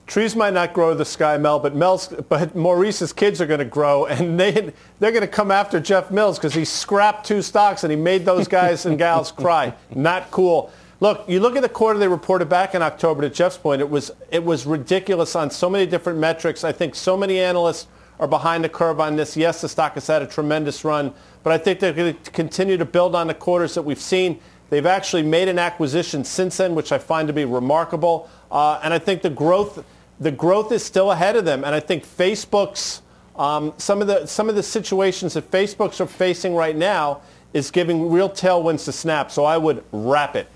Trees 0.07 0.37
might 0.37 0.53
not 0.53 0.71
grow 0.71 0.91
to 0.91 0.95
the 0.95 1.03
sky, 1.03 1.37
Mel, 1.37 1.59
but 1.59 1.75
Mel's, 1.75 2.07
but 2.07 2.55
Maurice's 2.55 3.11
kids 3.11 3.41
are 3.41 3.45
going 3.45 3.59
to 3.59 3.65
grow, 3.65 4.05
and 4.05 4.39
they 4.39 4.71
they're 4.99 5.11
going 5.11 5.19
to 5.19 5.27
come 5.27 5.51
after 5.51 5.81
Jeff 5.81 6.11
Mills 6.11 6.39
because 6.39 6.53
he 6.53 6.63
scrapped 6.63 7.25
two 7.25 7.41
stocks 7.41 7.83
and 7.83 7.91
he 7.91 7.97
made 7.97 8.23
those 8.23 8.47
guys 8.47 8.85
and 8.85 8.97
gals 8.97 9.33
cry. 9.33 9.73
Not 9.93 10.31
cool. 10.31 10.71
Look, 10.99 11.25
you 11.29 11.39
look 11.39 11.55
at 11.55 11.61
the 11.61 11.69
quarter 11.69 11.99
they 11.99 12.07
reported 12.07 12.49
back 12.49 12.73
in 12.73 12.81
October. 12.81 13.21
To 13.21 13.29
Jeff's 13.29 13.57
point, 13.57 13.81
it 13.81 13.89
was 13.89 14.11
it 14.31 14.43
was 14.43 14.65
ridiculous 14.65 15.35
on 15.35 15.51
so 15.51 15.69
many 15.69 15.85
different 15.85 16.17
metrics. 16.17 16.63
I 16.63 16.71
think 16.71 16.95
so 16.95 17.15
many 17.15 17.39
analysts 17.39 17.87
are 18.19 18.27
behind 18.27 18.63
the 18.63 18.69
curve 18.69 18.99
on 18.99 19.15
this. 19.15 19.37
Yes, 19.37 19.61
the 19.61 19.69
stock 19.69 19.93
has 19.93 20.07
had 20.07 20.23
a 20.23 20.27
tremendous 20.27 20.83
run, 20.83 21.13
but 21.43 21.53
I 21.53 21.59
think 21.59 21.79
they're 21.79 21.93
going 21.93 22.17
to 22.17 22.31
continue 22.31 22.77
to 22.77 22.85
build 22.85 23.13
on 23.13 23.27
the 23.27 23.35
quarters 23.35 23.75
that 23.75 23.83
we've 23.83 24.01
seen. 24.01 24.39
They've 24.71 24.87
actually 24.87 25.21
made 25.21 25.47
an 25.47 25.59
acquisition 25.59 26.23
since 26.23 26.57
then, 26.57 26.73
which 26.73 26.91
I 26.91 26.97
find 26.97 27.27
to 27.27 27.33
be 27.33 27.45
remarkable. 27.45 28.27
Uh, 28.51 28.79
and 28.83 28.91
I 28.93 28.99
think 28.99 29.21
the 29.21 29.29
growth 29.29 29.85
the 30.19 30.31
growth 30.31 30.71
is 30.71 30.83
still 30.83 31.11
ahead 31.11 31.35
of 31.35 31.45
them. 31.45 31.63
And 31.63 31.75
I 31.75 31.79
think 31.79 32.05
Facebook's 32.05 33.03
um, 33.35 33.71
some 33.77 34.01
of 34.01 34.07
the 34.07 34.25
some 34.25 34.49
of 34.49 34.55
the 34.55 34.63
situations 34.63 35.35
that 35.35 35.51
Facebook's 35.51 36.01
are 36.01 36.07
facing 36.07 36.55
right 36.55 36.75
now 36.75 37.21
is 37.53 37.69
giving 37.69 38.09
real 38.09 38.31
tailwinds 38.31 38.85
to 38.85 38.91
Snap. 38.91 39.29
So 39.29 39.45
I 39.45 39.57
would 39.57 39.83
wrap 39.91 40.35
it. 40.35 40.49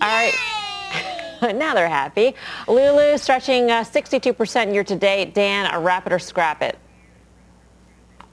All 0.00 0.08
right. 0.08 0.34
now 1.54 1.74
they're 1.74 1.88
happy. 1.88 2.34
Lulu 2.68 3.18
stretching 3.18 3.70
uh, 3.70 3.84
62% 3.84 4.72
year 4.72 4.84
to 4.84 4.96
date. 4.96 5.34
Dan, 5.34 5.72
a 5.72 5.78
wrap 5.78 6.06
it 6.06 6.12
or 6.12 6.18
scrap 6.18 6.62
it? 6.62 6.78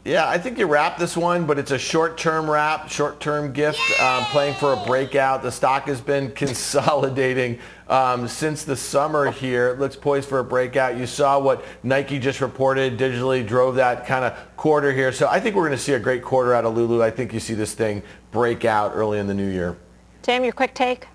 Yeah, 0.04 0.28
I 0.28 0.40
think 0.40 0.58
you 0.58 0.66
wrap 0.66 0.98
this 0.98 1.16
one, 1.16 1.46
but 1.46 1.60
it's 1.60 1.70
a 1.70 1.78
short-term 1.78 2.50
wrap, 2.50 2.90
short-term 2.90 3.54
gift, 3.54 3.80
um, 4.02 4.24
playing 4.26 4.56
for 4.56 4.74
a 4.74 4.86
breakout. 4.88 5.44
The 5.44 5.52
stock 5.52 5.84
has 5.84 6.02
been 6.02 6.32
consolidating 6.36 7.60
um, 7.88 8.28
since 8.28 8.64
the 8.64 8.76
summer 8.76 9.30
here. 9.30 9.70
It 9.70 9.80
looks 9.80 9.96
poised 9.96 10.28
for 10.28 10.40
a 10.40 10.44
breakout. 10.44 10.98
You 10.98 11.06
saw 11.06 11.38
what 11.38 11.64
Nike 11.84 12.18
just 12.18 12.42
reported 12.42 12.98
digitally 12.98 13.46
drove 13.46 13.76
that 13.76 14.08
kind 14.08 14.26
of 14.26 14.36
quarter 14.58 14.92
here. 14.92 15.12
So 15.12 15.28
I 15.28 15.40
think 15.40 15.56
we're 15.56 15.68
going 15.68 15.78
to 15.78 15.84
see 15.84 15.94
a 15.94 16.00
great 16.00 16.24
quarter 16.24 16.52
out 16.56 16.66
of 16.66 16.76
Lulu. 16.76 17.04
I 17.04 17.12
think 17.12 17.32
you 17.32 17.40
see 17.40 17.54
this 17.54 17.76
thing 17.76 18.02
break 18.32 18.66
out 18.66 18.94
early 18.96 19.20
in 19.20 19.28
the 19.28 19.36
new 19.36 19.50
year. 19.50 19.78
Tim, 20.24 20.44
your 20.44 20.54
quick 20.54 20.74
take? 20.74 21.06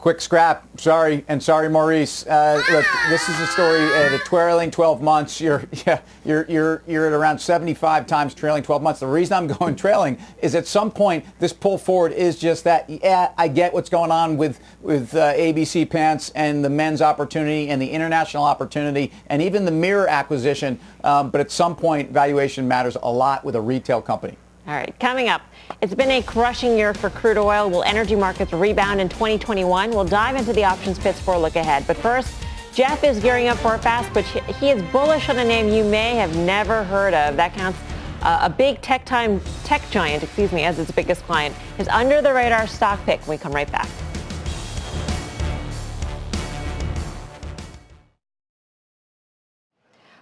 Quick 0.00 0.22
scrap. 0.22 0.66
Sorry, 0.80 1.26
and 1.28 1.42
sorry, 1.42 1.68
Maurice. 1.68 2.26
Uh, 2.26 2.62
look, 2.70 2.86
this 3.10 3.28
is 3.28 3.38
a 3.38 3.46
story 3.48 3.82
at 3.82 4.14
a 4.14 4.18
trailing 4.20 4.70
12 4.70 5.02
months. 5.02 5.42
You're, 5.42 5.62
yeah, 5.86 6.00
you're, 6.24 6.46
you're, 6.48 6.82
you're 6.86 7.06
at 7.06 7.12
around 7.12 7.38
75 7.38 8.06
times 8.06 8.32
trailing 8.32 8.62
12 8.62 8.82
months. 8.82 9.00
The 9.00 9.06
reason 9.06 9.34
I'm 9.34 9.46
going 9.46 9.76
trailing 9.76 10.16
is 10.40 10.54
at 10.54 10.66
some 10.66 10.90
point 10.90 11.26
this 11.38 11.52
pull 11.52 11.76
forward 11.76 12.12
is 12.12 12.38
just 12.38 12.64
that. 12.64 12.88
Yeah, 12.88 13.32
I 13.36 13.48
get 13.48 13.74
what's 13.74 13.90
going 13.90 14.10
on 14.10 14.38
with 14.38 14.58
with 14.80 15.14
uh, 15.14 15.34
ABC 15.34 15.90
pants 15.90 16.32
and 16.34 16.64
the 16.64 16.70
men's 16.70 17.02
opportunity 17.02 17.68
and 17.68 17.80
the 17.80 17.90
international 17.90 18.44
opportunity 18.44 19.12
and 19.26 19.42
even 19.42 19.66
the 19.66 19.70
mirror 19.70 20.08
acquisition. 20.08 20.80
Um, 21.04 21.28
but 21.28 21.42
at 21.42 21.50
some 21.50 21.76
point, 21.76 22.10
valuation 22.10 22.66
matters 22.66 22.96
a 23.02 23.12
lot 23.12 23.44
with 23.44 23.54
a 23.54 23.60
retail 23.60 24.00
company. 24.00 24.38
All 24.66 24.74
right, 24.74 24.98
coming 25.00 25.28
up, 25.28 25.42
it's 25.80 25.94
been 25.94 26.10
a 26.10 26.22
crushing 26.22 26.76
year 26.76 26.92
for 26.92 27.10
crude 27.10 27.38
oil. 27.38 27.70
Will 27.70 27.82
energy 27.84 28.14
markets 28.14 28.52
rebound 28.52 29.00
in 29.00 29.08
2021? 29.08 29.90
We'll 29.90 30.04
dive 30.04 30.36
into 30.36 30.52
the 30.52 30.64
options 30.64 30.98
pits 30.98 31.20
for 31.20 31.34
a 31.34 31.38
look 31.38 31.56
ahead. 31.56 31.86
But 31.86 31.96
first, 31.96 32.34
Jeff 32.72 33.02
is 33.02 33.18
gearing 33.20 33.48
up 33.48 33.58
for 33.58 33.74
a 33.74 33.78
fast 33.78 34.12
but 34.12 34.24
He 34.24 34.70
is 34.70 34.82
bullish 34.92 35.28
on 35.28 35.38
a 35.38 35.44
name 35.44 35.68
you 35.68 35.84
may 35.84 36.14
have 36.16 36.36
never 36.36 36.84
heard 36.84 37.14
of. 37.14 37.36
That 37.36 37.54
counts 37.54 37.78
uh, 38.22 38.40
a 38.42 38.50
big 38.50 38.80
tech 38.82 39.04
time 39.04 39.40
tech 39.64 39.82
giant, 39.90 40.22
excuse 40.22 40.52
me, 40.52 40.64
as 40.64 40.78
its 40.78 40.90
biggest 40.90 41.22
client. 41.24 41.54
His 41.76 41.88
under 41.88 42.20
the 42.20 42.32
radar 42.32 42.66
stock 42.66 43.02
pick. 43.04 43.26
We 43.26 43.38
come 43.38 43.52
right 43.52 43.70
back. 43.70 43.88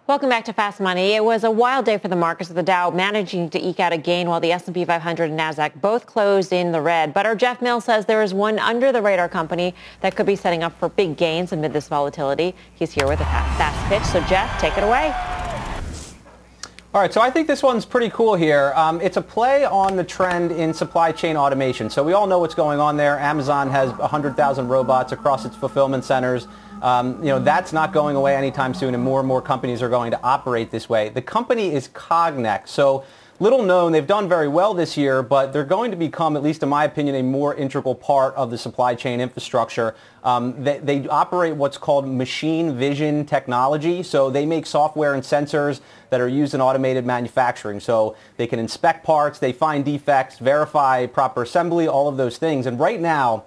Welcome 0.08 0.30
back 0.30 0.46
to 0.46 0.54
Fast 0.54 0.80
Money. 0.80 1.12
It 1.12 1.22
was 1.22 1.44
a 1.44 1.50
wild 1.50 1.84
day 1.84 1.98
for 1.98 2.08
the 2.08 2.16
markets, 2.16 2.48
with 2.48 2.56
the 2.56 2.62
Dow 2.62 2.88
managing 2.88 3.50
to 3.50 3.60
eke 3.60 3.78
out 3.78 3.92
a 3.92 3.98
gain 3.98 4.26
while 4.26 4.40
the 4.40 4.50
S&P 4.52 4.82
500 4.86 5.30
and 5.30 5.38
Nasdaq 5.38 5.78
both 5.82 6.06
closed 6.06 6.50
in 6.50 6.72
the 6.72 6.80
red. 6.80 7.12
But 7.12 7.26
our 7.26 7.36
Jeff 7.36 7.60
Mills 7.60 7.84
says 7.84 8.06
there 8.06 8.22
is 8.22 8.32
one 8.32 8.58
under-the-radar 8.58 9.28
company 9.28 9.74
that 10.00 10.16
could 10.16 10.24
be 10.24 10.34
setting 10.34 10.62
up 10.62 10.72
for 10.78 10.88
big 10.88 11.18
gains 11.18 11.52
amid 11.52 11.74
this 11.74 11.88
volatility. 11.88 12.54
He's 12.74 12.90
here 12.90 13.06
with 13.06 13.20
a 13.20 13.24
fast 13.24 13.86
pitch. 13.90 14.02
So 14.04 14.26
Jeff, 14.26 14.58
take 14.58 14.78
it 14.78 14.82
away. 14.82 15.12
All 16.94 17.02
right, 17.02 17.12
so 17.12 17.20
I 17.20 17.30
think 17.30 17.46
this 17.46 17.62
one's 17.62 17.84
pretty 17.84 18.08
cool 18.08 18.34
here. 18.34 18.72
Um, 18.76 19.02
it's 19.02 19.18
a 19.18 19.22
play 19.22 19.66
on 19.66 19.94
the 19.94 20.04
trend 20.04 20.52
in 20.52 20.72
supply 20.72 21.12
chain 21.12 21.36
automation. 21.36 21.90
So 21.90 22.02
we 22.02 22.14
all 22.14 22.26
know 22.26 22.38
what's 22.38 22.54
going 22.54 22.80
on 22.80 22.96
there. 22.96 23.18
Amazon 23.18 23.68
has 23.68 23.92
100,000 23.92 24.68
robots 24.68 25.12
across 25.12 25.44
its 25.44 25.54
fulfillment 25.54 26.02
centers. 26.02 26.48
Um, 26.82 27.18
you 27.22 27.30
know, 27.30 27.38
that's 27.38 27.72
not 27.72 27.92
going 27.92 28.16
away 28.16 28.36
anytime 28.36 28.74
soon, 28.74 28.94
and 28.94 29.02
more 29.02 29.20
and 29.20 29.28
more 29.28 29.42
companies 29.42 29.82
are 29.82 29.88
going 29.88 30.10
to 30.10 30.22
operate 30.22 30.70
this 30.70 30.88
way. 30.88 31.08
The 31.08 31.22
company 31.22 31.74
is 31.74 31.88
Cognex. 31.88 32.68
So 32.68 33.04
little 33.40 33.62
known, 33.62 33.92
they've 33.92 34.06
done 34.06 34.28
very 34.28 34.48
well 34.48 34.74
this 34.74 34.96
year, 34.96 35.22
but 35.22 35.52
they're 35.52 35.64
going 35.64 35.90
to 35.92 35.96
become, 35.96 36.36
at 36.36 36.42
least 36.42 36.62
in 36.62 36.68
my 36.68 36.84
opinion, 36.84 37.14
a 37.16 37.22
more 37.22 37.54
integral 37.54 37.94
part 37.94 38.34
of 38.34 38.50
the 38.50 38.58
supply 38.58 38.94
chain 38.94 39.20
infrastructure. 39.20 39.94
Um, 40.24 40.62
they, 40.62 40.78
they, 40.78 41.08
operate 41.08 41.54
what's 41.54 41.78
called 41.78 42.08
machine 42.08 42.76
vision 42.76 43.24
technology. 43.24 44.02
So 44.02 44.28
they 44.28 44.44
make 44.44 44.66
software 44.66 45.14
and 45.14 45.22
sensors 45.22 45.80
that 46.10 46.20
are 46.20 46.28
used 46.28 46.54
in 46.54 46.60
automated 46.60 47.06
manufacturing. 47.06 47.78
So 47.80 48.16
they 48.36 48.46
can 48.46 48.58
inspect 48.58 49.04
parts, 49.04 49.38
they 49.38 49.52
find 49.52 49.84
defects, 49.84 50.38
verify 50.38 51.06
proper 51.06 51.42
assembly, 51.42 51.86
all 51.86 52.08
of 52.08 52.16
those 52.16 52.38
things. 52.38 52.66
And 52.66 52.78
right 52.78 53.00
now, 53.00 53.44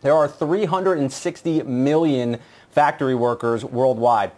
there 0.00 0.14
are 0.14 0.28
360 0.28 1.62
million 1.62 2.38
factory 2.74 3.14
workers 3.14 3.64
worldwide. 3.64 4.32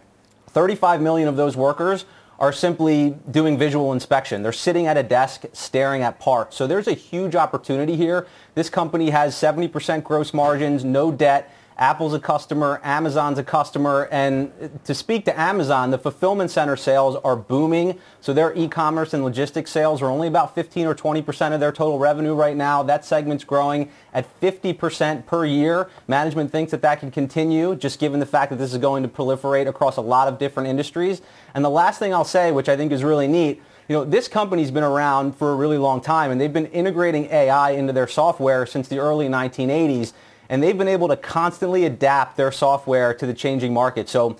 35 0.49 1.01
million 1.01 1.27
of 1.27 1.35
those 1.35 1.57
workers 1.57 2.05
are 2.39 2.53
simply 2.53 3.17
doing 3.31 3.57
visual 3.57 3.91
inspection. 3.93 4.43
They're 4.43 4.53
sitting 4.53 4.85
at 4.85 4.95
a 4.95 5.01
desk 5.01 5.45
staring 5.53 6.03
at 6.03 6.19
parts. 6.19 6.55
So 6.55 6.67
there's 6.67 6.87
a 6.87 6.93
huge 6.93 7.35
opportunity 7.35 7.95
here. 7.95 8.27
This 8.53 8.69
company 8.69 9.09
has 9.09 9.33
70% 9.33 10.03
gross 10.03 10.33
margins, 10.35 10.85
no 10.85 11.11
debt, 11.11 11.51
Apple's 11.77 12.13
a 12.15 12.19
customer, 12.19 12.81
Amazon's 12.83 13.37
a 13.37 13.43
customer, 13.43 14.07
and 14.11 14.51
to 14.83 14.95
speak 14.95 15.25
to 15.25 15.39
Amazon, 15.39 15.91
the 15.91 15.97
fulfillment 15.99 16.49
center 16.49 16.75
sales 16.75 17.15
are 17.23 17.35
booming. 17.35 17.99
So 18.19 18.33
their 18.33 18.51
e-commerce 18.55 19.13
and 19.13 19.23
logistics 19.23 19.69
sales 19.69 20.01
are 20.01 20.07
only 20.07 20.27
about 20.27 20.55
15 20.55 20.87
or 20.87 20.95
20% 20.95 21.53
of 21.53 21.59
their 21.59 21.71
total 21.71 21.99
revenue 21.99 22.33
right 22.33 22.57
now. 22.57 22.81
That 22.81 23.05
segment's 23.05 23.43
growing 23.43 23.91
at 24.11 24.27
50% 24.41 25.27
per 25.27 25.45
year. 25.45 25.89
Management 26.07 26.51
thinks 26.51 26.71
that 26.71 26.81
that 26.81 26.99
can 26.99 27.11
continue, 27.11 27.75
just 27.75 27.99
given 27.99 28.19
the 28.19 28.25
fact 28.25 28.49
that 28.49 28.57
this 28.57 28.73
is 28.73 28.79
going 28.79 29.03
to 29.03 29.09
proliferate 29.09 29.67
across 29.67 29.97
a 29.97 30.01
lot 30.01 30.27
of 30.27 30.39
different 30.39 30.69
industries. 30.69 31.21
And 31.53 31.63
the 31.63 31.69
last 31.69 31.99
thing 31.99 32.11
I'll 32.11 32.25
say, 32.25 32.51
which 32.51 32.69
I 32.69 32.75
think 32.75 32.91
is 32.91 33.03
really 33.03 33.27
neat, 33.27 33.61
you 33.87 33.95
know, 33.95 34.03
this 34.03 34.27
company's 34.27 34.71
been 34.71 34.83
around 34.83 35.37
for 35.37 35.53
a 35.53 35.55
really 35.55 35.77
long 35.77 36.01
time 36.01 36.29
and 36.29 36.41
they've 36.41 36.51
been 36.51 36.65
integrating 36.67 37.25
AI 37.31 37.71
into 37.71 37.93
their 37.93 38.07
software 38.07 38.65
since 38.65 38.89
the 38.89 38.99
early 38.99 39.29
1980s 39.29 40.11
and 40.49 40.61
they've 40.61 40.77
been 40.77 40.87
able 40.87 41.07
to 41.07 41.17
constantly 41.17 41.85
adapt 41.85 42.37
their 42.37 42.51
software 42.51 43.13
to 43.13 43.25
the 43.25 43.33
changing 43.33 43.73
market. 43.73 44.09
So 44.09 44.37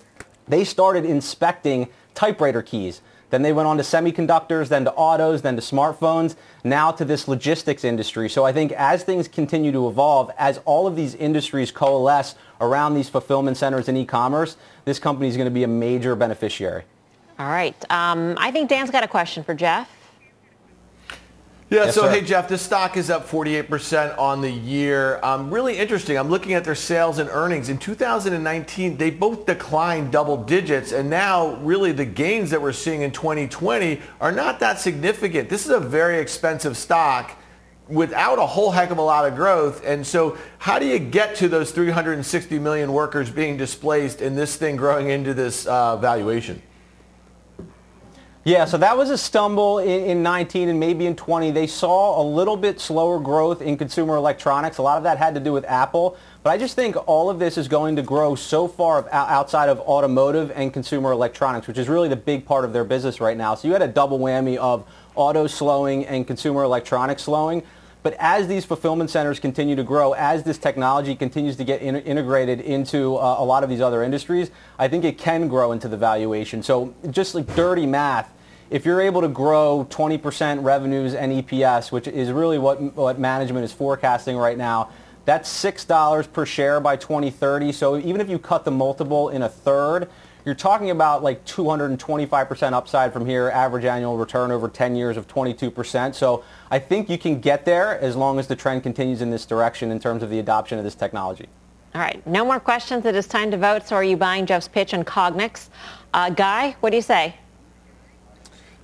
they 0.47 0.63
started 0.63 1.05
inspecting 1.05 1.89
typewriter 2.13 2.61
keys. 2.61 3.01
Then 3.29 3.41
they 3.41 3.51
went 3.51 3.67
on 3.67 3.75
to 3.77 3.83
semiconductors, 3.83 4.69
then 4.69 4.85
to 4.85 4.93
autos, 4.93 5.41
then 5.41 5.55
to 5.55 5.61
smartphones, 5.61 6.35
now 6.63 6.91
to 6.91 7.03
this 7.03 7.27
logistics 7.27 7.83
industry. 7.83 8.29
So 8.29 8.45
I 8.45 8.53
think 8.53 8.71
as 8.71 9.03
things 9.03 9.27
continue 9.27 9.71
to 9.73 9.89
evolve, 9.89 10.31
as 10.37 10.59
all 10.63 10.87
of 10.87 10.95
these 10.95 11.13
industries 11.15 11.69
coalesce 11.69 12.35
around 12.61 12.93
these 12.93 13.09
fulfillment 13.09 13.57
centers 13.57 13.89
and 13.89 13.97
e-commerce, 13.97 14.55
this 14.85 14.97
company 14.97 15.27
is 15.27 15.35
going 15.35 15.47
to 15.47 15.53
be 15.53 15.63
a 15.63 15.67
major 15.67 16.15
beneficiary. 16.15 16.83
All 17.37 17.49
right. 17.49 17.75
Um, 17.91 18.35
I 18.39 18.49
think 18.51 18.69
Dan's 18.69 18.89
got 18.89 19.03
a 19.03 19.07
question 19.07 19.43
for 19.43 19.53
Jeff. 19.53 19.91
Yeah, 21.69 21.85
Yes, 21.85 21.95
so 21.95 22.03
sir. 22.03 22.11
hey 22.11 22.21
Jeff, 22.21 22.47
this 22.47 22.61
stock 22.61 22.95
is 22.95 23.09
up 23.09 23.27
48% 23.27 24.17
on 24.17 24.39
the 24.39 24.49
year. 24.49 25.19
Um, 25.21 25.53
really 25.53 25.77
interesting. 25.77 26.17
I'm 26.17 26.29
looking 26.29 26.53
at 26.53 26.63
their 26.63 26.75
sales 26.75 27.17
and 27.19 27.29
earnings. 27.29 27.67
In 27.67 27.77
2019, 27.77 28.95
they 28.95 29.09
both 29.09 29.45
declined 29.45 30.13
double 30.13 30.37
digits, 30.37 30.93
and 30.93 31.09
now 31.09 31.55
really 31.55 31.91
the 31.91 32.05
gains 32.05 32.51
that 32.51 32.61
we're 32.61 32.71
seeing 32.71 33.01
in 33.01 33.11
2020 33.11 33.99
are 34.21 34.31
not 34.31 34.61
that 34.61 34.79
significant. 34.79 35.49
This 35.49 35.65
is 35.65 35.71
a 35.71 35.79
very 35.81 36.19
expensive 36.19 36.77
stock 36.77 37.37
without 37.89 38.39
a 38.39 38.45
whole 38.45 38.71
heck 38.71 38.89
of 38.89 38.97
a 38.97 39.01
lot 39.01 39.25
of 39.27 39.35
growth. 39.35 39.83
And 39.85 40.07
so 40.07 40.37
how 40.59 40.79
do 40.79 40.85
you 40.85 40.99
get 40.99 41.35
to 41.35 41.49
those 41.49 41.71
360 41.71 42.59
million 42.59 42.93
workers 42.93 43.29
being 43.29 43.57
displaced 43.57 44.21
and 44.21 44.37
this 44.37 44.55
thing 44.55 44.77
growing 44.77 45.09
into 45.09 45.33
this 45.33 45.65
uh, 45.65 45.97
valuation? 45.97 46.61
Yeah, 48.47 48.63
so 48.63 48.77
that 48.77 48.95
was 48.95 49.09
a 49.09 49.17
stumble 49.17 49.79
in, 49.79 50.05
in 50.05 50.23
19 50.23 50.69
and 50.69 50.79
maybe 50.79 51.05
in 51.05 51.17
20. 51.17 51.51
They 51.51 51.67
saw 51.67 52.21
a 52.21 52.23
little 52.23 52.55
bit 52.55 52.79
slower 52.79 53.19
growth 53.19 53.61
in 53.61 53.75
consumer 53.75 54.15
electronics. 54.15 54.77
A 54.77 54.81
lot 54.81 54.95
of 54.95 55.03
that 55.03 55.17
had 55.17 55.33
to 55.33 55.41
do 55.41 55.51
with 55.51 55.65
Apple. 55.65 56.15
But 56.43 56.51
I 56.51 56.57
just 56.57 56.73
think 56.73 56.95
all 57.09 57.29
of 57.29 57.39
this 57.39 57.57
is 57.57 57.67
going 57.67 57.97
to 57.97 58.01
grow 58.01 58.35
so 58.35 58.65
far 58.69 59.05
outside 59.11 59.67
of 59.67 59.81
automotive 59.81 60.53
and 60.55 60.71
consumer 60.71 61.11
electronics, 61.11 61.67
which 61.67 61.77
is 61.77 61.89
really 61.89 62.07
the 62.07 62.15
big 62.15 62.45
part 62.45 62.63
of 62.63 62.71
their 62.71 62.85
business 62.85 63.19
right 63.19 63.35
now. 63.35 63.53
So 63.53 63.67
you 63.67 63.73
had 63.73 63.81
a 63.81 63.87
double 63.89 64.17
whammy 64.17 64.55
of 64.55 64.89
auto 65.15 65.45
slowing 65.47 66.05
and 66.05 66.25
consumer 66.25 66.63
electronics 66.63 67.23
slowing. 67.23 67.63
But 68.01 68.15
as 68.17 68.47
these 68.47 68.63
fulfillment 68.63 69.09
centers 69.09 69.41
continue 69.41 69.75
to 69.75 69.83
grow, 69.83 70.13
as 70.13 70.43
this 70.43 70.57
technology 70.57 71.15
continues 71.15 71.57
to 71.57 71.65
get 71.65 71.81
in- 71.81 71.97
integrated 71.97 72.61
into 72.61 73.17
uh, 73.17 73.35
a 73.39 73.43
lot 73.43 73.65
of 73.65 73.69
these 73.69 73.81
other 73.81 74.03
industries, 74.03 74.51
I 74.79 74.87
think 74.87 75.03
it 75.03 75.17
can 75.17 75.49
grow 75.49 75.73
into 75.73 75.89
the 75.89 75.97
valuation. 75.97 76.63
So 76.63 76.95
just 77.11 77.35
like 77.35 77.53
dirty 77.53 77.85
math, 77.85 78.35
if 78.69 78.85
you're 78.85 79.01
able 79.01 79.21
to 79.21 79.27
grow 79.27 79.87
20% 79.89 80.63
revenues 80.63 81.13
and 81.13 81.43
EPS, 81.43 81.91
which 81.91 82.07
is 82.07 82.31
really 82.31 82.57
what, 82.57 82.81
what 82.95 83.19
management 83.19 83.63
is 83.63 83.71
forecasting 83.71 84.37
right 84.37 84.57
now, 84.57 84.89
that's 85.25 85.49
$6 85.63 86.31
per 86.31 86.45
share 86.45 86.79
by 86.79 86.95
2030. 86.95 87.71
So 87.71 87.97
even 87.97 88.21
if 88.21 88.29
you 88.29 88.39
cut 88.39 88.65
the 88.65 88.71
multiple 88.71 89.29
in 89.29 89.41
a 89.41 89.49
third, 89.49 90.09
you're 90.45 90.55
talking 90.55 90.91
about 90.91 91.23
like 91.23 91.43
225% 91.45 92.71
upside 92.71 93.11
from 93.11 93.25
here, 93.25 93.49
average 93.49 93.83
annual 93.83 94.17
return 94.17 94.51
over 94.51 94.69
10 94.69 94.95
years 94.95 95.17
of 95.17 95.27
22%. 95.27 96.15
So 96.15 96.45
I 96.71 96.79
think 96.79 97.09
you 97.09 97.17
can 97.17 97.41
get 97.41 97.65
there 97.65 97.99
as 97.99 98.15
long 98.15 98.39
as 98.39 98.47
the 98.47 98.55
trend 98.55 98.83
continues 98.83 99.21
in 99.21 99.29
this 99.29 99.45
direction 99.45 99.91
in 99.91 99.99
terms 99.99 100.23
of 100.23 100.29
the 100.29 100.39
adoption 100.39 100.77
of 100.77 100.85
this 100.85 100.95
technology. 100.95 101.47
All 101.93 102.01
right. 102.01 102.25
No 102.25 102.45
more 102.45 102.61
questions. 102.61 103.05
It 103.05 103.15
is 103.15 103.27
time 103.27 103.51
to 103.51 103.57
vote. 103.57 103.87
So 103.87 103.97
are 103.97 104.03
you 104.03 104.15
buying 104.15 104.45
Jeff's 104.45 104.69
pitch 104.69 104.93
on 104.93 105.03
Cognex? 105.03 105.67
Uh, 106.13 106.29
Guy, 106.29 106.77
what 106.79 106.91
do 106.91 106.95
you 106.95 107.01
say? 107.01 107.35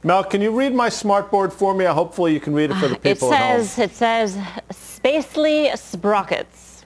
Mel, 0.04 0.24
can 0.24 0.42
you 0.42 0.52
read 0.52 0.74
my 0.74 0.90
smart 0.90 1.32
board 1.32 1.54
for 1.54 1.74
me? 1.74 1.86
Hopefully 1.86 2.34
you 2.34 2.40
can 2.40 2.54
read 2.54 2.72
it 2.72 2.76
for 2.76 2.88
the 2.90 2.96
It 2.96 3.04
people 3.04 3.34
at 3.34 3.40
home. 3.56 3.64
says, 3.66 3.80
it 3.80 3.92
says 3.96 4.36
Spacely 4.72 5.76
Sprockets. 5.78 6.84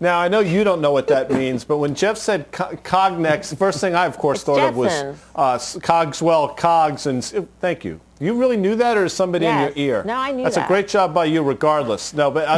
Now, 0.00 0.18
I 0.18 0.26
know 0.26 0.40
you 0.40 0.64
don't 0.64 0.80
know 0.80 0.90
what 0.90 1.06
that 1.08 1.30
means, 1.40 1.62
but 1.64 1.78
when 1.78 1.94
Jeff 1.94 2.18
said 2.18 2.50
co- 2.50 2.74
Cognex, 2.82 3.48
the 3.50 3.56
first 3.56 3.80
thing 3.80 3.94
I, 3.94 4.06
of 4.06 4.18
course, 4.18 4.38
It's 4.38 4.44
thought 4.44 4.58
of 4.68 4.76
was 4.76 4.92
uh, 5.36 5.56
Cogswell, 5.80 6.56
Cogs, 6.56 7.06
and 7.06 7.18
s- 7.18 7.32
thank 7.60 7.84
you. 7.84 8.00
You 8.18 8.38
really 8.38 8.56
knew 8.56 8.74
that, 8.74 8.96
or 8.96 9.04
is 9.04 9.12
somebody 9.12 9.44
Yes. 9.44 9.70
in 9.72 9.78
your 9.78 9.88
ear? 9.98 10.04
No, 10.04 10.14
I 10.14 10.32
knew 10.32 10.42
That's 10.42 10.56
that. 10.56 10.64
a 10.64 10.68
great 10.68 10.88
job 10.88 11.14
by 11.14 11.26
you, 11.26 11.42
regardless. 11.42 12.12
No, 12.12 12.28
but 12.30 12.48
I, 12.48 12.56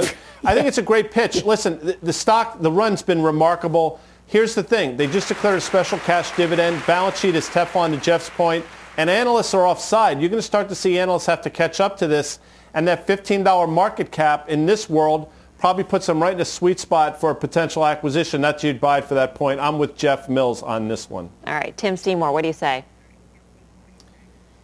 I 0.50 0.54
think 0.54 0.66
it's 0.66 0.78
a 0.78 0.82
great 0.82 1.10
pitch. 1.10 1.44
Listen, 1.44 1.78
the, 1.80 1.98
the 2.02 2.12
stock, 2.12 2.60
the 2.62 2.70
run's 2.72 3.02
been 3.02 3.22
remarkable. 3.22 4.00
Here's 4.26 4.54
the 4.54 4.62
thing. 4.62 4.96
They 4.96 5.06
just 5.06 5.28
declared 5.28 5.58
a 5.58 5.60
special 5.60 5.98
cash 6.00 6.34
dividend. 6.36 6.82
Balance 6.86 7.20
sheet 7.20 7.34
is 7.34 7.48
Teflon, 7.48 7.92
to 7.94 8.00
Jeff's 8.00 8.30
point, 8.30 8.64
and 8.96 9.10
analysts 9.10 9.54
are 9.54 9.66
offside. 9.66 10.20
You're 10.20 10.30
going 10.30 10.38
to 10.38 10.46
start 10.46 10.68
to 10.68 10.74
see 10.74 10.98
analysts 10.98 11.26
have 11.26 11.42
to 11.42 11.50
catch 11.50 11.80
up 11.80 11.96
to 11.98 12.06
this, 12.06 12.38
and 12.74 12.86
that 12.88 13.06
$15 13.06 13.68
market 13.68 14.10
cap 14.10 14.48
in 14.48 14.66
this 14.66 14.88
world 14.88 15.30
probably 15.58 15.84
puts 15.84 16.06
them 16.06 16.22
right 16.22 16.34
in 16.34 16.40
a 16.40 16.44
sweet 16.44 16.78
spot 16.78 17.20
for 17.20 17.30
a 17.30 17.34
potential 17.34 17.86
acquisition. 17.86 18.40
That's 18.40 18.62
you'd 18.62 18.80
buy 18.80 18.98
it 18.98 19.04
for 19.04 19.14
that 19.14 19.34
point. 19.34 19.60
I'm 19.60 19.78
with 19.78 19.96
Jeff 19.96 20.28
Mills 20.28 20.62
on 20.62 20.88
this 20.88 21.08
one. 21.08 21.30
All 21.46 21.54
right. 21.54 21.76
Tim 21.76 21.96
Seymour, 21.96 22.32
what 22.32 22.42
do 22.42 22.48
you 22.48 22.54
say? 22.54 22.84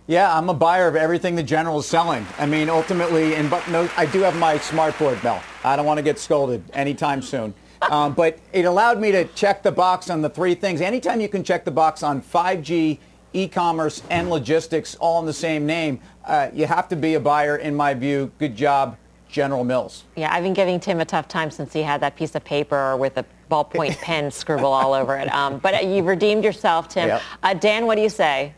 Yeah, 0.07 0.37
I'm 0.37 0.49
a 0.49 0.55
buyer 0.55 0.89
of 0.89 0.97
everything 0.97 1.37
the 1.37 1.43
general 1.43 1.78
is 1.78 1.87
selling. 1.87 2.26
I 2.39 2.45
mean, 2.45 2.68
ultimately, 2.68 3.37
and 3.37 3.49
but 3.49 3.66
no, 3.68 3.89
I 3.97 4.05
do 4.05 4.20
have 4.20 4.37
my 4.37 4.59
smart 4.59 4.99
board, 4.99 5.22
Mel. 5.22 5.41
I 5.64 5.76
don't 5.76 5.87
want 5.87 5.99
to 5.99 6.03
get 6.03 6.18
scolded 6.18 6.62
anytime 6.74 7.22
soon. 7.22 7.55
Um, 7.83 8.12
but 8.12 8.39
it 8.53 8.64
allowed 8.64 9.01
me 9.01 9.11
to 9.12 9.24
check 9.24 9.62
the 9.62 9.72
box 9.72 10.11
on 10.11 10.20
the 10.20 10.28
three 10.28 10.55
things. 10.55 10.80
Anytime 10.80 11.20
you 11.20 11.28
can 11.28 11.43
check 11.43 11.64
the 11.64 11.70
box 11.70 12.03
on 12.03 12.20
5G, 12.20 12.99
e-commerce, 13.33 14.03
and 14.11 14.30
logistics 14.30 14.95
all 14.97 15.20
in 15.20 15.26
the 15.26 15.33
same 15.33 15.66
name, 15.66 16.01
uh, 16.24 16.49
you 16.53 16.66
have 16.66 16.89
to 16.89 16.97
be 16.97 17.14
a 17.14 17.20
buyer, 17.20 17.57
in 17.57 17.74
my 17.74 17.95
view. 17.95 18.30
Good 18.39 18.57
job, 18.57 18.97
General 19.28 19.64
Mills. 19.64 20.05
Yeah, 20.16 20.33
I've 20.33 20.43
been 20.43 20.53
giving 20.53 20.78
Tim 20.78 21.01
a 21.01 21.05
tough 21.05 21.28
time 21.28 21.51
since 21.51 21.72
he 21.72 21.83
had 21.83 22.01
that 22.03 22.16
piece 22.16 22.35
of 22.35 22.45
paper 22.45 22.97
with 22.97 23.16
a 23.16 23.24
ballpoint 23.51 23.97
pen 24.03 24.30
scribble 24.30 24.72
all 24.72 24.95
over 24.95 25.16
it. 25.16 25.33
Um, 25.33 25.59
but 25.59 25.74
uh, 25.74 25.78
you've 25.78 26.07
redeemed 26.07 26.45
yourself, 26.45 26.89
Tim. 26.89 27.09
Yep. 27.09 27.22
Uh, 27.43 27.55
Dan, 27.55 27.87
what 27.87 27.97
do 27.97 28.03
you 28.03 28.09
say? 28.09 28.55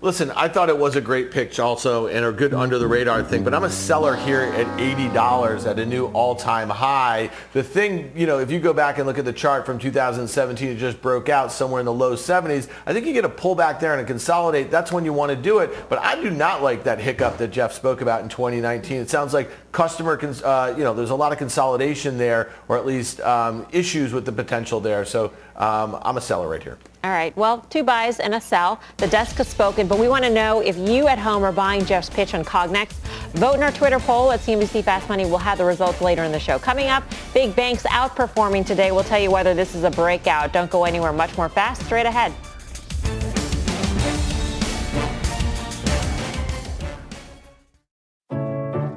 Listen, 0.00 0.30
I 0.30 0.46
thought 0.46 0.68
it 0.68 0.78
was 0.78 0.94
a 0.94 1.00
great 1.00 1.32
pitch 1.32 1.58
also 1.58 2.06
and 2.06 2.24
a 2.24 2.30
good 2.30 2.54
under 2.54 2.78
the 2.78 2.86
radar 2.86 3.20
thing, 3.24 3.42
but 3.42 3.52
I'm 3.52 3.64
a 3.64 3.70
seller 3.70 4.14
here 4.14 4.42
at 4.42 4.68
$80 4.78 5.66
at 5.66 5.80
a 5.80 5.84
new 5.84 6.06
all-time 6.06 6.70
high. 6.70 7.30
The 7.52 7.64
thing, 7.64 8.12
you 8.14 8.24
know, 8.24 8.38
if 8.38 8.48
you 8.48 8.60
go 8.60 8.72
back 8.72 8.98
and 8.98 9.08
look 9.08 9.18
at 9.18 9.24
the 9.24 9.32
chart 9.32 9.66
from 9.66 9.80
2017, 9.80 10.68
it 10.68 10.76
just 10.76 11.02
broke 11.02 11.28
out 11.28 11.50
somewhere 11.50 11.80
in 11.80 11.84
the 11.84 11.92
low 11.92 12.14
70s. 12.14 12.68
I 12.86 12.92
think 12.92 13.06
you 13.06 13.12
get 13.12 13.24
a 13.24 13.28
pullback 13.28 13.80
there 13.80 13.92
and 13.92 14.00
a 14.00 14.04
consolidate. 14.04 14.70
That's 14.70 14.92
when 14.92 15.04
you 15.04 15.12
want 15.12 15.30
to 15.30 15.36
do 15.36 15.58
it. 15.58 15.88
But 15.88 15.98
I 15.98 16.14
do 16.22 16.30
not 16.30 16.62
like 16.62 16.84
that 16.84 17.00
hiccup 17.00 17.38
that 17.38 17.48
Jeff 17.48 17.72
spoke 17.72 18.00
about 18.00 18.22
in 18.22 18.28
2019. 18.28 18.98
It 19.00 19.10
sounds 19.10 19.34
like 19.34 19.50
customer, 19.72 20.16
cons- 20.16 20.44
uh, 20.44 20.76
you 20.78 20.84
know, 20.84 20.94
there's 20.94 21.10
a 21.10 21.16
lot 21.16 21.32
of 21.32 21.38
consolidation 21.38 22.18
there 22.18 22.52
or 22.68 22.78
at 22.78 22.86
least 22.86 23.20
um, 23.22 23.66
issues 23.72 24.12
with 24.12 24.26
the 24.26 24.32
potential 24.32 24.78
there. 24.78 25.04
So 25.04 25.32
um, 25.56 25.98
I'm 26.02 26.16
a 26.16 26.20
seller 26.20 26.48
right 26.48 26.62
here. 26.62 26.78
All 27.08 27.14
right. 27.14 27.34
Well, 27.38 27.64
two 27.70 27.84
buys 27.84 28.20
and 28.20 28.34
a 28.34 28.40
sell. 28.40 28.78
The 28.98 29.06
desk 29.06 29.36
has 29.36 29.48
spoken, 29.48 29.88
but 29.88 29.98
we 29.98 30.10
want 30.10 30.24
to 30.24 30.30
know 30.30 30.60
if 30.60 30.76
you 30.76 31.08
at 31.08 31.18
home 31.18 31.42
are 31.42 31.52
buying 31.52 31.86
Jeff's 31.86 32.10
pitch 32.10 32.34
on 32.34 32.44
Cognex. 32.44 32.90
Vote 33.32 33.54
in 33.54 33.62
our 33.62 33.72
Twitter 33.72 33.98
poll 33.98 34.30
at 34.30 34.40
CNBC 34.40 34.84
Fast 34.84 35.08
Money. 35.08 35.24
We'll 35.24 35.38
have 35.38 35.56
the 35.56 35.64
results 35.64 36.02
later 36.02 36.22
in 36.24 36.32
the 36.32 36.38
show. 36.38 36.58
Coming 36.58 36.88
up, 36.88 37.02
big 37.32 37.56
banks 37.56 37.84
outperforming 37.84 38.66
today. 38.66 38.92
We'll 38.92 39.04
tell 39.04 39.18
you 39.18 39.30
whether 39.30 39.54
this 39.54 39.74
is 39.74 39.84
a 39.84 39.90
breakout. 39.90 40.52
Don't 40.52 40.70
go 40.70 40.84
anywhere. 40.84 41.10
Much 41.14 41.34
more 41.38 41.48
fast. 41.48 41.82
Straight 41.86 42.04
ahead. 42.04 42.30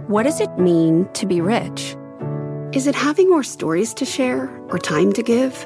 What 0.10 0.24
does 0.24 0.42
it 0.42 0.50
mean 0.60 1.08
to 1.14 1.26
be 1.26 1.40
rich? 1.40 1.96
Is 2.74 2.88
it 2.88 2.96
having 2.96 3.30
more 3.30 3.44
stories 3.44 3.94
to 3.94 4.04
share 4.04 4.50
or 4.68 4.78
time 4.78 5.14
to 5.14 5.24
give? 5.24 5.66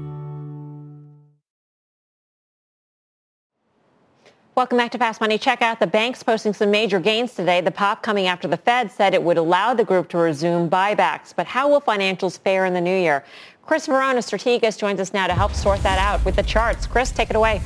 Welcome 4.61 4.77
back 4.77 4.91
to 4.91 4.99
Fast 4.99 5.19
Money. 5.19 5.39
Check 5.39 5.63
out 5.63 5.79
the 5.79 5.87
banks 5.87 6.21
posting 6.21 6.53
some 6.53 6.69
major 6.69 6.99
gains 6.99 7.33
today. 7.33 7.61
The 7.61 7.71
pop 7.71 8.03
coming 8.03 8.27
after 8.27 8.47
the 8.47 8.57
Fed 8.57 8.91
said 8.91 9.15
it 9.15 9.23
would 9.23 9.39
allow 9.39 9.73
the 9.73 9.83
group 9.83 10.07
to 10.09 10.19
resume 10.19 10.69
buybacks. 10.69 11.33
But 11.35 11.47
how 11.47 11.67
will 11.67 11.81
financials 11.81 12.37
fare 12.37 12.67
in 12.67 12.75
the 12.75 12.79
new 12.79 12.95
year? 12.95 13.25
Chris 13.65 13.87
Verrone 13.87 14.19
of 14.19 14.23
Strategas 14.23 14.77
joins 14.77 14.99
us 14.99 15.13
now 15.13 15.25
to 15.25 15.33
help 15.33 15.55
sort 15.55 15.81
that 15.81 15.97
out 15.97 16.23
with 16.23 16.35
the 16.35 16.43
charts. 16.43 16.85
Chris, 16.85 17.11
take 17.11 17.31
it 17.31 17.35
away. 17.35 17.59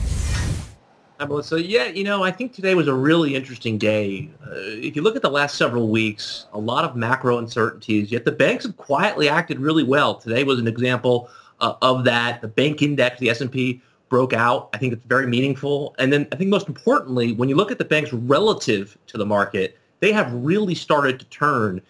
Hi, 1.19 1.25
Melissa. 1.25 1.61
Yeah, 1.61 1.87
you 1.87 2.05
know, 2.05 2.23
I 2.23 2.31
think 2.31 2.53
today 2.53 2.75
was 2.75 2.87
a 2.87 2.95
really 2.95 3.35
interesting 3.35 3.77
day. 3.77 4.29
Uh, 4.41 4.53
if 4.53 4.95
you 4.95 5.01
look 5.01 5.17
at 5.17 5.21
the 5.21 5.29
last 5.29 5.57
several 5.57 5.89
weeks, 5.89 6.45
a 6.53 6.59
lot 6.59 6.85
of 6.85 6.95
macro 6.95 7.39
uncertainties, 7.39 8.09
yet 8.09 8.23
the 8.23 8.31
banks 8.31 8.63
have 8.63 8.77
quietly 8.77 9.27
acted 9.27 9.59
really 9.59 9.83
well. 9.83 10.15
Today 10.15 10.45
was 10.45 10.59
an 10.59 10.67
example 10.67 11.29
uh, 11.59 11.73
of 11.81 12.05
that. 12.05 12.39
The 12.39 12.47
bank 12.47 12.81
index, 12.81 13.19
the 13.19 13.31
S&P, 13.31 13.81
broke 14.16 14.32
out. 14.32 14.70
I 14.74 14.78
think 14.78 14.93
it's 14.93 15.05
very 15.07 15.28
meaningful. 15.28 15.93
And 15.99 16.13
then 16.13 16.26
I 16.32 16.38
think 16.38 16.49
most 16.49 16.70
importantly, 16.70 17.34
when 17.34 17.49
you 17.49 17.55
look 17.57 17.70
at 17.70 17.80
the 17.80 17.84
banks 17.84 18.13
relative 18.13 18.97
to 19.07 19.18
the 19.18 19.26
market, 19.26 19.78
they 19.99 20.13
have 20.13 20.32
really 20.32 20.74
started 20.74 21.20
to 21.20 21.26
turn, 21.26 21.76
you 21.76 21.82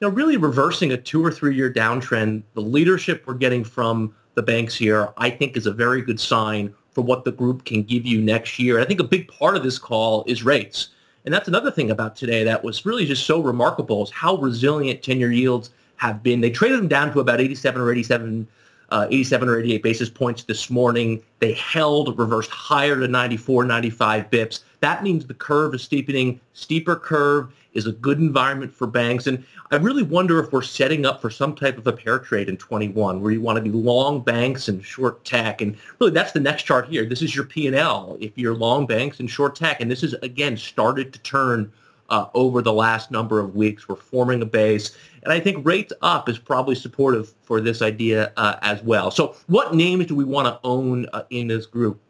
know, 0.00 0.08
really 0.08 0.38
reversing 0.38 0.92
a 0.92 0.96
two 0.96 1.22
or 1.22 1.30
three 1.30 1.54
year 1.54 1.70
downtrend. 1.70 2.42
The 2.54 2.62
leadership 2.62 3.24
we're 3.26 3.34
getting 3.34 3.64
from 3.64 4.14
the 4.32 4.42
banks 4.42 4.74
here, 4.74 5.12
I 5.18 5.28
think 5.28 5.58
is 5.58 5.66
a 5.66 5.72
very 5.72 6.00
good 6.00 6.18
sign 6.18 6.74
for 6.92 7.02
what 7.02 7.22
the 7.22 7.32
group 7.32 7.66
can 7.66 7.82
give 7.82 8.06
you 8.06 8.22
next 8.22 8.58
year. 8.58 8.80
I 8.80 8.86
think 8.86 9.00
a 9.00 9.04
big 9.04 9.28
part 9.28 9.54
of 9.54 9.62
this 9.62 9.78
call 9.78 10.24
is 10.26 10.42
rates. 10.42 10.88
And 11.26 11.34
that's 11.34 11.48
another 11.48 11.70
thing 11.70 11.90
about 11.90 12.16
today 12.16 12.44
that 12.44 12.64
was 12.64 12.86
really 12.86 13.04
just 13.04 13.26
so 13.26 13.42
remarkable 13.42 14.04
is 14.04 14.10
how 14.10 14.36
resilient 14.36 15.02
10-year 15.02 15.32
yields 15.32 15.68
have 15.96 16.22
been. 16.22 16.40
They 16.40 16.48
traded 16.48 16.78
them 16.78 16.88
down 16.88 17.12
to 17.12 17.20
about 17.20 17.42
87 17.42 17.78
or 17.78 17.92
87 17.92 18.48
uh, 18.94 19.08
87 19.10 19.48
or 19.48 19.58
88 19.58 19.82
basis 19.82 20.08
points 20.08 20.44
this 20.44 20.70
morning. 20.70 21.20
They 21.40 21.54
held, 21.54 22.16
reversed 22.16 22.50
higher 22.50 22.94
to 23.00 23.08
94, 23.08 23.64
95 23.64 24.30
bips. 24.30 24.60
That 24.78 25.02
means 25.02 25.26
the 25.26 25.34
curve 25.34 25.74
is 25.74 25.82
steepening. 25.82 26.40
Steeper 26.52 26.94
curve 26.94 27.52
is 27.72 27.88
a 27.88 27.92
good 27.92 28.20
environment 28.20 28.72
for 28.72 28.86
banks. 28.86 29.26
And 29.26 29.44
I 29.72 29.76
really 29.76 30.04
wonder 30.04 30.38
if 30.38 30.52
we're 30.52 30.62
setting 30.62 31.04
up 31.04 31.20
for 31.20 31.28
some 31.28 31.56
type 31.56 31.76
of 31.76 31.88
a 31.88 31.92
pair 31.92 32.20
trade 32.20 32.48
in 32.48 32.56
21 32.56 33.20
where 33.20 33.32
you 33.32 33.40
want 33.40 33.56
to 33.56 33.62
be 33.62 33.72
long 33.72 34.20
banks 34.20 34.68
and 34.68 34.84
short 34.84 35.24
tech. 35.24 35.60
And 35.60 35.76
really 35.98 36.12
that's 36.12 36.30
the 36.30 36.38
next 36.38 36.62
chart 36.62 36.86
here. 36.86 37.04
This 37.04 37.20
is 37.20 37.34
your 37.34 37.46
P&L 37.46 38.16
if 38.20 38.38
you're 38.38 38.54
long 38.54 38.86
banks 38.86 39.18
and 39.18 39.28
short 39.28 39.56
tech. 39.56 39.80
And 39.80 39.90
this 39.90 40.04
is, 40.04 40.14
again, 40.22 40.56
started 40.56 41.12
to 41.14 41.18
turn 41.18 41.72
uh, 42.10 42.26
over 42.34 42.62
the 42.62 42.72
last 42.72 43.10
number 43.10 43.40
of 43.40 43.54
weeks. 43.54 43.88
We're 43.88 43.96
forming 43.96 44.42
a 44.42 44.46
base. 44.46 44.96
And 45.22 45.32
I 45.32 45.40
think 45.40 45.64
rates 45.66 45.92
up 46.02 46.28
is 46.28 46.38
probably 46.38 46.74
supportive 46.74 47.34
for 47.42 47.60
this 47.60 47.82
idea 47.82 48.32
uh, 48.36 48.56
as 48.62 48.82
well. 48.82 49.10
So 49.10 49.36
what 49.46 49.74
names 49.74 50.06
do 50.06 50.14
we 50.14 50.24
want 50.24 50.46
to 50.46 50.60
own 50.64 51.06
uh, 51.12 51.24
in 51.30 51.48
this 51.48 51.66
group? 51.66 52.00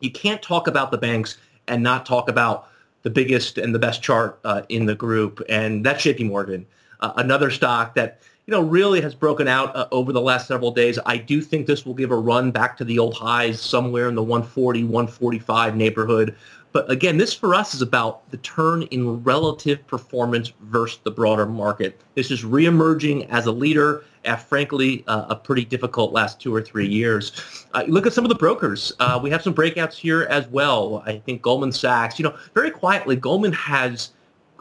You 0.00 0.10
can't 0.10 0.42
talk 0.42 0.66
about 0.66 0.90
the 0.90 0.98
banks 0.98 1.38
and 1.68 1.82
not 1.82 2.06
talk 2.06 2.28
about 2.28 2.68
the 3.06 3.10
biggest 3.10 3.56
and 3.56 3.72
the 3.72 3.78
best 3.78 4.02
chart 4.02 4.40
uh, 4.44 4.62
in 4.68 4.86
the 4.86 4.94
group, 4.96 5.40
and 5.48 5.86
that's 5.86 6.02
JP 6.02 6.26
Morgan, 6.26 6.66
uh, 6.98 7.12
another 7.16 7.52
stock 7.52 7.94
that 7.94 8.20
you 8.46 8.52
know 8.52 8.60
really 8.60 9.00
has 9.00 9.14
broken 9.14 9.46
out 9.46 9.74
uh, 9.76 9.86
over 9.92 10.12
the 10.12 10.20
last 10.20 10.48
several 10.48 10.72
days. 10.72 10.98
I 11.06 11.16
do 11.16 11.40
think 11.40 11.68
this 11.68 11.86
will 11.86 11.94
give 11.94 12.10
a 12.10 12.16
run 12.16 12.50
back 12.50 12.76
to 12.78 12.84
the 12.84 12.98
old 12.98 13.14
highs 13.14 13.62
somewhere 13.62 14.08
in 14.08 14.16
the 14.16 14.24
140, 14.24 14.82
145 14.82 15.76
neighborhood. 15.76 16.34
But 16.76 16.90
again, 16.90 17.16
this 17.16 17.32
for 17.32 17.54
us 17.54 17.74
is 17.74 17.80
about 17.80 18.30
the 18.30 18.36
turn 18.36 18.82
in 18.82 19.22
relative 19.22 19.86
performance 19.86 20.52
versus 20.60 21.00
the 21.04 21.10
broader 21.10 21.46
market. 21.46 22.02
This 22.14 22.30
is 22.30 22.44
reemerging 22.44 23.30
as 23.30 23.46
a 23.46 23.50
leader 23.50 24.04
after, 24.26 24.46
frankly, 24.46 25.02
uh, 25.06 25.24
a 25.30 25.36
pretty 25.36 25.64
difficult 25.64 26.12
last 26.12 26.38
two 26.38 26.54
or 26.54 26.60
three 26.60 26.86
years. 26.86 27.32
Uh, 27.72 27.84
look 27.88 28.06
at 28.06 28.12
some 28.12 28.26
of 28.26 28.28
the 28.28 28.34
brokers. 28.34 28.92
Uh, 29.00 29.18
we 29.22 29.30
have 29.30 29.40
some 29.40 29.54
breakouts 29.54 29.94
here 29.94 30.24
as 30.24 30.46
well. 30.48 31.02
I 31.06 31.16
think 31.16 31.40
Goldman 31.40 31.72
Sachs, 31.72 32.18
you 32.18 32.24
know, 32.24 32.36
very 32.52 32.70
quietly, 32.70 33.16
Goldman 33.16 33.54
has 33.54 34.10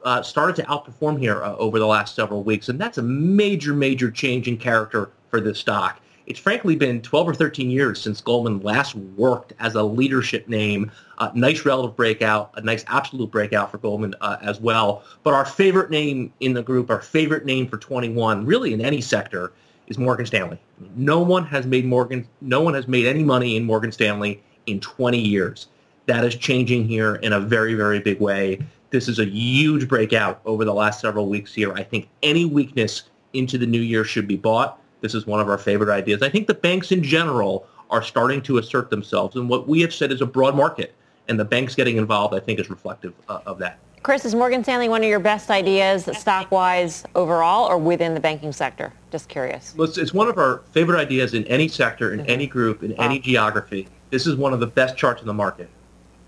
uh, 0.06 0.22
started 0.22 0.56
to 0.56 0.64
outperform 0.68 1.20
here 1.20 1.44
uh, 1.44 1.58
over 1.58 1.80
the 1.80 1.88
last 1.88 2.16
several 2.16 2.44
weeks, 2.44 2.70
and 2.70 2.80
that's 2.80 2.98
a 2.98 3.04
major, 3.04 3.74
major 3.74 4.10
change 4.10 4.48
in 4.48 4.56
character 4.56 5.12
for 5.30 5.42
this 5.42 5.60
stock. 5.60 6.00
It's 6.28 6.40
frankly 6.40 6.76
been 6.76 7.02
12 7.02 7.30
or 7.30 7.34
13 7.36 7.70
years 7.70 8.02
since 8.02 8.20
Goldman 8.20 8.62
last 8.62 8.96
worked 8.96 9.54
as 9.60 9.76
a 9.76 9.84
leadership 9.84 10.48
name. 10.48 10.92
Uh, 11.20 11.30
nice 11.36 11.66
relative 11.66 11.96
breakout, 11.96 12.52
a 12.56 12.62
nice 12.62 12.84
absolute 12.88 13.30
breakout 13.30 13.70
for 13.70 13.78
Goldman 13.78 14.16
uh, 14.22 14.38
as 14.42 14.60
well. 14.60 15.04
But 15.24 15.36
our 15.36 15.46
favorite 15.46 15.92
name 15.92 16.34
in 16.40 16.54
the 16.54 16.64
group, 16.64 16.90
our 16.90 17.02
favorite 17.02 17.46
name 17.46 17.68
for 17.68 17.78
21, 17.78 18.46
really 18.46 18.74
in 18.74 18.82
any 18.82 19.02
sector, 19.02 19.54
is 19.88 20.00
Morgan 20.00 20.26
Stanley. 20.26 20.60
No 20.96 21.22
one 21.22 21.46
has 21.46 21.68
made 21.68 21.86
Morgan, 21.86 22.28
no 22.42 22.62
one 22.62 22.74
has 22.74 22.88
made 22.88 23.06
any 23.06 23.24
money 23.24 23.56
in 23.56 23.64
Morgan 23.64 23.92
Stanley 23.92 24.42
in 24.66 24.80
20 24.80 25.20
years. 25.20 25.68
That 26.08 26.26
is 26.26 26.36
changing 26.36 26.88
here 26.88 27.16
in 27.16 27.34
a 27.34 27.40
very, 27.40 27.76
very 27.76 28.00
big 28.00 28.20
way. 28.20 28.60
This 28.90 29.08
is 29.08 29.20
a 29.20 29.26
huge 29.26 29.88
breakout 29.88 30.42
over 30.46 30.66
the 30.66 30.74
last 30.74 31.02
several 31.02 31.28
weeks 31.28 31.54
here. 31.54 31.74
I 31.74 31.84
think 31.84 32.08
any 32.24 32.46
weakness 32.46 33.04
into 33.34 33.60
the 33.60 33.66
new 33.68 33.82
year 33.82 34.04
should 34.04 34.28
be 34.28 34.38
bought. 34.38 34.80
This 35.06 35.14
is 35.14 35.28
one 35.28 35.40
of 35.40 35.48
our 35.48 35.60
favorite 35.60 35.94
ideas. 35.94 36.24
I 36.24 36.30
think 36.30 36.48
the 36.48 36.56
banks 36.56 36.92
in 36.92 37.04
general 37.04 37.68
are 37.92 38.02
starting 38.02 38.42
to 38.42 38.58
assert 38.58 38.90
themselves. 38.90 39.36
And 39.36 39.48
what 39.48 39.68
we 39.68 39.80
have 39.82 39.94
said 39.94 40.12
is 40.12 40.20
a 40.20 40.26
broad 40.26 40.56
market. 40.56 40.96
And 41.28 41.40
the 41.40 41.46
banks 41.46 41.76
getting 41.76 41.98
involved, 41.98 42.34
I 42.34 42.40
think, 42.40 42.60
is 42.60 42.72
reflective 42.72 43.14
uh, 43.30 43.42
of 43.46 43.60
that. 43.60 43.78
Chris, 44.02 44.26
is 44.26 44.34
Morgan 44.34 44.64
Stanley 44.64 44.90
one 44.90 45.04
of 45.04 45.08
your 45.08 45.20
best 45.20 45.52
ideas 45.52 46.10
stock-wise 46.18 47.04
overall 47.14 47.68
or 47.70 47.78
within 47.78 48.16
the 48.16 48.20
banking 48.20 48.52
sector? 48.52 48.92
Just 49.12 49.30
curious. 49.30 49.76
Well, 49.78 49.88
it's, 49.88 50.00
it's 50.00 50.12
one 50.12 50.28
of 50.28 50.40
our 50.40 50.64
favorite 50.72 51.00
ideas 51.00 51.36
in 51.36 51.44
any 51.44 51.68
sector, 51.68 52.12
in 52.12 52.22
mm-hmm. 52.22 52.30
any 52.32 52.48
group, 52.48 52.82
in 52.82 52.96
wow. 52.96 53.06
any 53.06 53.20
geography. 53.20 53.88
This 54.10 54.26
is 54.26 54.36
one 54.36 54.54
of 54.54 54.60
the 54.60 54.66
best 54.66 54.98
charts 54.98 55.22
in 55.22 55.28
the 55.28 55.36
market. 55.36 55.70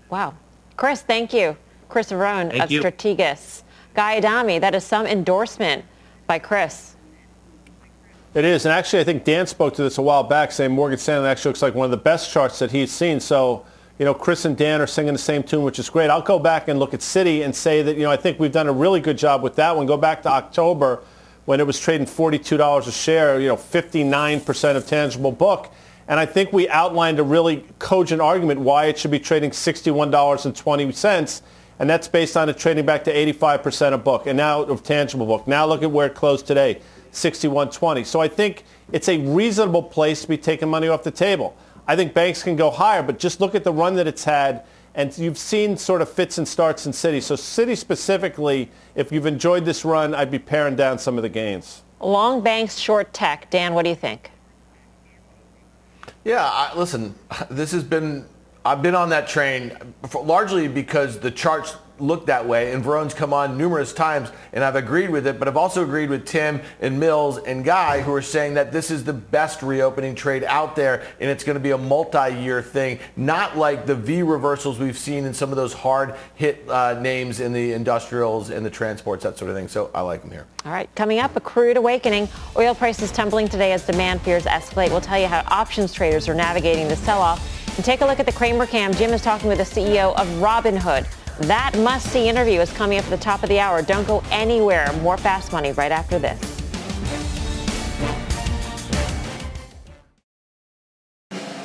Wow. 0.08 0.34
Chris, 0.76 1.02
thank 1.02 1.34
you. 1.34 1.56
Chris 1.88 2.12
Verrone 2.12 2.56
of 2.62 2.70
you. 2.70 2.80
Strategas. 2.80 3.64
Guy 3.94 4.18
Adami, 4.18 4.60
that 4.60 4.76
is 4.76 4.84
some 4.84 5.04
endorsement 5.04 5.84
by 6.28 6.38
Chris. 6.38 6.94
It 8.38 8.44
is, 8.44 8.66
and 8.66 8.72
actually 8.72 9.00
I 9.00 9.04
think 9.04 9.24
Dan 9.24 9.48
spoke 9.48 9.74
to 9.74 9.82
this 9.82 9.98
a 9.98 10.02
while 10.02 10.22
back 10.22 10.52
saying 10.52 10.70
Morgan 10.70 10.96
Stanley 10.96 11.28
actually 11.28 11.48
looks 11.48 11.60
like 11.60 11.74
one 11.74 11.86
of 11.86 11.90
the 11.90 11.96
best 11.96 12.30
charts 12.30 12.60
that 12.60 12.70
he's 12.70 12.92
seen. 12.92 13.18
So, 13.18 13.66
you 13.98 14.04
know, 14.04 14.14
Chris 14.14 14.44
and 14.44 14.56
Dan 14.56 14.80
are 14.80 14.86
singing 14.86 15.12
the 15.12 15.18
same 15.18 15.42
tune, 15.42 15.64
which 15.64 15.80
is 15.80 15.90
great. 15.90 16.08
I'll 16.08 16.22
go 16.22 16.38
back 16.38 16.68
and 16.68 16.78
look 16.78 16.94
at 16.94 17.00
Citi 17.00 17.44
and 17.44 17.52
say 17.52 17.82
that, 17.82 17.96
you 17.96 18.04
know, 18.04 18.12
I 18.12 18.16
think 18.16 18.38
we've 18.38 18.52
done 18.52 18.68
a 18.68 18.72
really 18.72 19.00
good 19.00 19.18
job 19.18 19.42
with 19.42 19.56
that 19.56 19.76
one. 19.76 19.86
Go 19.86 19.96
back 19.96 20.22
to 20.22 20.28
October 20.28 21.02
when 21.46 21.58
it 21.58 21.66
was 21.66 21.80
trading 21.80 22.06
$42 22.06 22.86
a 22.86 22.92
share, 22.92 23.40
you 23.40 23.48
know, 23.48 23.56
59% 23.56 24.76
of 24.76 24.86
tangible 24.86 25.32
book. 25.32 25.72
And 26.06 26.20
I 26.20 26.24
think 26.24 26.52
we 26.52 26.68
outlined 26.68 27.18
a 27.18 27.24
really 27.24 27.64
cogent 27.80 28.20
argument 28.20 28.60
why 28.60 28.84
it 28.84 28.98
should 28.98 29.10
be 29.10 29.18
trading 29.18 29.50
$61.20. 29.50 31.42
And 31.80 31.90
that's 31.90 32.06
based 32.06 32.36
on 32.36 32.48
it 32.48 32.56
trading 32.56 32.86
back 32.86 33.02
to 33.02 33.12
85% 33.12 33.94
of 33.94 34.04
book 34.04 34.28
and 34.28 34.36
now 34.36 34.62
of 34.62 34.84
tangible 34.84 35.26
book. 35.26 35.48
Now 35.48 35.66
look 35.66 35.82
at 35.82 35.90
where 35.90 36.06
it 36.06 36.14
closed 36.14 36.46
today. 36.46 36.80
61.20. 37.18 38.06
So 38.06 38.20
I 38.20 38.28
think 38.28 38.64
it's 38.92 39.08
a 39.08 39.18
reasonable 39.18 39.82
place 39.82 40.22
to 40.22 40.28
be 40.28 40.38
taking 40.38 40.68
money 40.68 40.88
off 40.88 41.02
the 41.02 41.10
table. 41.10 41.56
I 41.86 41.96
think 41.96 42.14
banks 42.14 42.42
can 42.42 42.56
go 42.56 42.70
higher, 42.70 43.02
but 43.02 43.18
just 43.18 43.40
look 43.40 43.54
at 43.54 43.64
the 43.64 43.72
run 43.72 43.94
that 43.96 44.06
it's 44.06 44.24
had. 44.24 44.64
And 44.94 45.16
you've 45.16 45.38
seen 45.38 45.76
sort 45.76 46.02
of 46.02 46.10
fits 46.10 46.38
and 46.38 46.46
starts 46.46 46.86
in 46.86 46.92
Citi. 46.92 47.22
So 47.22 47.34
Citi 47.34 47.76
specifically, 47.76 48.70
if 48.94 49.12
you've 49.12 49.26
enjoyed 49.26 49.64
this 49.64 49.84
run, 49.84 50.14
I'd 50.14 50.30
be 50.30 50.38
paring 50.38 50.76
down 50.76 50.98
some 50.98 51.16
of 51.16 51.22
the 51.22 51.28
gains. 51.28 51.82
Long 52.00 52.40
banks, 52.42 52.76
short 52.76 53.12
tech. 53.12 53.50
Dan, 53.50 53.74
what 53.74 53.84
do 53.84 53.90
you 53.90 53.96
think? 53.96 54.30
Yeah, 56.24 56.44
I, 56.44 56.76
listen, 56.76 57.14
this 57.50 57.72
has 57.72 57.84
been, 57.84 58.26
I've 58.64 58.82
been 58.82 58.94
on 58.94 59.08
that 59.10 59.28
train 59.28 59.76
largely 60.14 60.68
because 60.68 61.18
the 61.18 61.30
charts 61.30 61.76
look 62.00 62.26
that 62.26 62.46
way. 62.46 62.72
And 62.72 62.84
Verrone's 62.84 63.14
come 63.14 63.32
on 63.32 63.56
numerous 63.56 63.92
times, 63.92 64.30
and 64.52 64.64
I've 64.64 64.76
agreed 64.76 65.10
with 65.10 65.26
it. 65.26 65.38
But 65.38 65.48
I've 65.48 65.56
also 65.56 65.82
agreed 65.82 66.10
with 66.10 66.26
Tim 66.26 66.60
and 66.80 66.98
Mills 66.98 67.38
and 67.38 67.64
Guy, 67.64 68.00
who 68.00 68.12
are 68.12 68.22
saying 68.22 68.54
that 68.54 68.72
this 68.72 68.90
is 68.90 69.04
the 69.04 69.12
best 69.12 69.62
reopening 69.62 70.14
trade 70.14 70.44
out 70.44 70.76
there, 70.76 71.06
and 71.20 71.30
it's 71.30 71.44
going 71.44 71.54
to 71.54 71.60
be 71.60 71.70
a 71.70 71.78
multi-year 71.78 72.62
thing, 72.62 72.98
not 73.16 73.56
like 73.56 73.86
the 73.86 73.94
V 73.94 74.22
reversals 74.22 74.78
we've 74.78 74.98
seen 74.98 75.24
in 75.24 75.34
some 75.34 75.50
of 75.50 75.56
those 75.56 75.72
hard 75.72 76.14
hit 76.34 76.68
uh, 76.68 76.98
names 77.00 77.40
in 77.40 77.52
the 77.52 77.72
industrials 77.72 78.50
and 78.50 78.64
the 78.64 78.70
transports, 78.70 79.24
that 79.24 79.38
sort 79.38 79.50
of 79.50 79.56
thing. 79.56 79.68
So 79.68 79.90
I 79.94 80.00
like 80.02 80.22
them 80.22 80.30
here. 80.30 80.46
All 80.64 80.72
right, 80.72 80.92
coming 80.94 81.18
up, 81.18 81.36
a 81.36 81.40
crude 81.40 81.76
awakening. 81.76 82.28
Oil 82.56 82.74
prices 82.74 83.10
tumbling 83.12 83.48
today 83.48 83.72
as 83.72 83.86
demand 83.86 84.22
fears 84.22 84.44
escalate. 84.44 84.90
We'll 84.90 85.00
tell 85.00 85.18
you 85.18 85.26
how 85.26 85.42
options 85.48 85.92
traders 85.92 86.28
are 86.28 86.34
navigating 86.34 86.88
the 86.88 86.96
sell-off. 86.96 87.44
And 87.76 87.84
take 87.84 88.00
a 88.00 88.06
look 88.06 88.18
at 88.18 88.26
the 88.26 88.32
Cramer 88.32 88.66
Cam. 88.66 88.92
Jim 88.92 89.12
is 89.12 89.22
talking 89.22 89.48
with 89.48 89.58
the 89.58 89.64
CEO 89.64 90.12
of 90.16 90.26
Robinhood. 90.40 91.06
That 91.40 91.78
must-see 91.78 92.28
interview 92.28 92.60
is 92.60 92.72
coming 92.72 92.98
up 92.98 93.04
at 93.04 93.10
the 93.10 93.16
top 93.16 93.44
of 93.44 93.48
the 93.48 93.60
hour. 93.60 93.80
Don't 93.80 94.06
go 94.06 94.22
anywhere. 94.30 94.92
More 95.02 95.16
Fast 95.16 95.52
Money 95.52 95.70
right 95.72 95.92
after 95.92 96.18
this. 96.18 96.58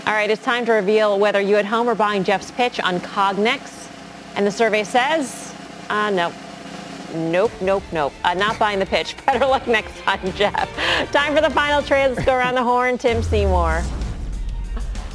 All 0.05 0.13
right, 0.13 0.29
it's 0.29 0.43
time 0.43 0.65
to 0.67 0.73
reveal 0.73 1.17
whether 1.17 1.41
you 1.41 1.55
at 1.55 1.65
home 1.65 1.87
are 1.87 1.95
buying 1.95 2.23
Jeff's 2.23 2.51
pitch 2.51 2.79
on 2.79 2.99
Cognex. 2.99 3.89
And 4.35 4.45
the 4.45 4.51
survey 4.51 4.83
says, 4.83 5.55
uh, 5.89 6.11
no. 6.11 6.31
Nope, 7.15 7.51
nope, 7.61 7.83
nope. 7.91 8.13
Uh, 8.23 8.33
not 8.35 8.59
buying 8.59 8.79
the 8.79 8.85
pitch. 8.85 9.15
Better 9.25 9.45
luck 9.45 9.67
next 9.67 9.97
time, 9.99 10.31
Jeff. 10.33 10.69
Time 11.11 11.35
for 11.35 11.41
the 11.41 11.49
final 11.49 11.81
trade. 11.81 12.09
Let's 12.09 12.25
go 12.25 12.35
around 12.35 12.55
the 12.55 12.63
horn. 12.63 12.97
Tim 12.99 13.23
Seymour. 13.23 13.83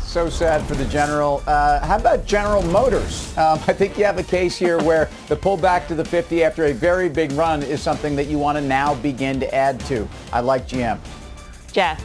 So 0.09 0.31
sad 0.31 0.67
for 0.67 0.75
the 0.75 0.87
General. 0.87 1.43
Uh, 1.47 1.87
how 1.87 1.97
about 1.97 2.25
General 2.25 2.63
Motors? 2.63 3.37
Um, 3.37 3.61
I 3.67 3.75
think 3.75 3.99
you 3.99 4.07
have 4.07 4.17
a 4.17 4.23
case 4.23 4.57
here 4.57 4.79
where 4.83 5.11
the 5.29 5.37
pullback 5.37 5.87
to 5.89 5.95
the 5.95 6.05
50 6.05 6.43
after 6.45 6.65
a 6.65 6.73
very 6.73 7.11
big 7.11 7.31
run 7.33 7.63
is 7.63 7.83
something 7.83 8.17
that 8.17 8.27
you 8.27 8.39
want 8.39 8.57
to 8.57 8.63
now 8.63 8.95
begin 8.95 9.39
to 9.39 9.55
add 9.55 9.79
to. 9.81 10.09
I 10.33 10.41
like 10.41 10.67
GM. 10.67 10.99
Jeff. 11.73 12.03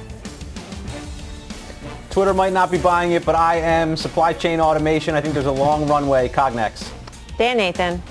Twitter 2.10 2.34
might 2.34 2.51
not 2.51 2.70
be 2.70 2.78
buying 2.78 3.14
it, 3.14 3.24
but 3.24 3.36
I 3.36 3.56
am. 3.56 3.95
Supply 3.95 4.34
chain 4.34 4.60
automation. 4.60 5.16
I 5.16 5.22
think 5.22 5.34
there's 5.34 5.45
a 5.45 5.51
long 5.51 5.88
runway. 5.88 6.28
Cognex. 6.28 6.91
Dan 7.38 7.56
Nathan. 7.56 8.04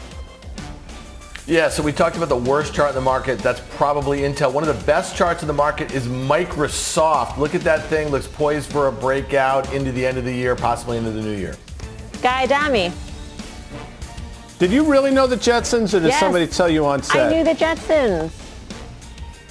Yeah, 1.47 1.69
so 1.69 1.83
we 1.83 1.91
talked 1.93 2.17
about 2.17 2.29
the 2.29 2.37
worst 2.37 2.73
chart 2.73 2.91
in 2.91 2.95
the 2.95 3.01
market. 3.01 3.41
That's 3.41 3.61
probably 3.77 4.21
Intel. 4.21 4.53
One 4.53 4.67
of 4.67 4.77
the 4.79 4.85
best 4.85 5.17
charts 5.17 5.43
in 5.43 5.49
the 5.49 5.53
market 5.55 5.93
is 5.93 6.07
Microsoft. 6.07 7.37
Look 7.37 7.57
at 7.57 7.63
that 7.63 7.85
thing. 7.87 8.09
Looks 8.11 8.29
poised 8.29 8.71
for 8.71 8.87
a 8.87 8.93
breakout 8.93 9.73
into 9.75 9.91
the 9.91 10.07
end 10.07 10.19
of 10.19 10.25
the 10.25 10.33
year, 10.33 10.55
possibly 10.55 10.99
into 10.99 11.11
the 11.11 11.21
new 11.21 11.37
year. 11.37 11.57
Guy 12.23 12.45
Adami. 12.45 12.93
Did 14.61 14.71
you 14.71 14.85
really 14.85 15.11
know 15.11 15.27
the 15.27 15.37
Jetsons, 15.37 15.93
or 15.93 15.99
did 15.99 16.09
Yes. 16.11 16.21
somebody 16.21 16.47
tell 16.47 16.69
you 16.69 16.87
on 16.87 17.03
set? 17.03 17.27
I 17.27 17.35
knew 17.35 17.43
the 17.43 17.55
Jetsons. 17.55 18.31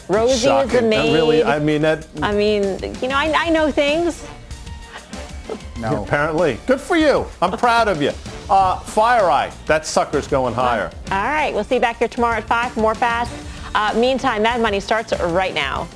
Rosie 0.08 0.32
was 0.32 0.42
the 0.44 0.48
Shocking. 0.70 0.90
maid. 0.90 1.10
I 1.10 1.14
really, 1.14 1.44
I 1.44 1.60
mean 1.60 1.82
that. 1.82 2.08
I 2.22 2.32
mean, 2.34 2.64
you 3.02 3.10
know, 3.10 3.16
I, 3.16 3.34
I 3.36 3.50
know 3.50 3.70
things. 3.70 4.26
No. 5.78 6.04
Apparently. 6.06 6.58
Good 6.68 6.80
for 6.80 6.96
you. 6.96 7.26
I'm 7.42 7.52
proud 7.58 7.90
of 7.90 8.02
you. 8.02 8.12
Uh, 8.52 8.78
FireEye. 8.80 9.50
That 9.66 9.86
sucker's 9.86 10.28
going 10.28 10.54
higher. 10.54 10.92
All 11.10 11.24
right, 11.24 11.54
we'll 11.54 11.64
see 11.64 11.76
you 11.76 11.82
back 11.82 11.98
here 11.98 12.10
tomorrow 12.10 12.36
at 12.36 12.44
5 12.44 12.74
for 12.74 12.82
more 12.82 12.96
fast. 12.96 13.32
Uh, 13.74 13.94
meantime, 13.98 14.44
Mad 14.44 14.62
Money 14.62 14.82
starts 14.82 15.18
right 15.22 15.54
now. 15.54 15.88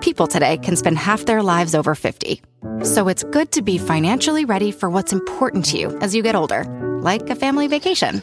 People 0.00 0.26
today 0.26 0.56
can 0.56 0.74
spend 0.74 0.96
half 0.96 1.26
their 1.26 1.42
lives 1.42 1.74
over 1.74 1.94
50. 1.94 2.40
So 2.84 3.08
it's 3.08 3.22
good 3.24 3.52
to 3.52 3.60
be 3.60 3.76
financially 3.76 4.46
ready 4.46 4.72
for 4.72 4.88
what's 4.88 5.12
important 5.12 5.66
to 5.66 5.78
you 5.78 5.98
as 5.98 6.14
you 6.14 6.22
get 6.22 6.34
older, 6.34 6.64
like 7.02 7.28
a 7.28 7.34
family 7.34 7.66
vacation. 7.66 8.22